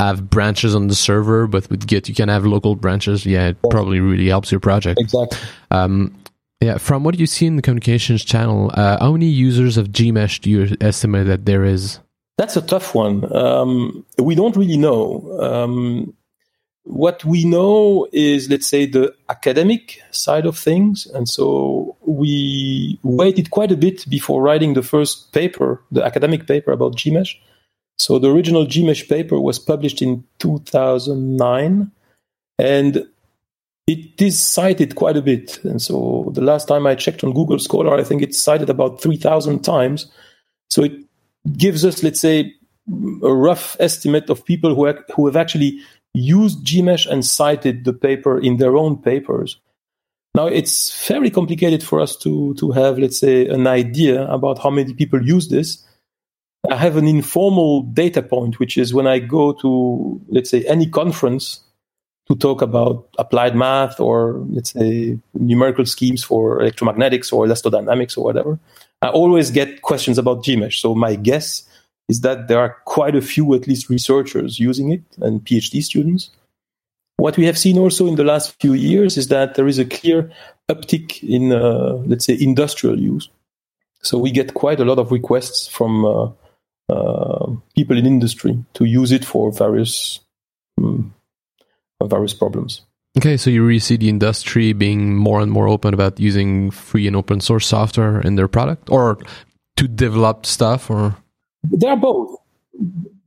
have 0.00 0.28
branches 0.28 0.74
on 0.74 0.88
the 0.88 0.94
server 0.94 1.46
but 1.46 1.70
with 1.70 1.86
Git 1.86 2.08
you 2.08 2.14
can 2.14 2.28
have 2.28 2.44
local 2.44 2.74
branches. 2.74 3.24
Yeah 3.24 3.48
it 3.48 3.56
probably 3.70 4.00
really 4.00 4.28
helps 4.28 4.50
your 4.50 4.60
project. 4.60 5.00
Exactly. 5.00 5.38
Um, 5.70 6.14
yeah 6.60 6.76
from 6.76 7.04
what 7.04 7.18
you 7.18 7.26
see 7.26 7.46
in 7.46 7.56
the 7.56 7.62
communications 7.62 8.24
channel 8.24 8.72
uh, 8.74 8.98
how 9.00 9.12
many 9.12 9.26
users 9.26 9.76
of 9.76 9.88
Gmsh 9.88 10.40
do 10.40 10.50
you 10.50 10.76
estimate 10.80 11.26
that 11.28 11.46
there 11.46 11.64
is? 11.64 12.00
That's 12.36 12.56
a 12.56 12.62
tough 12.62 12.94
one. 12.94 13.32
Um, 13.34 14.04
we 14.18 14.34
don't 14.34 14.56
really 14.56 14.76
know. 14.76 15.38
Um, 15.40 16.14
what 16.88 17.22
we 17.24 17.44
know 17.44 18.08
is, 18.12 18.48
let's 18.48 18.66
say, 18.66 18.86
the 18.86 19.14
academic 19.28 20.00
side 20.10 20.46
of 20.46 20.56
things. 20.56 21.06
And 21.06 21.28
so 21.28 21.96
we 22.00 22.98
waited 23.02 23.50
quite 23.50 23.70
a 23.70 23.76
bit 23.76 24.08
before 24.08 24.40
writing 24.40 24.72
the 24.72 24.82
first 24.82 25.32
paper, 25.32 25.82
the 25.92 26.02
academic 26.02 26.46
paper 26.46 26.72
about 26.72 26.96
Gmsh. 26.96 27.36
So 27.98 28.18
the 28.18 28.30
original 28.30 28.64
Gmsh 28.64 29.06
paper 29.06 29.38
was 29.38 29.58
published 29.58 30.00
in 30.00 30.24
2009 30.38 31.90
and 32.58 33.06
it 33.86 34.22
is 34.22 34.40
cited 34.40 34.94
quite 34.94 35.16
a 35.18 35.22
bit. 35.22 35.62
And 35.64 35.82
so 35.82 36.30
the 36.32 36.42
last 36.42 36.68
time 36.68 36.86
I 36.86 36.94
checked 36.94 37.22
on 37.22 37.34
Google 37.34 37.58
Scholar, 37.58 37.98
I 37.98 38.04
think 38.04 38.22
it's 38.22 38.38
cited 38.38 38.70
about 38.70 39.02
3,000 39.02 39.62
times. 39.62 40.10
So 40.70 40.84
it 40.84 40.92
gives 41.56 41.84
us, 41.84 42.02
let's 42.02 42.20
say, 42.20 42.54
a 43.22 43.32
rough 43.32 43.76
estimate 43.78 44.30
of 44.30 44.44
people 44.44 44.74
who, 44.74 44.90
who 45.14 45.26
have 45.26 45.36
actually 45.36 45.80
used 46.18 46.64
Gmsh 46.64 47.06
and 47.10 47.24
cited 47.24 47.84
the 47.84 47.92
paper 47.92 48.38
in 48.38 48.56
their 48.56 48.76
own 48.76 48.96
papers. 48.98 49.60
Now 50.34 50.46
it's 50.46 51.06
very 51.06 51.30
complicated 51.30 51.82
for 51.82 52.00
us 52.00 52.16
to 52.18 52.54
to 52.54 52.70
have, 52.72 52.98
let's 52.98 53.18
say, 53.18 53.46
an 53.46 53.66
idea 53.66 54.26
about 54.28 54.58
how 54.58 54.70
many 54.70 54.94
people 54.94 55.22
use 55.22 55.48
this. 55.48 55.84
I 56.70 56.76
have 56.76 56.96
an 56.96 57.08
informal 57.08 57.82
data 57.82 58.22
point, 58.22 58.58
which 58.58 58.76
is 58.76 58.92
when 58.92 59.06
I 59.06 59.20
go 59.20 59.52
to, 59.52 60.20
let's 60.28 60.50
say, 60.50 60.64
any 60.64 60.86
conference 60.86 61.60
to 62.28 62.36
talk 62.36 62.60
about 62.60 63.08
applied 63.18 63.56
math 63.56 63.98
or 63.98 64.44
let's 64.50 64.72
say 64.72 65.18
numerical 65.34 65.86
schemes 65.86 66.22
for 66.22 66.60
electromagnetics 66.60 67.32
or 67.32 67.46
elastodynamics 67.46 68.18
or 68.18 68.24
whatever. 68.24 68.58
I 69.00 69.08
always 69.08 69.50
get 69.50 69.82
questions 69.82 70.18
about 70.18 70.44
Gmsh. 70.44 70.80
So 70.80 70.94
my 70.94 71.14
guess 71.14 71.64
is 72.08 72.20
that 72.22 72.48
there 72.48 72.58
are 72.58 72.76
quite 72.84 73.14
a 73.14 73.20
few, 73.20 73.54
at 73.54 73.66
least, 73.66 73.90
researchers 73.90 74.58
using 74.58 74.92
it 74.92 75.02
and 75.20 75.44
PhD 75.44 75.82
students. 75.82 76.30
What 77.16 77.36
we 77.36 77.46
have 77.46 77.58
seen 77.58 77.78
also 77.78 78.06
in 78.06 78.14
the 78.14 78.24
last 78.24 78.60
few 78.60 78.74
years 78.74 79.16
is 79.16 79.28
that 79.28 79.54
there 79.54 79.66
is 79.66 79.78
a 79.78 79.84
clear 79.84 80.30
uptick 80.70 81.22
in, 81.22 81.52
uh, 81.52 81.94
let's 82.06 82.24
say, 82.24 82.36
industrial 82.40 82.98
use. 82.98 83.28
So 84.02 84.18
we 84.18 84.30
get 84.30 84.54
quite 84.54 84.80
a 84.80 84.84
lot 84.84 84.98
of 84.98 85.10
requests 85.10 85.66
from 85.66 86.04
uh, 86.04 86.30
uh, 86.88 87.52
people 87.74 87.98
in 87.98 88.06
industry 88.06 88.64
to 88.74 88.84
use 88.84 89.12
it 89.12 89.24
for 89.24 89.50
various 89.50 90.20
um, 90.78 91.12
various 92.02 92.32
problems. 92.32 92.82
Okay, 93.16 93.36
so 93.36 93.50
you 93.50 93.64
really 93.64 93.80
see 93.80 93.96
the 93.96 94.08
industry 94.08 94.72
being 94.72 95.16
more 95.16 95.40
and 95.40 95.50
more 95.50 95.66
open 95.66 95.92
about 95.92 96.20
using 96.20 96.70
free 96.70 97.08
and 97.08 97.16
open 97.16 97.40
source 97.40 97.66
software 97.66 98.20
in 98.20 98.36
their 98.36 98.46
product, 98.46 98.88
or 98.90 99.18
to 99.76 99.88
develop 99.88 100.46
stuff, 100.46 100.88
or 100.88 101.16
there 101.64 101.90
are 101.90 101.96
both. 101.96 102.36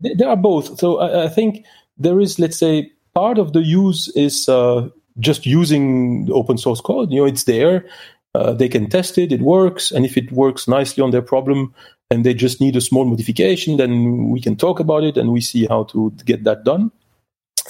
There 0.02 0.30
are 0.30 0.38
both. 0.38 0.80
So 0.80 1.00
I, 1.00 1.26
I 1.26 1.30
think 1.30 1.66
there 1.98 2.20
is, 2.20 2.40
let's 2.40 2.58
say, 2.58 2.92
part 3.14 3.38
of 3.38 3.54
the 3.54 3.62
use 3.62 4.08
is 4.16 4.48
uh, 4.50 4.90
just 5.20 5.46
using 5.46 6.30
open 6.32 6.58
source 6.58 6.82
code. 6.82 7.12
You 7.12 7.22
know, 7.22 7.26
it's 7.26 7.44
there. 7.44 7.86
Uh, 8.34 8.54
they 8.54 8.70
can 8.70 8.90
test 8.90 9.18
it. 9.18 9.32
It 9.32 9.42
works, 9.42 9.92
and 9.92 10.06
if 10.06 10.16
it 10.16 10.32
works 10.32 10.68
nicely 10.68 11.04
on 11.04 11.12
their 11.12 11.22
problem, 11.22 11.74
and 12.12 12.26
they 12.26 12.34
just 12.34 12.60
need 12.60 12.76
a 12.76 12.82
small 12.82 13.06
modification, 13.06 13.78
then 13.78 14.30
we 14.30 14.42
can 14.42 14.58
talk 14.58 14.80
about 14.80 15.04
it 15.04 15.18
and 15.18 15.32
we 15.32 15.40
see 15.40 15.66
how 15.66 15.86
to 15.86 16.12
get 16.26 16.44
that 16.44 16.66
done. 16.66 16.92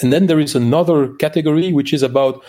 And 0.01 0.11
then 0.11 0.25
there 0.25 0.39
is 0.39 0.55
another 0.55 1.13
category 1.13 1.71
which 1.71 1.93
is 1.93 2.01
about 2.01 2.43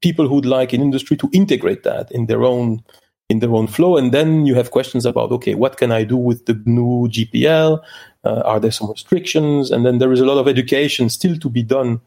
people 0.00 0.26
who'd 0.26 0.46
like 0.46 0.72
in 0.72 0.80
industry 0.80 1.16
to 1.18 1.28
integrate 1.32 1.82
that 1.82 2.10
in 2.10 2.26
their 2.26 2.42
own 2.42 2.82
in 3.28 3.38
their 3.40 3.54
own 3.54 3.66
flow. 3.66 3.96
And 3.96 4.12
then 4.12 4.46
you 4.46 4.54
have 4.54 4.70
questions 4.70 5.06
about 5.06 5.32
okay, 5.32 5.54
what 5.54 5.76
can 5.76 5.92
I 5.92 6.04
do 6.04 6.16
with 6.16 6.46
the 6.46 6.54
GNU 6.54 7.08
GPL? 7.08 7.82
Uh, 8.24 8.42
are 8.44 8.60
there 8.60 8.70
some 8.70 8.90
restrictions? 8.90 9.70
And 9.70 9.84
then 9.84 9.98
there 9.98 10.12
is 10.12 10.20
a 10.20 10.26
lot 10.26 10.38
of 10.38 10.48
education 10.48 11.08
still 11.08 11.36
to 11.38 11.48
be 11.48 11.62
done 11.62 12.00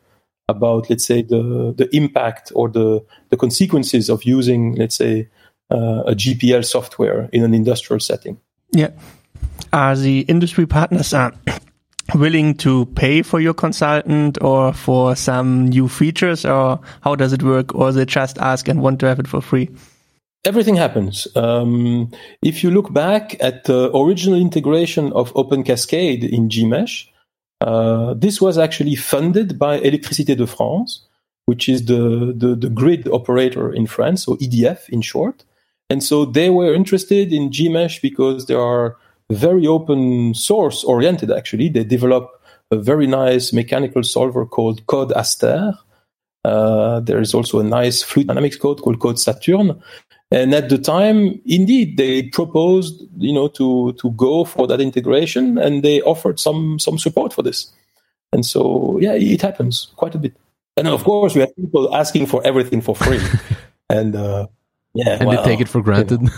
about, 0.50 0.90
let's 0.90 1.06
say, 1.06 1.22
the 1.22 1.74
the 1.78 1.90
impact 1.96 2.52
or 2.56 2.70
the 2.70 3.04
the 3.30 3.38
consequences 3.38 4.10
of 4.10 4.24
using, 4.24 4.76
let's 4.76 4.96
say, 4.96 5.30
uh, 5.72 6.04
a 6.06 6.16
GPL 6.16 6.66
software 6.66 7.30
in 7.34 7.44
an 7.44 7.54
industrial 7.54 8.00
setting. 8.00 8.40
Yeah. 8.72 8.92
Are 9.74 9.96
the 9.96 10.22
industry 10.22 10.66
partners 10.66 11.14
uh, 11.14 11.32
willing 12.16 12.56
to 12.56 12.86
pay 12.96 13.22
for 13.22 13.40
your 13.40 13.54
consultant 13.54 14.38
or 14.42 14.72
for 14.72 15.16
some 15.16 15.68
new 15.68 15.88
features, 15.88 16.46
or 16.46 16.80
how 17.02 17.16
does 17.16 17.34
it 17.34 17.44
work? 17.44 17.76
Or 17.76 17.92
they 17.92 18.06
just 18.06 18.38
ask 18.38 18.68
and 18.68 18.82
want 18.82 19.00
to 19.02 19.08
have 19.08 19.20
it 19.20 19.28
for 19.28 19.42
free? 19.42 19.70
Everything 20.46 20.76
happens. 20.76 21.28
Um, 21.36 22.12
if 22.42 22.64
you 22.64 22.72
look 22.72 22.94
back 22.94 23.36
at 23.42 23.66
the 23.66 23.96
original 23.96 24.40
integration 24.40 25.12
of 25.14 25.32
Open 25.36 25.64
Cascade 25.64 26.24
in 26.24 26.48
Gmsh, 26.48 27.08
uh, 27.62 28.14
this 28.14 28.40
was 28.40 28.58
actually 28.58 28.96
funded 28.96 29.58
by 29.60 29.80
Électricité 29.80 30.38
de 30.38 30.46
France, 30.46 31.06
which 31.48 31.68
is 31.68 31.86
the, 31.86 32.34
the, 32.36 32.56
the 32.56 32.70
grid 32.70 33.08
operator 33.10 33.74
in 33.74 33.88
France, 33.88 34.24
so 34.24 34.36
EDF 34.36 34.90
in 34.90 35.02
short. 35.02 35.44
And 35.90 36.04
so 36.04 36.26
they 36.26 36.50
were 36.50 36.74
interested 36.74 37.34
in 37.34 37.50
Gmsh 37.50 38.02
because 38.02 38.46
they 38.46 38.54
are 38.54 38.98
very 39.32 39.68
open 39.68 40.34
source 40.34 40.84
oriented, 40.84 41.32
actually. 41.32 41.70
They 41.70 41.84
develop 41.84 42.30
a 42.72 42.78
very 42.78 43.08
nice 43.08 43.54
mechanical 43.54 44.04
solver 44.04 44.46
called 44.46 44.86
Code 44.88 45.14
Aster. 45.14 45.74
Uh, 46.44 47.00
there 47.02 47.20
is 47.20 47.34
also 47.34 47.60
a 47.60 47.64
nice 47.64 48.04
fluid 48.04 48.28
dynamics 48.28 48.58
code 48.58 48.82
called 48.82 49.00
Code 49.00 49.20
Saturne. 49.20 49.82
And 50.30 50.54
at 50.54 50.70
the 50.70 50.78
time, 50.78 51.42
indeed, 51.46 51.98
they 51.98 52.24
proposed, 52.24 53.02
you 53.18 53.32
know, 53.32 53.48
to, 53.50 53.94
to 53.94 54.12
go 54.12 54.44
for 54.44 54.68
that 54.68 54.82
integration 54.82 55.58
and 55.58 55.84
they 55.84 56.02
offered 56.02 56.40
some, 56.40 56.80
some 56.80 56.98
support 56.98 57.32
for 57.32 57.44
this. 57.44 57.72
And 58.34 58.46
so, 58.46 59.00
yeah, 59.00 59.14
it 59.14 59.42
happens 59.42 59.88
quite 59.96 60.16
a 60.16 60.18
bit. 60.18 60.36
And 60.76 60.88
of 60.90 61.04
course, 61.06 61.34
we 61.34 61.42
have 61.42 61.56
people 61.56 61.96
asking 61.96 62.26
for 62.26 62.46
everything 62.46 62.82
for 62.82 62.94
free. 62.94 63.22
and, 63.90 64.16
uh, 64.16 64.48
yeah, 64.94 65.18
and 65.20 65.28
well, 65.28 65.44
they 65.44 65.50
take 65.50 65.62
it 65.62 65.70
for 65.70 65.82
granted. 65.82 66.22
You 66.22 66.30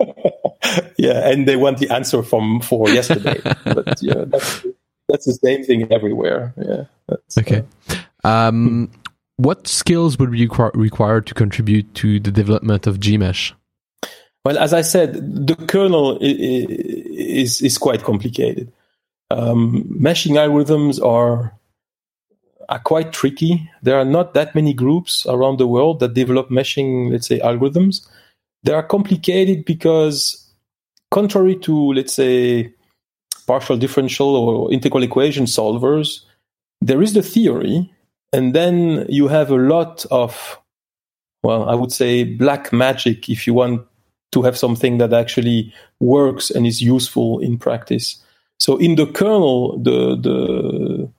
know. 0.00 0.14
yeah, 0.96 1.28
and 1.28 1.46
they 1.46 1.56
want 1.56 1.78
the 1.78 1.90
answer 1.90 2.22
from 2.22 2.60
for 2.60 2.88
yesterday. 2.88 3.40
but 3.64 4.00
yeah, 4.02 4.24
that's 4.26 4.66
that's 5.08 5.26
the 5.26 5.34
same 5.34 5.62
thing 5.62 5.92
everywhere. 5.92 6.54
Yeah. 6.56 6.84
Okay. 7.38 7.64
Uh, 8.24 8.28
um, 8.28 8.90
what 9.40 9.66
skills 9.66 10.18
would 10.18 10.30
be 10.30 10.46
required 10.74 11.26
to 11.26 11.34
contribute 11.34 11.94
to 11.94 12.20
the 12.20 12.30
development 12.30 12.86
of 12.86 12.98
Gmsh? 12.98 13.52
Well, 14.44 14.58
as 14.58 14.72
I 14.72 14.82
said, 14.82 15.14
the 15.46 15.54
kernel 15.54 16.18
is 16.20 17.60
is 17.60 17.78
quite 17.78 18.02
complicated. 18.02 18.72
Um, 19.30 19.84
meshing 19.84 20.36
algorithms 20.36 21.02
are 21.04 21.52
are 22.68 22.78
quite 22.78 23.12
tricky. 23.12 23.68
There 23.82 23.98
are 23.98 24.04
not 24.04 24.34
that 24.34 24.54
many 24.54 24.72
groups 24.72 25.26
around 25.26 25.58
the 25.58 25.66
world 25.66 26.00
that 26.00 26.14
develop 26.14 26.48
meshing, 26.50 27.10
let's 27.10 27.26
say, 27.26 27.40
algorithms. 27.40 28.06
They 28.62 28.72
are 28.72 28.82
complicated 28.82 29.64
because, 29.64 30.48
contrary 31.10 31.56
to, 31.56 31.92
let's 31.92 32.12
say, 32.12 32.72
partial 33.46 33.76
differential 33.76 34.36
or 34.36 34.72
integral 34.72 35.02
equation 35.02 35.46
solvers, 35.46 36.20
there 36.80 37.02
is 37.02 37.12
the 37.14 37.22
theory, 37.22 37.90
and 38.32 38.54
then 38.54 39.06
you 39.08 39.28
have 39.28 39.50
a 39.50 39.56
lot 39.56 40.06
of, 40.10 40.58
well, 41.42 41.68
I 41.68 41.74
would 41.74 41.92
say 41.92 42.24
black 42.24 42.72
magic 42.72 43.28
if 43.28 43.46
you 43.46 43.54
want 43.54 43.86
to 44.32 44.42
have 44.42 44.56
something 44.56 44.98
that 44.98 45.12
actually 45.12 45.72
works 45.98 46.50
and 46.50 46.66
is 46.66 46.80
useful 46.80 47.40
in 47.40 47.58
practice. 47.58 48.22
So 48.58 48.76
in 48.76 48.94
the 48.94 49.06
kernel, 49.06 49.78
the 49.78 50.16
the 50.16 51.10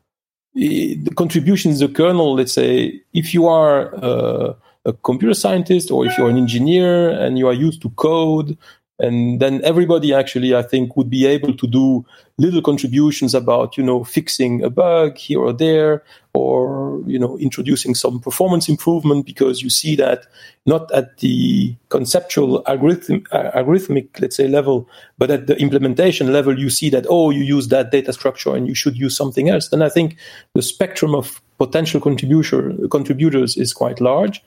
the 0.54 1.12
contributions 1.16 1.80
the 1.80 1.88
kernel 1.88 2.36
let's 2.36 2.52
say 2.52 3.02
if 3.14 3.34
you 3.34 3.48
are 3.48 3.96
uh, 3.96 4.54
a 4.86 4.94
computer 4.94 5.34
scientist 5.34 5.92
or 5.92 6.06
if 6.06 6.18
you're 6.18 6.30
an 6.30 6.38
engineer 6.38 7.10
and 7.10 7.38
you 7.38 7.48
are 7.48 7.54
used 7.54 7.82
to 7.82 7.90
code 7.92 8.58
and 9.02 9.40
then 9.40 9.60
everybody 9.64 10.14
actually 10.14 10.56
i 10.56 10.62
think 10.62 10.96
would 10.96 11.10
be 11.10 11.26
able 11.26 11.54
to 11.54 11.68
do 11.68 12.06
little 12.38 12.62
contributions 12.62 13.34
about 13.36 13.76
you 13.78 13.84
know 13.84 14.04
fixing 14.04 14.64
a 14.64 14.70
bug 14.70 15.18
here 15.18 15.40
or 15.40 15.52
there 15.52 16.04
or 16.34 17.02
you 17.06 17.20
know 17.20 17.38
introducing 17.40 17.94
some 17.94 18.20
performance 18.20 18.70
improvement 18.70 19.26
because 19.26 19.62
you 19.62 19.70
see 19.70 19.96
that 19.96 20.28
not 20.66 20.92
at 20.92 21.18
the 21.18 21.76
conceptual 21.90 22.64
algorithm, 22.68 23.24
uh, 23.32 23.52
algorithmic 23.56 24.08
let's 24.20 24.38
say 24.38 24.48
level 24.48 24.88
but 25.18 25.30
at 25.32 25.48
the 25.48 25.58
implementation 25.58 26.32
level 26.32 26.58
you 26.58 26.70
see 26.70 26.90
that 26.90 27.06
oh 27.10 27.32
you 27.32 27.44
use 27.44 27.68
that 27.68 27.92
data 27.92 28.14
structure 28.14 28.56
and 28.56 28.68
you 28.68 28.76
should 28.76 28.96
use 28.96 29.16
something 29.18 29.50
else. 29.50 29.70
Then 29.70 29.82
i 29.82 29.90
think 29.90 30.18
the 30.54 30.62
spectrum 30.62 31.16
of 31.16 31.42
potential 31.58 32.00
contributor 32.00 32.76
contributors 32.90 33.58
is 33.58 33.74
quite 33.74 34.00
large 34.00 34.42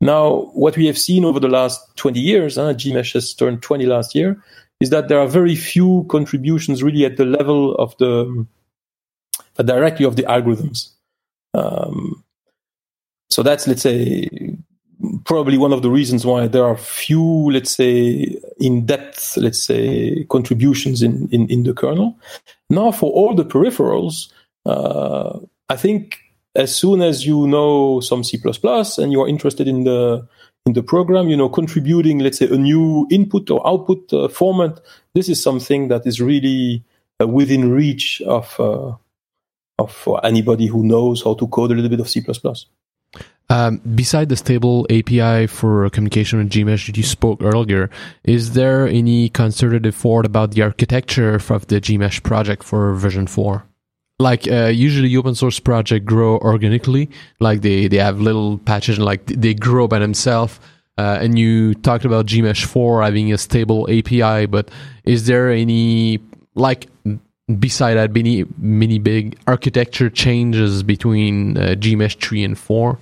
now 0.00 0.50
what 0.54 0.76
we 0.76 0.86
have 0.86 0.98
seen 0.98 1.24
over 1.24 1.40
the 1.40 1.48
last 1.48 1.80
20 1.96 2.20
years 2.20 2.58
uh, 2.58 2.72
gmsh 2.74 3.14
has 3.14 3.34
turned 3.34 3.62
20 3.62 3.86
last 3.86 4.14
year 4.14 4.42
is 4.80 4.90
that 4.90 5.08
there 5.08 5.18
are 5.18 5.26
very 5.26 5.54
few 5.54 6.06
contributions 6.10 6.82
really 6.82 7.04
at 7.04 7.16
the 7.16 7.24
level 7.24 7.74
of 7.76 7.96
the 7.98 8.46
directly 9.64 10.04
of 10.04 10.16
the 10.16 10.22
algorithms 10.24 10.90
um, 11.54 12.22
so 13.30 13.42
that's, 13.42 13.66
let's 13.66 13.82
say, 13.82 14.28
probably 15.24 15.58
one 15.58 15.72
of 15.72 15.82
the 15.82 15.90
reasons 15.90 16.24
why 16.24 16.46
there 16.46 16.64
are 16.64 16.76
few, 16.76 17.50
let's 17.50 17.70
say, 17.70 18.36
in-depth, 18.58 19.36
let's 19.36 19.62
say, 19.62 20.24
contributions 20.30 21.02
in, 21.02 21.28
in, 21.30 21.48
in 21.48 21.64
the 21.64 21.74
kernel. 21.74 22.16
Now, 22.70 22.92
for 22.92 23.10
all 23.12 23.34
the 23.34 23.44
peripherals, 23.44 24.30
uh, 24.64 25.38
I 25.68 25.76
think 25.76 26.18
as 26.56 26.74
soon 26.74 27.02
as 27.02 27.26
you 27.26 27.46
know 27.46 28.00
some 28.00 28.24
C++ 28.24 28.40
and 28.98 29.12
you 29.12 29.20
are 29.22 29.28
interested 29.28 29.68
in 29.68 29.84
the 29.84 30.26
in 30.66 30.72
the 30.72 30.82
program, 30.82 31.28
you 31.28 31.36
know, 31.36 31.48
contributing, 31.48 32.18
let's 32.18 32.38
say, 32.38 32.48
a 32.48 32.56
new 32.56 33.06
input 33.08 33.48
or 33.50 33.64
output 33.66 34.12
uh, 34.12 34.26
format, 34.26 34.80
this 35.14 35.28
is 35.28 35.40
something 35.40 35.86
that 35.88 36.04
is 36.06 36.20
really 36.20 36.82
uh, 37.20 37.28
within 37.28 37.70
reach 37.70 38.20
of 38.22 38.58
uh, 38.58 38.92
of 39.78 40.08
anybody 40.24 40.66
who 40.66 40.82
knows 40.82 41.22
how 41.22 41.34
to 41.34 41.46
code 41.46 41.70
a 41.70 41.74
little 41.74 41.90
bit 41.90 42.00
of 42.00 42.08
C++. 42.08 42.24
Um, 43.48 43.76
beside 43.94 44.28
the 44.28 44.36
stable 44.36 44.86
API 44.90 45.46
for 45.46 45.88
communication 45.90 46.40
with 46.40 46.50
Gmsh 46.50 46.86
that 46.86 46.96
you 46.96 47.04
spoke 47.04 47.42
earlier, 47.42 47.90
is 48.24 48.54
there 48.54 48.88
any 48.88 49.28
concerted 49.28 49.86
effort 49.86 50.26
about 50.26 50.50
the 50.52 50.62
architecture 50.62 51.34
of 51.36 51.66
the 51.68 51.80
Gmsh 51.80 52.22
project 52.24 52.64
for 52.64 52.94
version 52.94 53.28
4? 53.28 53.64
Like 54.18 54.48
uh, 54.48 54.66
usually 54.66 55.14
open 55.16 55.34
source 55.34 55.60
projects 55.60 56.06
grow 56.06 56.38
organically, 56.38 57.10
like 57.38 57.60
they, 57.60 57.86
they 57.86 57.98
have 57.98 58.18
little 58.18 58.58
patches 58.58 58.96
and 58.96 59.04
like 59.04 59.26
they 59.26 59.52
grow 59.52 59.88
by 59.88 59.98
themselves. 59.98 60.58
Uh, 60.96 61.18
and 61.20 61.38
you 61.38 61.74
talked 61.74 62.06
about 62.06 62.24
Gmsh 62.24 62.64
4 62.64 63.02
having 63.02 63.30
a 63.30 63.36
stable 63.36 63.86
API, 63.90 64.46
but 64.46 64.70
is 65.04 65.26
there 65.26 65.50
any 65.50 66.18
like 66.54 66.88
beside 67.58 67.94
that, 67.94 68.12
many 68.12 68.44
many 68.58 68.98
big 68.98 69.38
architecture 69.46 70.10
changes 70.10 70.82
between 70.82 71.56
uh, 71.56 71.74
Gmsh 71.78 72.20
three 72.20 72.44
and 72.44 72.58
four? 72.58 72.98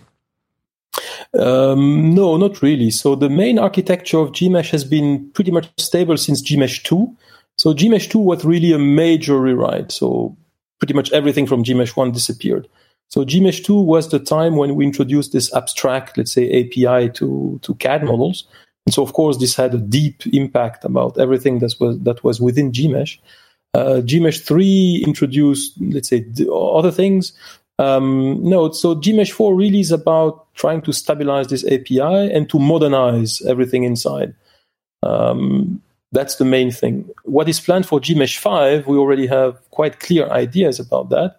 Um, 1.39 2.15
no, 2.15 2.37
not 2.37 2.63
really. 2.63 2.91
So 2.91 3.15
the 3.15 3.31
main 3.31 3.59
architecture 3.59 4.19
of 4.19 4.33
Gmsh 4.33 4.71
has 4.71 4.85
been 4.85 5.31
pretty 5.31 5.51
much 5.51 5.69
stable 5.79 6.17
since 6.17 6.43
Gmsh 6.43 6.85
two. 6.85 7.17
So 7.57 7.73
Gmsh 7.73 8.11
two 8.11 8.19
was 8.19 8.45
really 8.45 8.73
a 8.73 8.79
major 8.79 9.39
rewrite. 9.41 9.91
So 9.91 10.37
pretty 10.85 10.93
much 10.93 11.11
everything 11.13 11.47
from 11.47 11.65
Gmsh 11.65 11.97
one 11.97 12.13
disappeared. 12.13 12.69
So 13.09 13.25
Gmsh 13.25 13.65
two 13.65 13.81
was 13.81 14.11
the 14.11 14.19
time 14.19 14.57
when 14.57 14.75
we 14.75 14.85
introduced 14.85 15.33
this 15.33 15.51
abstract, 15.55 16.19
let's 16.19 16.33
say 16.33 16.45
API 16.61 17.09
to 17.13 17.59
to 17.63 17.75
CAD 17.77 18.05
models. 18.05 18.45
And 18.85 18.93
so 18.93 19.03
of 19.03 19.15
course 19.15 19.39
this 19.39 19.57
had 19.57 19.75
a 19.75 19.79
deep 19.79 20.27
impact 20.27 20.85
about 20.85 21.19
everything 21.19 21.61
that 21.61 21.75
was 21.81 21.99
that 22.01 22.23
was 22.23 22.39
within 22.39 22.71
Gmsh. 22.71 23.19
Uh, 23.73 24.03
Gmsh 24.05 24.45
3 24.47 25.05
introduced, 25.07 25.73
let's 25.81 26.11
say, 26.11 26.27
other 26.53 26.93
things. 26.93 27.33
Um, 27.79 28.39
no, 28.45 28.71
so 28.73 28.95
Gmsh 28.95 29.33
4 29.33 29.55
really 29.57 29.81
is 29.81 29.91
about 29.91 30.55
trying 30.55 30.83
to 30.83 30.93
stabilize 30.93 31.49
this 31.49 31.65
API 31.65 32.31
and 32.31 32.49
to 32.51 32.59
modernize 32.59 33.41
everything 33.47 33.85
inside. 33.85 34.35
Um, 35.03 35.81
that's 36.15 36.37
the 36.37 36.45
main 36.45 36.71
thing. 36.71 37.11
What 37.25 37.49
is 37.49 37.61
planned 37.61 37.87
for 37.87 38.01
Gmsh 38.01 38.39
5, 38.39 38.87
we 38.87 38.97
already 38.97 39.27
have 39.27 39.59
quite 39.71 40.01
clear 40.01 40.29
ideas 40.29 40.81
about 40.81 41.11
that. 41.11 41.37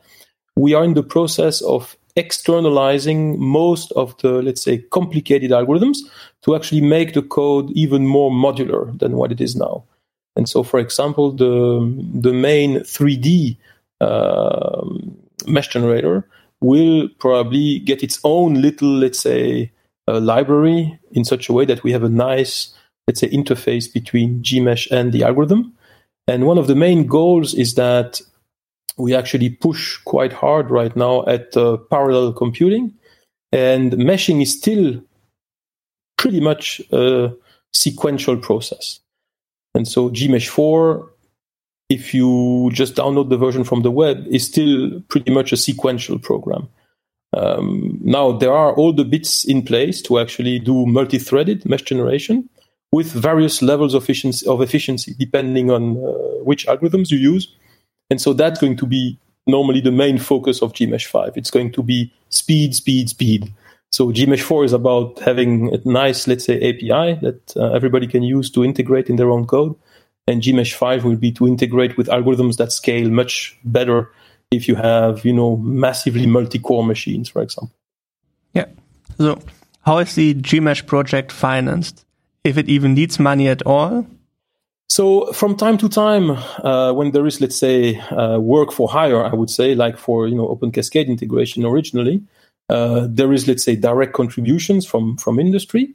we 0.55 0.73
are 0.73 0.83
in 0.83 0.93
the 0.93 1.03
process 1.03 1.61
of 1.61 1.97
externalizing 2.15 3.39
most 3.39 3.91
of 3.93 4.17
the, 4.19 4.41
let's 4.41 4.61
say, 4.61 4.77
complicated 4.91 5.51
algorithms 5.51 5.97
to 6.43 6.55
actually 6.55 6.81
make 6.81 7.13
the 7.13 7.21
code 7.21 7.69
even 7.71 8.07
more 8.07 8.31
modular 8.31 8.97
than 8.99 9.17
what 9.17 9.31
it 9.31 9.41
is 9.41 9.55
now. 9.55 9.83
And 10.35 10.47
so, 10.47 10.63
for 10.63 10.79
example, 10.79 11.31
the, 11.31 11.79
the 12.13 12.33
main 12.33 12.79
3D 12.79 13.57
uh, 14.01 14.79
um, 14.81 15.17
mesh 15.45 15.67
generator 15.69 16.27
will 16.61 17.09
probably 17.19 17.79
get 17.79 18.03
its 18.03 18.19
own 18.23 18.61
little, 18.61 18.89
let's 18.89 19.19
say, 19.19 19.71
uh, 20.07 20.19
library 20.19 20.97
in 21.11 21.25
such 21.25 21.49
a 21.49 21.53
way 21.53 21.65
that 21.65 21.83
we 21.83 21.91
have 21.91 22.03
a 22.03 22.09
nice, 22.09 22.73
let's 23.07 23.19
say, 23.19 23.29
interface 23.29 23.91
between 23.91 24.41
Gmsh 24.41 24.89
and 24.91 25.11
the 25.11 25.23
algorithm. 25.23 25.73
And 26.27 26.45
one 26.45 26.57
of 26.57 26.67
the 26.67 26.75
main 26.75 27.05
goals 27.05 27.53
is 27.53 27.75
that 27.75 28.19
we 28.97 29.13
actually 29.13 29.49
push 29.49 29.97
quite 30.05 30.33
hard 30.33 30.71
right 30.71 30.95
now 30.95 31.25
at 31.25 31.55
uh, 31.55 31.77
parallel 31.91 32.33
computing, 32.33 32.93
and 33.51 33.93
meshing 33.93 34.41
is 34.41 34.57
still 34.57 35.01
pretty 36.17 36.39
much 36.39 36.81
a 36.91 37.31
sequential 37.73 38.37
process. 38.37 38.99
And 39.75 39.87
so 39.87 40.09
Gmsh 40.09 40.47
4, 40.47 41.11
if 41.89 42.13
you 42.13 42.71
just 42.73 42.95
download 42.95 43.29
the 43.29 43.37
version 43.37 43.63
from 43.63 43.83
the 43.83 43.91
web, 43.91 44.25
is 44.27 44.45
still 44.45 45.01
pretty 45.09 45.31
much 45.31 45.51
a 45.51 45.57
sequential 45.57 46.17
program. 46.17 46.67
Um, 47.33 47.99
now 48.01 48.31
there 48.31 48.53
are 48.53 48.73
all 48.73 48.93
the 48.93 49.03
bits 49.03 49.43
in 49.43 49.61
place 49.61 50.01
to 50.03 50.19
actually 50.19 50.57
do 50.57 50.85
multi-threaded 50.85 51.65
mesh 51.65 51.81
generation 51.81 52.49
with 52.91 53.11
various 53.11 53.61
levels 53.61 53.93
of 53.93 54.03
efficiency, 54.03 54.47
of 54.47 54.61
efficiency 54.61 55.15
depending 55.17 55.69
on 55.71 55.97
uh, 55.97 56.11
which 56.43 56.65
algorithms 56.67 57.11
you 57.11 57.17
use. 57.17 57.53
And 58.09 58.21
so 58.21 58.33
that's 58.33 58.59
going 58.59 58.77
to 58.77 58.85
be 58.85 59.17
normally 59.47 59.81
the 59.81 59.91
main 59.91 60.17
focus 60.17 60.61
of 60.61 60.73
Gmsh 60.73 61.05
5. 61.05 61.33
It's 61.35 61.51
going 61.51 61.71
to 61.73 61.83
be 61.83 62.11
speed, 62.29 62.75
speed, 62.75 63.09
speed. 63.09 63.53
So 63.91 64.11
Gmsh 64.11 64.41
4 64.41 64.65
is 64.65 64.73
about 64.73 65.19
having 65.19 65.73
a 65.73 65.79
nice, 65.87 66.27
let's 66.27 66.45
say, 66.45 66.57
API 66.57 67.19
that 67.21 67.53
uh, 67.55 67.71
everybody 67.71 68.07
can 68.07 68.23
use 68.23 68.49
to 68.51 68.63
integrate 68.63 69.09
in 69.09 69.15
their 69.15 69.31
own 69.31 69.45
code. 69.45 69.75
And 70.27 70.41
Gmsh 70.41 70.73
5 70.73 71.05
will 71.05 71.15
be 71.15 71.31
to 71.33 71.47
integrate 71.47 71.97
with 71.97 72.07
algorithms 72.07 72.57
that 72.57 72.71
scale 72.71 73.09
much 73.09 73.57
better 73.63 74.09
if 74.51 74.67
you 74.67 74.75
have, 74.75 75.23
you 75.23 75.33
know, 75.33 75.57
massively 75.57 76.25
multi-core 76.25 76.83
machines, 76.83 77.29
for 77.29 77.41
example. 77.41 77.75
Yeah. 78.53 78.65
So 79.17 79.39
how 79.81 79.99
is 79.99 80.15
the 80.15 80.33
Gmsh 80.33 80.87
project 80.87 81.31
financed? 81.31 82.05
If 82.45 82.59
it 82.59 82.69
even 82.69 82.93
needs 82.93 83.19
money 83.19 83.47
at 83.47 83.65
all? 83.65 84.05
So 84.87 85.33
from 85.33 85.57
time 85.57 85.79
to 85.79 85.89
time, 85.89 86.29
uh, 86.63 86.93
when 86.93 87.11
there 87.11 87.25
is, 87.25 87.41
let's 87.41 87.55
say, 87.57 87.99
uh, 88.11 88.37
work 88.37 88.71
for 88.71 88.87
hire, 88.87 89.25
I 89.25 89.33
would 89.33 89.49
say, 89.49 89.73
like 89.73 89.97
for 89.97 90.27
you 90.27 90.35
know 90.35 90.47
Open 90.47 90.71
Cascade 90.71 91.09
integration 91.09 91.65
originally, 91.65 92.21
uh, 92.69 93.07
there 93.09 93.33
is, 93.33 93.47
let's 93.47 93.63
say, 93.63 93.75
direct 93.75 94.13
contributions 94.13 94.85
from 94.85 95.17
from 95.17 95.39
industry. 95.39 95.93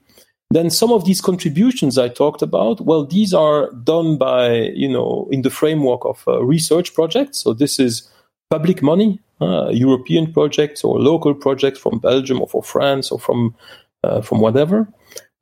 Then 0.51 0.71
some 0.71 0.91
of 0.91 1.05
these 1.05 1.21
contributions 1.21 1.97
I 1.97 2.09
talked 2.09 2.43
about, 2.43 2.81
well, 2.81 3.07
these 3.07 3.33
are 3.33 3.71
done 3.85 4.19
by 4.19 4.73
you 4.75 4.89
know 4.89 5.29
in 5.31 5.43
the 5.43 5.51
framework 5.51 6.05
of 6.05 6.25
research 6.27 6.93
projects. 6.93 7.39
So 7.39 7.55
this 7.55 7.79
is 7.79 8.11
public 8.51 8.83
money, 8.83 9.21
uh, 9.41 9.69
European 9.69 10.33
projects 10.33 10.83
or 10.83 10.99
local 10.99 11.33
projects 11.33 11.79
from 11.79 12.01
Belgium 12.01 12.41
or 12.41 12.49
for 12.49 12.65
France 12.65 13.13
or 13.13 13.21
from 13.21 13.55
uh, 14.03 14.21
from 14.21 14.41
whatever. 14.41 14.89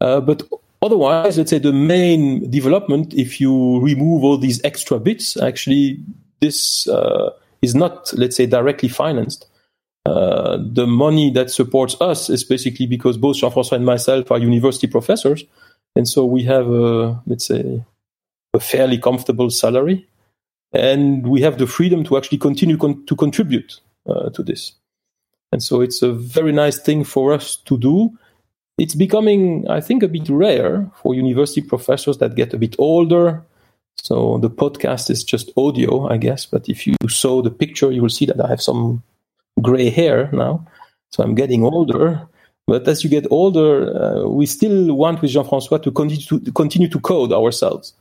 Uh, 0.02 0.20
but 0.20 0.42
Otherwise, 0.80 1.36
let's 1.36 1.50
say 1.50 1.58
the 1.58 1.72
main 1.72 2.48
development, 2.50 3.12
if 3.14 3.40
you 3.40 3.80
remove 3.80 4.22
all 4.22 4.38
these 4.38 4.62
extra 4.64 4.98
bits, 4.98 5.36
actually, 5.36 5.98
this 6.40 6.86
uh, 6.88 7.30
is 7.62 7.74
not, 7.74 8.12
let's 8.16 8.36
say, 8.36 8.46
directly 8.46 8.88
financed. 8.88 9.46
Uh, 10.06 10.56
the 10.60 10.86
money 10.86 11.30
that 11.30 11.50
supports 11.50 11.96
us 12.00 12.30
is 12.30 12.44
basically 12.44 12.86
because 12.86 13.16
both 13.16 13.36
Jean-François 13.36 13.72
and 13.72 13.84
myself 13.84 14.30
are 14.30 14.38
university 14.38 14.86
professors, 14.86 15.44
and 15.96 16.08
so 16.08 16.24
we 16.24 16.44
have, 16.44 16.68
a, 16.68 17.20
let's 17.26 17.46
say, 17.46 17.84
a 18.54 18.60
fairly 18.60 18.98
comfortable 18.98 19.50
salary, 19.50 20.06
and 20.72 21.26
we 21.26 21.40
have 21.40 21.58
the 21.58 21.66
freedom 21.66 22.04
to 22.04 22.16
actually 22.16 22.38
continue 22.38 22.76
con- 22.76 23.04
to 23.06 23.16
contribute 23.16 23.80
uh, 24.08 24.30
to 24.30 24.42
this. 24.42 24.72
And 25.50 25.62
so 25.62 25.80
it's 25.80 26.02
a 26.02 26.12
very 26.12 26.52
nice 26.52 26.78
thing 26.78 27.04
for 27.04 27.32
us 27.32 27.56
to 27.56 27.76
do 27.76 28.16
it's 28.78 28.94
becoming, 28.94 29.68
I 29.68 29.80
think, 29.80 30.02
a 30.02 30.08
bit 30.08 30.28
rare 30.28 30.88
for 31.02 31.14
university 31.14 31.60
professors 31.62 32.18
that 32.18 32.36
get 32.36 32.54
a 32.54 32.58
bit 32.58 32.76
older. 32.78 33.42
So 33.96 34.38
the 34.38 34.50
podcast 34.50 35.10
is 35.10 35.24
just 35.24 35.50
audio, 35.56 36.08
I 36.08 36.16
guess. 36.16 36.46
But 36.46 36.68
if 36.68 36.86
you 36.86 36.94
saw 37.08 37.42
the 37.42 37.50
picture, 37.50 37.90
you 37.90 38.00
will 38.02 38.08
see 38.08 38.26
that 38.26 38.40
I 38.40 38.48
have 38.48 38.62
some 38.62 39.02
gray 39.60 39.90
hair 39.90 40.30
now. 40.32 40.64
So 41.10 41.24
I'm 41.24 41.34
getting 41.34 41.64
older. 41.64 42.26
But 42.68 42.86
as 42.86 43.02
you 43.02 43.10
get 43.10 43.26
older, 43.30 43.96
uh, 43.96 44.28
we 44.28 44.46
still 44.46 44.94
want 44.94 45.22
with 45.22 45.32
Jean-François 45.32 45.82
to 45.82 45.90
continue 45.90 46.40
to, 46.40 46.52
continue 46.52 46.88
to 46.88 47.00
code 47.00 47.32
ourselves. 47.32 47.94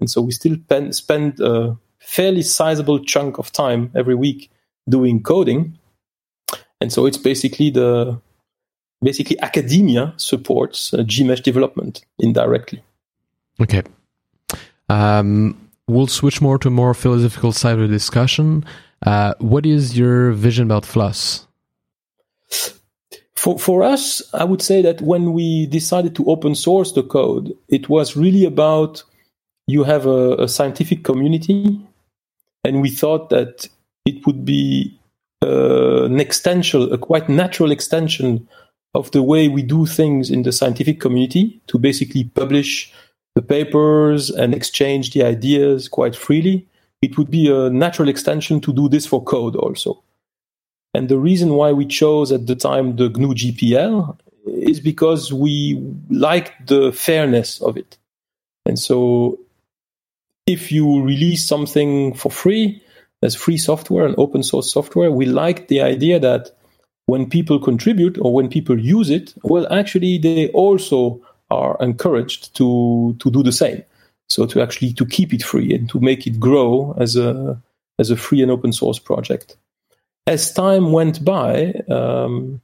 And 0.00 0.08
so 0.08 0.22
we 0.22 0.32
still 0.32 0.56
pen, 0.68 0.92
spend 0.92 1.40
a 1.40 1.76
fairly 1.98 2.42
sizable 2.42 3.04
chunk 3.04 3.38
of 3.38 3.52
time 3.52 3.90
every 3.94 4.14
week 4.14 4.50
doing 4.88 5.22
coding. 5.22 5.78
And 6.80 6.92
so 6.92 7.04
it's 7.04 7.18
basically 7.18 7.70
the 7.70 8.18
basically 9.02 9.38
academia 9.40 10.14
supports 10.16 10.94
uh, 10.94 10.98
Gmsh 10.98 11.42
development 11.42 12.04
indirectly. 12.18 12.82
Okay. 13.60 13.82
Um, 14.88 15.70
we'll 15.88 16.06
switch 16.06 16.40
more 16.40 16.58
to 16.58 16.68
a 16.68 16.70
more 16.70 16.94
philosophical 16.94 17.52
side 17.52 17.74
of 17.74 17.80
the 17.80 17.88
discussion. 17.88 18.64
Uh, 19.04 19.34
what 19.38 19.66
is 19.66 19.98
your 19.98 20.32
vision 20.32 20.64
about 20.64 20.86
Floss? 20.86 21.46
For, 23.34 23.58
for 23.58 23.82
us, 23.82 24.22
I 24.32 24.44
would 24.44 24.62
say 24.62 24.82
that 24.82 25.00
when 25.00 25.32
we 25.32 25.66
decided 25.66 26.14
to 26.16 26.24
open 26.26 26.54
source 26.54 26.92
the 26.92 27.02
code, 27.02 27.56
it 27.68 27.88
was 27.88 28.16
really 28.16 28.44
about 28.44 29.02
you 29.66 29.82
have 29.82 30.06
a, 30.06 30.36
a 30.36 30.48
scientific 30.48 31.02
community, 31.02 31.80
and 32.62 32.80
we 32.80 32.90
thought 32.90 33.30
that 33.30 33.68
it 34.04 34.24
would 34.26 34.44
be 34.44 34.96
uh, 35.42 36.04
an 36.04 36.20
extension, 36.20 36.92
a 36.92 36.98
quite 36.98 37.28
natural 37.28 37.72
extension 37.72 38.46
of 38.94 39.10
the 39.12 39.22
way 39.22 39.48
we 39.48 39.62
do 39.62 39.86
things 39.86 40.30
in 40.30 40.42
the 40.42 40.52
scientific 40.52 41.00
community 41.00 41.60
to 41.66 41.78
basically 41.78 42.24
publish 42.24 42.92
the 43.34 43.42
papers 43.42 44.30
and 44.30 44.54
exchange 44.54 45.12
the 45.12 45.22
ideas 45.22 45.88
quite 45.88 46.14
freely. 46.14 46.66
It 47.00 47.16
would 47.16 47.30
be 47.30 47.50
a 47.50 47.70
natural 47.70 48.08
extension 48.08 48.60
to 48.60 48.72
do 48.72 48.88
this 48.88 49.06
for 49.06 49.22
code 49.22 49.56
also. 49.56 50.02
And 50.94 51.08
the 51.08 51.18
reason 51.18 51.54
why 51.54 51.72
we 51.72 51.86
chose 51.86 52.30
at 52.32 52.46
the 52.46 52.54
time 52.54 52.96
the 52.96 53.08
GNU 53.08 53.34
GPL 53.34 54.18
is 54.46 54.80
because 54.80 55.32
we 55.32 55.82
liked 56.10 56.68
the 56.68 56.92
fairness 56.92 57.60
of 57.62 57.76
it. 57.76 57.96
And 58.66 58.78
so 58.78 59.38
if 60.46 60.70
you 60.70 61.02
release 61.02 61.46
something 61.46 62.14
for 62.14 62.30
free 62.30 62.82
as 63.22 63.34
free 63.34 63.56
software 63.56 64.04
and 64.04 64.14
open 64.18 64.42
source 64.42 64.70
software, 64.72 65.10
we 65.10 65.24
liked 65.24 65.68
the 65.68 65.80
idea 65.80 66.18
that 66.20 66.50
when 67.06 67.28
people 67.28 67.58
contribute 67.58 68.18
or 68.18 68.32
when 68.32 68.48
people 68.48 68.78
use 68.78 69.10
it, 69.10 69.34
well, 69.42 69.70
actually, 69.72 70.18
they 70.18 70.48
also 70.48 71.20
are 71.50 71.76
encouraged 71.80 72.54
to 72.56 73.16
to 73.18 73.30
do 73.30 73.42
the 73.42 73.52
same. 73.52 73.82
So 74.28 74.46
to 74.46 74.62
actually 74.62 74.92
to 74.94 75.06
keep 75.06 75.34
it 75.34 75.42
free 75.42 75.74
and 75.74 75.88
to 75.90 76.00
make 76.00 76.26
it 76.26 76.40
grow 76.40 76.94
as 76.98 77.16
a 77.16 77.60
as 77.98 78.10
a 78.10 78.16
free 78.16 78.42
and 78.42 78.50
open 78.50 78.72
source 78.72 78.98
project. 78.98 79.56
As 80.26 80.52
time 80.52 80.92
went 80.92 81.24
by, 81.24 81.72
um, 81.90 82.60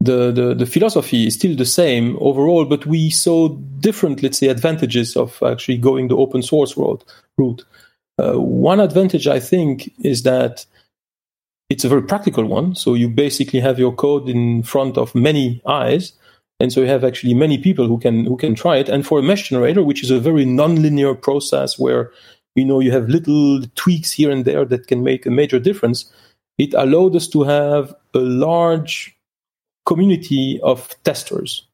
the, 0.00 0.32
the 0.32 0.54
the 0.54 0.66
philosophy 0.66 1.26
is 1.26 1.34
still 1.34 1.56
the 1.56 1.66
same 1.66 2.16
overall, 2.20 2.64
but 2.64 2.86
we 2.86 3.10
saw 3.10 3.48
different, 3.80 4.22
let's 4.22 4.38
say, 4.38 4.48
advantages 4.48 5.16
of 5.16 5.42
actually 5.42 5.78
going 5.78 6.08
the 6.08 6.16
open 6.16 6.42
source 6.42 6.76
route. 6.76 7.04
route. 7.36 7.64
Uh, 8.18 8.38
one 8.38 8.78
advantage, 8.78 9.26
I 9.26 9.40
think, 9.40 9.92
is 10.04 10.22
that 10.22 10.64
it's 11.72 11.84
a 11.84 11.88
very 11.88 12.02
practical 12.02 12.44
one. 12.44 12.74
So 12.74 12.92
you 12.92 13.08
basically 13.08 13.60
have 13.60 13.78
your 13.78 13.94
code 13.94 14.28
in 14.28 14.62
front 14.62 14.98
of 14.98 15.14
many 15.14 15.62
eyes. 15.66 16.12
And 16.60 16.70
so 16.70 16.82
you 16.82 16.86
have 16.86 17.02
actually 17.02 17.32
many 17.32 17.56
people 17.56 17.86
who 17.88 17.98
can 17.98 18.26
who 18.26 18.36
can 18.36 18.54
try 18.54 18.76
it. 18.76 18.90
And 18.90 19.06
for 19.06 19.18
a 19.18 19.22
mesh 19.22 19.48
generator, 19.48 19.82
which 19.82 20.02
is 20.02 20.10
a 20.10 20.20
very 20.20 20.44
nonlinear 20.44 21.20
process 21.20 21.78
where 21.78 22.12
you 22.54 22.66
know 22.66 22.80
you 22.80 22.92
have 22.92 23.08
little 23.08 23.62
tweaks 23.74 24.12
here 24.12 24.30
and 24.30 24.44
there 24.44 24.66
that 24.66 24.86
can 24.86 25.02
make 25.02 25.24
a 25.24 25.30
major 25.30 25.58
difference, 25.58 26.12
it 26.58 26.74
allowed 26.74 27.16
us 27.16 27.26
to 27.28 27.42
have 27.42 27.94
a 28.14 28.18
large 28.18 29.16
community 29.86 30.60
of 30.62 30.94
testers. 31.04 31.66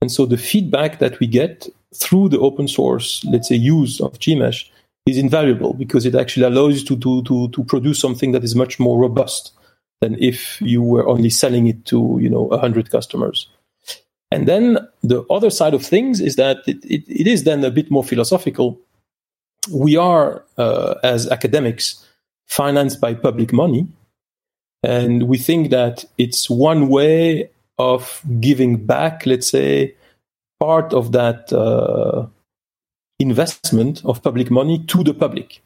And 0.00 0.10
so 0.10 0.24
the 0.26 0.38
feedback 0.38 0.98
that 0.98 1.20
we 1.20 1.26
get 1.26 1.68
through 1.94 2.30
the 2.30 2.40
open 2.40 2.66
source, 2.68 3.22
let's 3.26 3.48
say, 3.48 3.56
use 3.56 4.00
of 4.00 4.18
Gmsh 4.18 4.71
is 5.06 5.18
invaluable 5.18 5.74
because 5.74 6.06
it 6.06 6.14
actually 6.14 6.46
allows 6.46 6.80
you 6.80 6.86
to, 6.86 6.96
to, 6.98 7.22
to, 7.24 7.48
to 7.48 7.64
produce 7.64 8.00
something 8.00 8.32
that 8.32 8.44
is 8.44 8.54
much 8.54 8.78
more 8.78 8.98
robust 8.98 9.52
than 10.00 10.16
if 10.20 10.60
you 10.60 10.82
were 10.82 11.06
only 11.08 11.30
selling 11.30 11.66
it 11.66 11.84
to 11.86 12.18
you 12.20 12.28
know 12.28 12.42
100 12.42 12.90
customers. 12.90 13.48
And 14.30 14.48
then 14.48 14.78
the 15.02 15.24
other 15.30 15.50
side 15.50 15.74
of 15.74 15.84
things 15.84 16.20
is 16.20 16.36
that 16.36 16.58
it, 16.66 16.82
it, 16.84 17.04
it 17.06 17.26
is 17.26 17.44
then 17.44 17.62
a 17.64 17.70
bit 17.70 17.90
more 17.90 18.02
philosophical. 18.02 18.80
We 19.70 19.96
are, 19.96 20.42
uh, 20.56 20.94
as 21.02 21.28
academics, 21.28 22.04
financed 22.46 23.00
by 23.00 23.14
public 23.14 23.52
money. 23.52 23.86
And 24.82 25.24
we 25.24 25.38
think 25.38 25.70
that 25.70 26.04
it's 26.16 26.48
one 26.48 26.88
way 26.88 27.50
of 27.78 28.22
giving 28.40 28.86
back, 28.86 29.26
let's 29.26 29.50
say, 29.50 29.94
part 30.58 30.94
of 30.94 31.12
that 31.12 31.52
uh, 31.52 32.26
investment 33.22 34.04
of 34.04 34.22
public 34.22 34.50
money 34.50 34.84
to 34.88 35.02
the 35.02 35.14
public. 35.14 35.62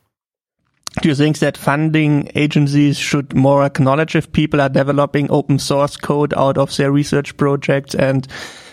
Do 1.02 1.09
you 1.11 1.14
think 1.14 1.40
that 1.40 1.59
funding 1.59 2.30
agencies 2.34 2.98
should 2.98 3.34
more 3.34 3.64
acknowledge 3.64 4.16
if 4.16 4.32
people 4.32 4.61
are 4.61 4.68
developing 4.68 5.30
open 5.30 5.59
source 5.59 5.96
code 5.96 6.32
out 6.34 6.57
of 6.57 6.74
their 6.76 6.90
research 6.90 7.36
projects 7.36 7.94
and 7.94 8.26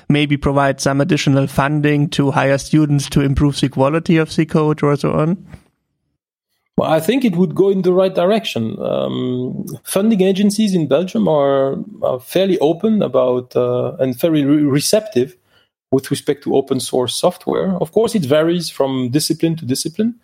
maybe 0.07 0.37
provide 0.37 0.79
some 0.79 1.01
additional 1.01 1.47
funding 1.47 2.09
to 2.09 2.31
hire 2.31 2.57
students 2.57 3.09
to 3.09 3.21
improve 3.21 3.59
the 3.59 3.69
quality 3.69 4.17
of 4.17 4.33
the 4.35 4.45
code 4.45 4.83
or 4.83 4.95
so 4.95 5.11
on? 5.11 5.45
Well, 6.77 6.89
I 6.89 7.01
think 7.01 7.23
it 7.23 7.35
would 7.35 7.53
go 7.53 7.69
in 7.69 7.83
the 7.83 7.93
right 7.93 8.13
direction. 8.13 8.81
Um, 8.81 9.65
funding 9.83 10.21
agencies 10.21 10.73
in 10.73 10.87
Belgium 10.87 11.27
are, 11.27 11.77
are 12.01 12.19
fairly 12.19 12.57
open 12.59 13.01
about 13.01 13.55
uh, 13.55 13.95
and 13.99 14.17
very 14.17 14.43
re- 14.43 14.63
receptive 14.63 15.35
with 15.93 16.09
respect 16.11 16.43
to 16.43 16.55
open 16.55 16.79
source 16.79 17.13
software. 17.15 17.71
Of 17.79 17.91
course, 17.91 18.15
it 18.15 18.25
varies 18.25 18.69
from 18.69 19.09
discipline 19.09 19.55
to 19.57 19.65
discipline. 19.65 20.15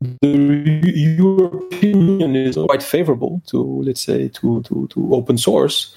The 0.00 0.80
European 1.18 2.00
Union 2.08 2.34
is 2.34 2.56
quite 2.56 2.82
favorable 2.82 3.42
to, 3.48 3.82
let's 3.82 4.00
say, 4.00 4.28
to, 4.28 4.62
to, 4.62 4.88
to 4.88 5.14
open 5.14 5.36
source. 5.36 5.94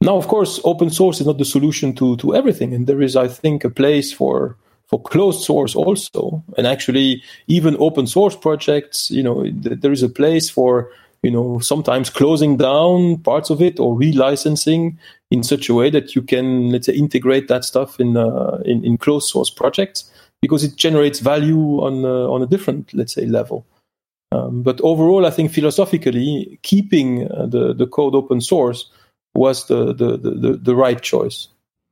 Now, 0.00 0.16
of 0.16 0.26
course, 0.26 0.60
open 0.64 0.90
source 0.90 1.20
is 1.20 1.26
not 1.28 1.38
the 1.38 1.44
solution 1.44 1.94
to, 1.94 2.16
to 2.16 2.34
everything, 2.34 2.74
and 2.74 2.88
there 2.88 3.00
is, 3.00 3.14
I 3.14 3.28
think, 3.28 3.64
a 3.64 3.70
place 3.70 4.12
for 4.12 4.56
for 4.92 5.00
closed 5.00 5.42
source 5.42 5.74
also. 5.74 6.44
And 6.58 6.66
actually, 6.66 7.22
even 7.46 7.76
open 7.78 8.06
source 8.06 8.36
projects, 8.36 9.10
you 9.10 9.22
know, 9.22 9.44
th- 9.44 9.80
there 9.80 9.92
is 9.92 10.02
a 10.02 10.08
place 10.08 10.50
for, 10.50 10.90
you 11.22 11.30
know, 11.30 11.60
sometimes 11.60 12.10
closing 12.10 12.58
down 12.58 13.16
parts 13.22 13.48
of 13.48 13.62
it 13.62 13.80
or 13.80 13.96
relicensing 13.96 14.98
in 15.32 15.42
such 15.42 15.68
a 15.68 15.74
way 15.74 15.90
that 15.90 16.14
you 16.14 16.22
can, 16.22 16.70
let's 16.70 16.86
say, 16.86 16.94
integrate 16.94 17.48
that 17.48 17.64
stuff 17.64 17.98
in 17.98 18.16
uh, 18.16 18.58
in, 18.64 18.84
in 18.84 18.98
closed 18.98 19.28
source 19.28 19.50
projects 19.50 20.10
because 20.42 20.62
it 20.62 20.76
generates 20.76 21.20
value 21.20 21.80
on 21.80 22.04
uh, 22.04 22.28
on 22.28 22.42
a 22.42 22.46
different, 22.46 22.92
let's 22.92 23.14
say, 23.14 23.26
level. 23.26 23.64
Um, 24.30 24.62
but 24.62 24.80
overall, 24.82 25.26
I 25.26 25.30
think 25.30 25.50
philosophically, 25.52 26.58
keeping 26.62 27.30
uh, 27.30 27.46
the 27.46 27.72
the 27.72 27.86
code 27.86 28.14
open 28.14 28.40
source 28.40 28.90
was 29.34 29.66
the 29.66 29.94
the, 29.94 30.18
the, 30.18 30.60
the 30.62 30.76
right 30.76 31.00
choice. 31.00 31.48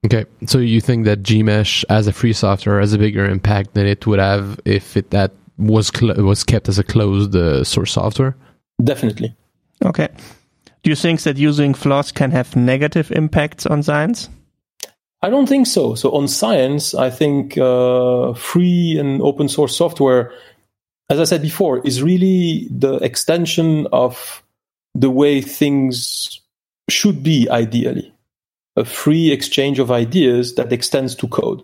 Okay, 0.06 0.24
so 0.46 0.58
you 0.58 0.80
think 0.80 1.04
that 1.04 1.22
Gmsh 1.22 1.84
as 1.88 2.06
a 2.06 2.12
free 2.12 2.32
software 2.32 2.80
has 2.80 2.92
a 2.92 2.98
bigger 2.98 3.26
impact 3.26 3.74
than 3.74 3.86
it 3.86 4.06
would 4.06 4.18
have 4.18 4.58
if 4.64 4.96
it 4.96 5.10
that 5.10 5.32
was 5.58 5.90
was 6.00 6.44
kept 6.44 6.68
as 6.68 6.78
a 6.78 6.84
closed 6.84 7.34
uh, 7.34 7.64
source 7.64 7.92
software? 7.92 8.36
Definitely. 8.82 9.34
Okay. 9.84 10.08
Do 10.82 10.90
you 10.90 10.96
think 10.96 11.22
that 11.22 11.36
using 11.36 11.74
FLOSS 11.74 12.12
can 12.12 12.30
have 12.30 12.56
negative 12.56 13.12
impacts 13.12 13.66
on 13.66 13.82
science? 13.82 14.28
I 15.22 15.28
don't 15.28 15.46
think 15.46 15.66
so. 15.66 15.94
So 15.94 16.12
on 16.12 16.28
science, 16.28 16.94
I 16.94 17.10
think 17.10 17.58
uh, 17.58 18.32
free 18.32 18.96
and 18.98 19.20
open 19.20 19.48
source 19.48 19.76
software, 19.76 20.32
as 21.10 21.20
I 21.20 21.24
said 21.24 21.42
before, 21.42 21.86
is 21.86 22.02
really 22.02 22.68
the 22.70 22.96
extension 22.96 23.86
of 23.92 24.42
the 24.94 25.10
way 25.10 25.42
things 25.42 26.40
should 26.88 27.22
be 27.22 27.48
ideally 27.50 28.12
a 28.76 28.84
free 28.84 29.30
exchange 29.30 29.78
of 29.78 29.90
ideas 29.90 30.54
that 30.54 30.72
extends 30.72 31.14
to 31.16 31.28
code. 31.28 31.62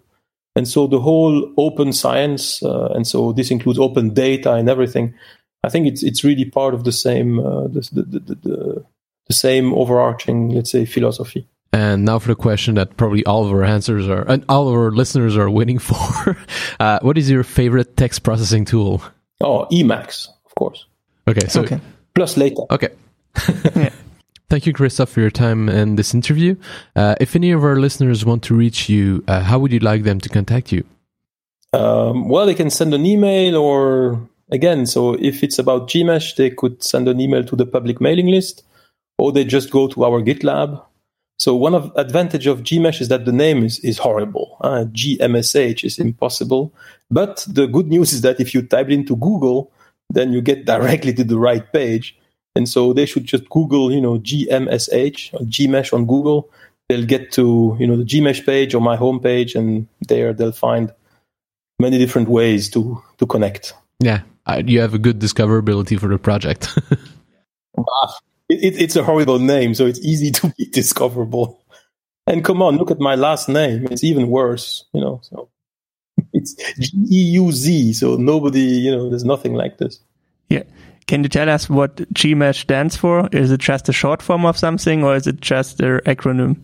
And 0.54 0.66
so 0.66 0.86
the 0.86 1.00
whole 1.00 1.52
open 1.56 1.92
science, 1.92 2.62
uh, 2.62 2.88
and 2.94 3.06
so 3.06 3.32
this 3.32 3.50
includes 3.50 3.78
open 3.78 4.14
data 4.14 4.54
and 4.54 4.68
everything. 4.68 5.14
I 5.62 5.68
think 5.68 5.86
it's 5.86 6.02
it's 6.02 6.24
really 6.24 6.44
part 6.44 6.74
of 6.74 6.84
the 6.84 6.92
same 6.92 7.40
uh, 7.40 7.68
the, 7.68 7.80
the, 7.92 8.36
the, 8.42 8.84
the, 9.28 9.32
the 9.32 9.34
same 9.34 9.72
overarching, 9.74 10.50
let's 10.50 10.70
say, 10.70 10.84
philosophy. 10.84 11.46
And 11.72 12.04
now 12.04 12.18
for 12.18 12.28
the 12.28 12.34
question 12.36 12.76
that 12.76 12.96
probably 12.96 13.24
all 13.26 13.44
of 13.44 13.52
our 13.52 13.64
answers 13.64 14.08
are 14.08 14.22
and 14.30 14.44
all 14.48 14.68
of 14.68 14.74
our 14.74 14.90
listeners 14.90 15.36
are 15.36 15.50
waiting 15.50 15.78
for. 15.78 16.36
Uh, 16.80 16.98
what 17.00 17.16
is 17.16 17.30
your 17.30 17.42
favorite 17.42 17.96
text 17.96 18.22
processing 18.22 18.64
tool? 18.64 19.02
Oh, 19.40 19.66
Emacs, 19.72 20.28
of 20.44 20.54
course. 20.54 20.86
Okay, 21.26 21.48
so 21.48 21.62
Okay. 21.62 21.80
Plus 22.14 22.36
later. 22.36 22.62
okay. 22.70 22.88
Yeah. 23.74 23.90
Thank 24.48 24.66
you, 24.66 24.72
Christophe, 24.72 25.10
for 25.10 25.20
your 25.20 25.30
time 25.30 25.68
and 25.68 25.98
this 25.98 26.14
interview. 26.14 26.54
Uh, 26.94 27.14
if 27.20 27.34
any 27.34 27.50
of 27.50 27.64
our 27.64 27.76
listeners 27.76 28.24
want 28.24 28.42
to 28.44 28.54
reach 28.54 28.88
you, 28.88 29.24
uh, 29.26 29.40
how 29.40 29.58
would 29.58 29.72
you 29.72 29.80
like 29.80 30.04
them 30.04 30.20
to 30.20 30.28
contact 30.28 30.70
you? 30.70 30.84
Um, 31.72 32.28
well, 32.28 32.46
they 32.46 32.54
can 32.54 32.70
send 32.70 32.94
an 32.94 33.04
email 33.06 33.56
or 33.56 34.20
again, 34.50 34.86
so 34.86 35.14
if 35.14 35.42
it's 35.42 35.58
about 35.58 35.88
Gmsh, 35.88 36.36
they 36.36 36.50
could 36.50 36.82
send 36.82 37.08
an 37.08 37.20
email 37.20 37.42
to 37.44 37.56
the 37.56 37.66
public 37.66 38.00
mailing 38.00 38.28
list 38.28 38.62
or 39.18 39.32
they 39.32 39.44
just 39.44 39.70
go 39.70 39.88
to 39.88 40.04
our 40.04 40.22
GitLab. 40.22 40.82
So 41.38 41.54
one 41.54 41.74
of 41.74 41.92
advantage 41.96 42.46
of 42.46 42.62
Gmsh 42.62 43.00
is 43.00 43.08
that 43.08 43.24
the 43.24 43.32
name 43.32 43.64
is, 43.64 43.78
is 43.80 43.98
horrible. 43.98 44.56
Uh, 44.62 44.86
GMSH 44.90 45.84
is 45.84 45.98
impossible. 45.98 46.72
But 47.10 47.46
the 47.48 47.66
good 47.66 47.88
news 47.88 48.12
is 48.12 48.22
that 48.22 48.40
if 48.40 48.54
you 48.54 48.62
type 48.62 48.88
it 48.88 48.94
into 48.94 49.16
Google, 49.16 49.70
then 50.10 50.32
you 50.32 50.40
get 50.40 50.64
directly 50.72 51.12
to 51.14 51.24
the 51.24 51.38
right 51.38 51.70
page. 51.72 52.16
And 52.54 52.68
so 52.68 52.94
they 52.94 53.04
should 53.04 53.26
just 53.26 53.48
Google, 53.50 53.92
you 53.92 54.00
know, 54.00 54.18
GMSH 54.18 55.34
or 55.34 55.40
Gmsh 55.40 55.92
on 55.92 56.06
Google. 56.06 56.50
They'll 56.88 57.04
get 57.04 57.32
to, 57.32 57.76
you 57.78 57.86
know, 57.86 57.96
the 57.96 58.04
Gmsh 58.04 58.46
page 58.46 58.74
or 58.74 58.80
my 58.80 58.96
homepage 58.96 59.54
and 59.54 59.86
there 60.08 60.32
they'll 60.32 60.52
find 60.52 60.90
many 61.78 61.98
different 61.98 62.28
ways 62.28 62.70
to, 62.70 63.02
to 63.18 63.26
connect. 63.26 63.74
Yeah, 64.00 64.22
uh, 64.46 64.62
you 64.64 64.80
have 64.80 64.94
a 64.94 64.98
good 64.98 65.18
discoverability 65.18 65.98
for 66.00 66.08
the 66.08 66.18
project. 66.18 66.78
It, 68.48 68.62
it, 68.62 68.82
it's 68.82 68.96
a 68.96 69.04
horrible 69.04 69.38
name, 69.38 69.74
so 69.74 69.86
it's 69.86 70.00
easy 70.00 70.30
to 70.38 70.52
be 70.56 70.66
discoverable. 70.66 71.62
And 72.26 72.44
come 72.44 72.62
on, 72.62 72.76
look 72.76 72.90
at 72.90 72.98
my 72.98 73.14
last 73.14 73.48
name; 73.48 73.86
it's 73.90 74.04
even 74.04 74.28
worse. 74.28 74.84
You 74.92 75.00
know, 75.00 75.20
so 75.22 75.48
it's 76.32 76.54
G 76.78 76.90
E 77.10 77.22
U 77.34 77.52
Z. 77.52 77.92
So 77.94 78.16
nobody, 78.16 78.60
you 78.60 78.90
know, 78.90 79.08
there's 79.08 79.24
nothing 79.24 79.54
like 79.54 79.78
this. 79.78 80.00
Yeah. 80.48 80.62
Can 81.06 81.22
you 81.22 81.28
tell 81.28 81.48
us 81.48 81.70
what 81.70 81.96
Gmsh 82.14 82.62
stands 82.62 82.96
for? 82.96 83.28
Is 83.30 83.52
it 83.52 83.60
just 83.60 83.88
a 83.88 83.92
short 83.92 84.22
form 84.22 84.44
of 84.44 84.58
something 84.58 85.04
or 85.04 85.14
is 85.14 85.28
it 85.28 85.40
just 85.40 85.80
an 85.80 86.00
acronym? 86.00 86.56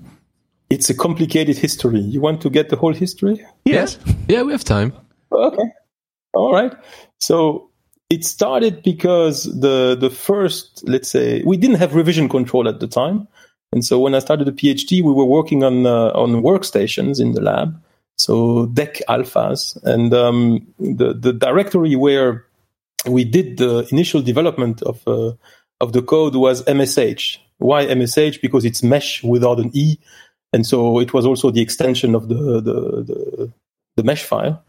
It's 0.68 0.90
a 0.90 0.94
complicated 0.94 1.56
history. 1.56 2.00
You 2.00 2.20
want 2.20 2.40
to 2.42 2.50
get 2.50 2.68
the 2.68 2.76
whole 2.76 2.92
history? 2.92 3.44
Yes. 3.64 3.98
yeah, 4.28 4.42
we 4.42 4.50
have 4.50 4.64
time. 4.64 4.92
Okay. 5.30 5.70
All 6.34 6.52
right. 6.52 6.72
So 7.20 7.70
it 8.12 8.24
started 8.26 8.82
because 8.82 9.44
the 9.58 9.96
the 9.98 10.10
first, 10.10 10.86
let's 10.86 11.08
say, 11.08 11.42
we 11.46 11.56
didn't 11.56 11.76
have 11.76 11.94
revision 11.94 12.28
control 12.28 12.68
at 12.68 12.78
the 12.78 12.86
time, 12.86 13.26
and 13.72 13.82
so 13.82 13.98
when 13.98 14.14
I 14.14 14.18
started 14.18 14.46
the 14.46 14.52
PhD, 14.52 15.02
we 15.02 15.14
were 15.14 15.24
working 15.24 15.64
on 15.64 15.86
uh, 15.86 16.10
on 16.14 16.42
workstations 16.42 17.20
in 17.20 17.32
the 17.32 17.40
lab, 17.40 17.80
so 18.18 18.66
DEC 18.66 19.00
alphas, 19.08 19.82
and 19.84 20.12
um, 20.12 20.66
the 20.78 21.14
the 21.14 21.32
directory 21.32 21.96
where 21.96 22.44
we 23.06 23.24
did 23.24 23.56
the 23.56 23.88
initial 23.90 24.20
development 24.20 24.82
of 24.82 25.00
uh, 25.08 25.32
of 25.80 25.94
the 25.94 26.02
code 26.02 26.36
was 26.36 26.62
MSH. 26.64 27.38
Why 27.58 27.86
MSH? 27.86 28.42
Because 28.42 28.66
it's 28.66 28.82
mesh 28.82 29.24
without 29.24 29.58
an 29.58 29.70
e, 29.72 29.96
and 30.52 30.66
so 30.66 30.98
it 30.98 31.14
was 31.14 31.24
also 31.24 31.50
the 31.50 31.62
extension 31.62 32.14
of 32.14 32.28
the 32.28 32.60
the, 32.68 32.76
the, 33.08 33.52
the 33.96 34.02
mesh 34.04 34.24
file. 34.24 34.62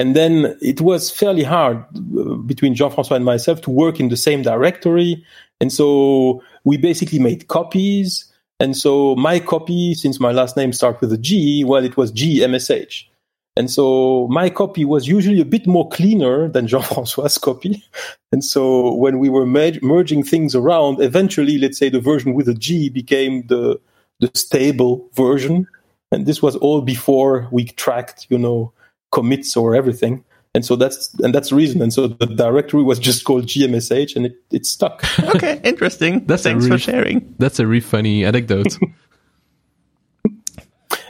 And 0.00 0.16
then 0.16 0.56
it 0.62 0.80
was 0.80 1.10
fairly 1.10 1.42
hard 1.42 1.76
uh, 1.76 2.36
between 2.46 2.74
Jean-François 2.74 3.16
and 3.16 3.24
myself 3.24 3.60
to 3.60 3.70
work 3.70 4.00
in 4.00 4.08
the 4.08 4.16
same 4.16 4.40
directory. 4.40 5.22
And 5.60 5.70
so 5.70 6.42
we 6.64 6.78
basically 6.78 7.18
made 7.18 7.48
copies. 7.48 8.24
And 8.60 8.74
so 8.74 9.14
my 9.16 9.40
copy, 9.40 9.92
since 9.92 10.18
my 10.18 10.32
last 10.32 10.56
name 10.56 10.72
starts 10.72 11.02
with 11.02 11.12
a 11.12 11.18
G, 11.18 11.64
well, 11.64 11.84
it 11.84 11.98
was 11.98 12.12
GMSH. 12.12 13.04
And 13.58 13.70
so 13.70 14.26
my 14.28 14.48
copy 14.48 14.86
was 14.86 15.06
usually 15.06 15.38
a 15.38 15.44
bit 15.44 15.66
more 15.66 15.86
cleaner 15.90 16.48
than 16.48 16.66
Jean-François' 16.72 17.38
copy. 17.38 17.84
And 18.32 18.42
so 18.42 18.94
when 18.94 19.18
we 19.18 19.28
were 19.28 19.44
mer- 19.44 19.80
merging 19.82 20.22
things 20.22 20.54
around, 20.54 21.02
eventually, 21.02 21.58
let's 21.58 21.76
say 21.76 21.90
the 21.90 22.00
version 22.00 22.32
with 22.32 22.48
a 22.48 22.54
G 22.54 22.88
became 22.88 23.46
the, 23.48 23.78
the 24.20 24.30
stable 24.32 25.10
version. 25.12 25.68
And 26.10 26.24
this 26.24 26.40
was 26.40 26.56
all 26.56 26.80
before 26.80 27.48
we 27.52 27.66
tracked, 27.66 28.26
you 28.30 28.38
know, 28.38 28.72
commits 29.12 29.56
or 29.56 29.74
everything. 29.74 30.24
And 30.52 30.64
so 30.64 30.74
that's 30.74 31.14
and 31.20 31.32
that's 31.32 31.50
the 31.50 31.54
reason. 31.56 31.80
And 31.80 31.92
so 31.92 32.08
the 32.08 32.26
directory 32.26 32.82
was 32.82 32.98
just 32.98 33.24
called 33.24 33.44
GMSH, 33.46 34.16
and 34.16 34.26
it, 34.26 34.34
it 34.50 34.66
stuck. 34.66 35.04
Okay, 35.36 35.60
interesting. 35.62 36.24
That's 36.26 36.42
Thanks 36.42 36.64
really- 36.64 36.76
for 36.76 36.82
sharing. 36.90 37.34
That's 37.38 37.60
a 37.60 37.66
really 37.68 37.78
funny 37.80 38.24
anecdote. 38.24 38.76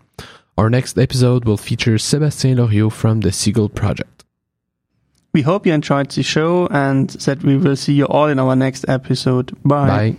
Our 0.57 0.71
next 0.71 0.97
episode 0.97 1.45
will 1.45 1.57
feature 1.57 1.95
Sébastien 1.95 2.55
Loriot 2.57 2.91
from 2.91 3.21
the 3.21 3.29
CGAL 3.29 3.73
Project. 3.75 4.25
We 5.31 5.43
hope 5.43 5.67
you 5.67 5.73
enjoyed 5.73 6.09
the 6.09 6.23
show 6.23 6.67
and 6.71 7.09
that 7.09 7.43
we 7.43 7.57
will 7.57 7.75
see 7.75 7.93
you 7.93 8.05
all 8.05 8.27
in 8.27 8.39
our 8.39 8.55
next 8.55 8.85
episode. 8.89 9.55
Bye. 9.63 9.87
Bye. 9.87 10.17